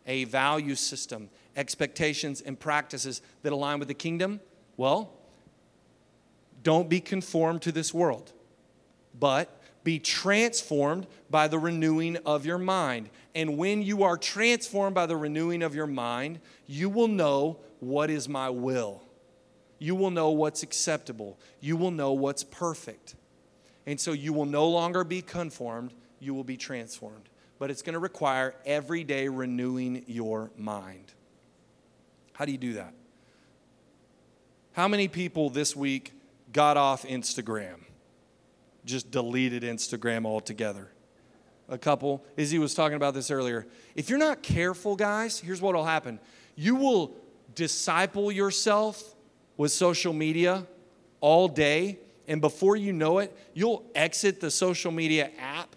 a 0.07 0.24
value 0.24 0.74
system, 0.74 1.30
expectations, 1.57 2.42
and 2.42 2.59
practices 2.59 3.22
that 3.42 3.53
align 3.53 3.78
with 3.78 3.88
the 3.88 3.94
kingdom? 3.94 4.40
Well, 4.76 5.12
don't 6.62 6.88
be 6.88 7.01
conformed 7.01 7.62
to 7.62 7.72
this 7.72 7.94
world, 7.94 8.32
but 9.18 9.57
be 9.87 10.01
transformed 10.01 11.07
by 11.30 11.47
the 11.47 11.61
renewing 11.61 12.16
of 12.26 12.45
your 12.45 12.59
mind. 12.59 13.09
And 13.37 13.57
when 13.57 13.82
you 13.82 14.03
are 14.03 14.16
transformed 14.16 14.97
by 14.97 15.07
the 15.07 15.16
renewing 15.16 15.62
of 15.62 15.76
your 15.76 15.87
mind, 15.87 16.41
you 16.66 16.91
will 16.91 17.07
know 17.07 17.61
what 17.78 18.11
is 18.11 18.28
my 18.28 18.51
will. 18.51 19.01
You 19.78 19.95
will 19.95 20.11
know 20.11 20.30
what's 20.30 20.64
acceptable. 20.64 21.39
You 21.61 21.76
will 21.76 21.93
know 21.93 22.11
what's 22.11 22.43
perfect. 22.43 23.14
And 23.87 24.01
so 24.01 24.11
you 24.11 24.32
will 24.32 24.45
no 24.45 24.66
longer 24.66 25.05
be 25.05 25.22
conformed, 25.22 25.95
you 26.18 26.34
will 26.34 26.43
be 26.43 26.57
transformed. 26.57 27.28
But 27.61 27.70
it's 27.70 27.82
going 27.82 27.95
to 27.95 28.01
require 28.01 28.57
every 28.66 29.05
day 29.05 29.28
renewing 29.28 30.03
your 30.09 30.51
mind. 30.59 31.12
How 32.32 32.45
do 32.45 32.51
you 32.51 32.59
do 32.59 32.72
that? 32.72 32.93
How 34.72 34.89
many 34.89 35.07
people 35.07 35.49
this 35.49 35.76
week 35.76 36.12
got 36.53 36.76
off 36.76 37.05
Instagram? 37.05 37.86
Just 38.87 39.11
deleted 39.11 39.62
Instagram 39.62 40.24
altogether. 40.24 40.89
A 41.68 41.76
couple. 41.76 42.24
Izzy 42.37 42.59
was 42.59 42.74
talking 42.74 42.97
about 42.97 43.12
this 43.12 43.30
earlier. 43.30 43.66
If 43.95 44.09
you're 44.09 44.18
not 44.18 44.43
careful, 44.43 44.97
guys, 44.97 45.39
here's 45.39 45.61
what 45.61 45.74
will 45.74 45.84
happen 45.84 46.18
you 46.55 46.74
will 46.76 47.14
disciple 47.55 48.32
yourself 48.32 49.14
with 49.59 49.72
social 49.72 50.14
media 50.14 50.66
all 51.20 51.49
day, 51.49 51.99
and 52.26 52.41
before 52.41 52.76
you 52.76 52.95
know 52.95 53.18
it, 53.18 53.37
you'll 53.53 53.84
exit 53.95 54.41
the 54.41 54.51
social 54.51 54.91
media 54.91 55.30
app 55.39 55.76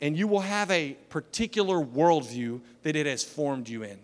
and 0.00 0.16
you 0.16 0.28
will 0.28 0.40
have 0.40 0.70
a 0.70 0.96
particular 1.08 1.84
worldview 1.84 2.60
that 2.82 2.96
it 2.96 3.06
has 3.06 3.24
formed 3.24 3.68
you 3.68 3.82
in. 3.82 3.98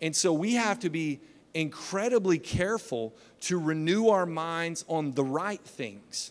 And 0.00 0.14
so 0.14 0.32
we 0.32 0.54
have 0.54 0.78
to 0.80 0.90
be 0.90 1.20
incredibly 1.54 2.38
careful 2.38 3.14
to 3.40 3.58
renew 3.58 4.08
our 4.08 4.26
minds 4.26 4.84
on 4.88 5.12
the 5.12 5.24
right 5.24 5.60
things. 5.60 6.30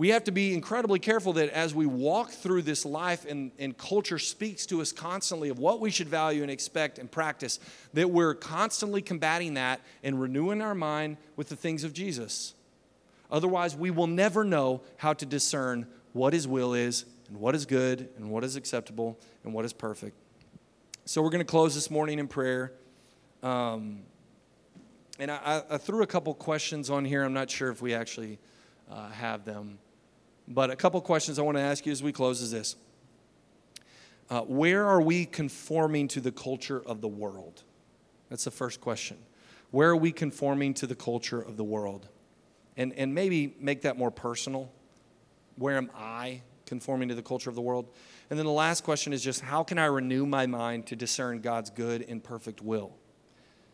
We 0.00 0.08
have 0.08 0.24
to 0.24 0.32
be 0.32 0.54
incredibly 0.54 0.98
careful 0.98 1.34
that 1.34 1.50
as 1.50 1.74
we 1.74 1.84
walk 1.84 2.30
through 2.30 2.62
this 2.62 2.86
life 2.86 3.26
and, 3.28 3.50
and 3.58 3.76
culture 3.76 4.18
speaks 4.18 4.64
to 4.64 4.80
us 4.80 4.92
constantly 4.92 5.50
of 5.50 5.58
what 5.58 5.78
we 5.78 5.90
should 5.90 6.08
value 6.08 6.40
and 6.40 6.50
expect 6.50 6.98
and 6.98 7.10
practice, 7.10 7.60
that 7.92 8.10
we're 8.10 8.32
constantly 8.32 9.02
combating 9.02 9.52
that 9.54 9.82
and 10.02 10.18
renewing 10.18 10.62
our 10.62 10.74
mind 10.74 11.18
with 11.36 11.50
the 11.50 11.54
things 11.54 11.84
of 11.84 11.92
Jesus. 11.92 12.54
Otherwise, 13.30 13.76
we 13.76 13.90
will 13.90 14.06
never 14.06 14.42
know 14.42 14.80
how 14.96 15.12
to 15.12 15.26
discern 15.26 15.86
what 16.14 16.32
His 16.32 16.48
will 16.48 16.72
is 16.72 17.04
and 17.28 17.38
what 17.38 17.54
is 17.54 17.66
good 17.66 18.08
and 18.16 18.30
what 18.30 18.42
is 18.42 18.56
acceptable 18.56 19.18
and 19.44 19.52
what 19.52 19.66
is 19.66 19.74
perfect. 19.74 20.16
So, 21.04 21.20
we're 21.20 21.28
going 21.28 21.44
to 21.44 21.44
close 21.44 21.74
this 21.74 21.90
morning 21.90 22.18
in 22.18 22.26
prayer. 22.26 22.72
Um, 23.42 24.00
and 25.18 25.30
I, 25.30 25.62
I, 25.68 25.76
threw 25.76 26.02
a 26.02 26.06
couple 26.06 26.32
questions 26.32 26.88
on 26.88 27.04
here. 27.04 27.22
I'm 27.22 27.34
not 27.34 27.50
sure 27.50 27.70
if 27.70 27.82
we 27.82 27.92
actually 27.92 28.38
uh, 28.90 29.10
have 29.10 29.44
them. 29.44 29.78
But 30.50 30.70
a 30.70 30.76
couple 30.76 31.00
questions 31.00 31.38
I 31.38 31.42
want 31.42 31.56
to 31.56 31.62
ask 31.62 31.86
you 31.86 31.92
as 31.92 32.02
we 32.02 32.12
close 32.12 32.42
is 32.42 32.50
this 32.50 32.74
uh, 34.28 34.42
Where 34.42 34.84
are 34.84 35.00
we 35.00 35.24
conforming 35.24 36.08
to 36.08 36.20
the 36.20 36.32
culture 36.32 36.82
of 36.84 37.00
the 37.00 37.08
world? 37.08 37.62
That's 38.28 38.44
the 38.44 38.50
first 38.50 38.80
question. 38.80 39.16
Where 39.70 39.90
are 39.90 39.96
we 39.96 40.10
conforming 40.10 40.74
to 40.74 40.86
the 40.88 40.96
culture 40.96 41.40
of 41.40 41.56
the 41.56 41.64
world? 41.64 42.08
And, 42.76 42.92
and 42.94 43.14
maybe 43.14 43.54
make 43.60 43.82
that 43.82 43.96
more 43.96 44.10
personal. 44.10 44.72
Where 45.56 45.76
am 45.76 45.90
I 45.96 46.42
conforming 46.66 47.08
to 47.08 47.14
the 47.14 47.22
culture 47.22 47.50
of 47.50 47.56
the 47.56 47.62
world? 47.62 47.88
And 48.30 48.38
then 48.38 48.46
the 48.46 48.52
last 48.52 48.82
question 48.82 49.12
is 49.12 49.22
just 49.22 49.40
how 49.42 49.62
can 49.62 49.78
I 49.78 49.86
renew 49.86 50.26
my 50.26 50.46
mind 50.46 50.86
to 50.88 50.96
discern 50.96 51.40
God's 51.40 51.70
good 51.70 52.04
and 52.08 52.22
perfect 52.22 52.60
will? 52.62 52.96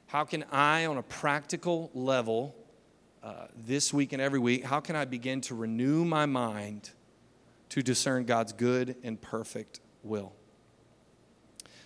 How 0.07 0.24
can 0.24 0.45
I, 0.53 0.87
on 0.87 0.99
a 0.99 1.03
practical 1.03 1.91
level, 1.95 2.55
uh, 3.27 3.49
this 3.57 3.93
week 3.93 4.12
and 4.12 4.22
every 4.22 4.39
week, 4.39 4.62
how 4.62 4.79
can 4.79 4.95
I 4.95 5.05
begin 5.05 5.41
to 5.43 5.57
renew 5.57 6.05
my 6.05 6.27
mind 6.27 6.91
to 7.70 7.83
discern 7.83 8.24
God's 8.24 8.53
good 8.53 8.95
and 9.03 9.20
perfect 9.20 9.81
will? 10.05 10.33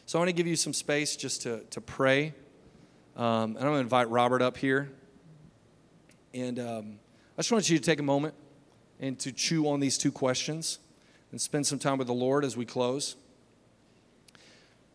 So 0.04 0.18
I 0.18 0.20
want 0.20 0.28
to 0.28 0.34
give 0.34 0.46
you 0.46 0.54
some 0.54 0.74
space 0.74 1.16
just 1.16 1.40
to, 1.42 1.60
to 1.70 1.80
pray. 1.80 2.34
Um, 3.16 3.56
and 3.56 3.56
I'm 3.56 3.62
going 3.62 3.76
to 3.76 3.80
invite 3.80 4.10
Robert 4.10 4.42
up 4.42 4.58
here. 4.58 4.90
And 6.34 6.58
um, 6.58 6.98
I 7.38 7.40
just 7.40 7.50
want 7.50 7.70
you 7.70 7.78
to 7.78 7.82
take 7.82 8.00
a 8.00 8.02
moment 8.02 8.34
and 9.00 9.18
to 9.20 9.32
chew 9.32 9.66
on 9.66 9.80
these 9.80 9.96
two 9.96 10.12
questions 10.12 10.78
and 11.30 11.40
spend 11.40 11.66
some 11.66 11.78
time 11.78 11.96
with 11.96 12.08
the 12.08 12.12
Lord 12.12 12.44
as 12.44 12.54
we 12.54 12.66
close. 12.66 13.16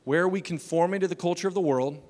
Where 0.04 0.22
are 0.22 0.30
we 0.30 0.42
conforming 0.42 1.00
to 1.00 1.08
the 1.08 1.16
culture 1.16 1.48
of 1.48 1.56
the 1.56 1.62
world? 1.62 2.04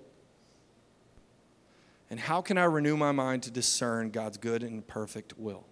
And 2.09 2.19
how 2.19 2.41
can 2.41 2.57
I 2.57 2.65
renew 2.65 2.97
my 2.97 3.11
mind 3.11 3.43
to 3.43 3.51
discern 3.51 4.11
God's 4.11 4.37
good 4.37 4.63
and 4.63 4.85
perfect 4.85 5.37
will? 5.37 5.65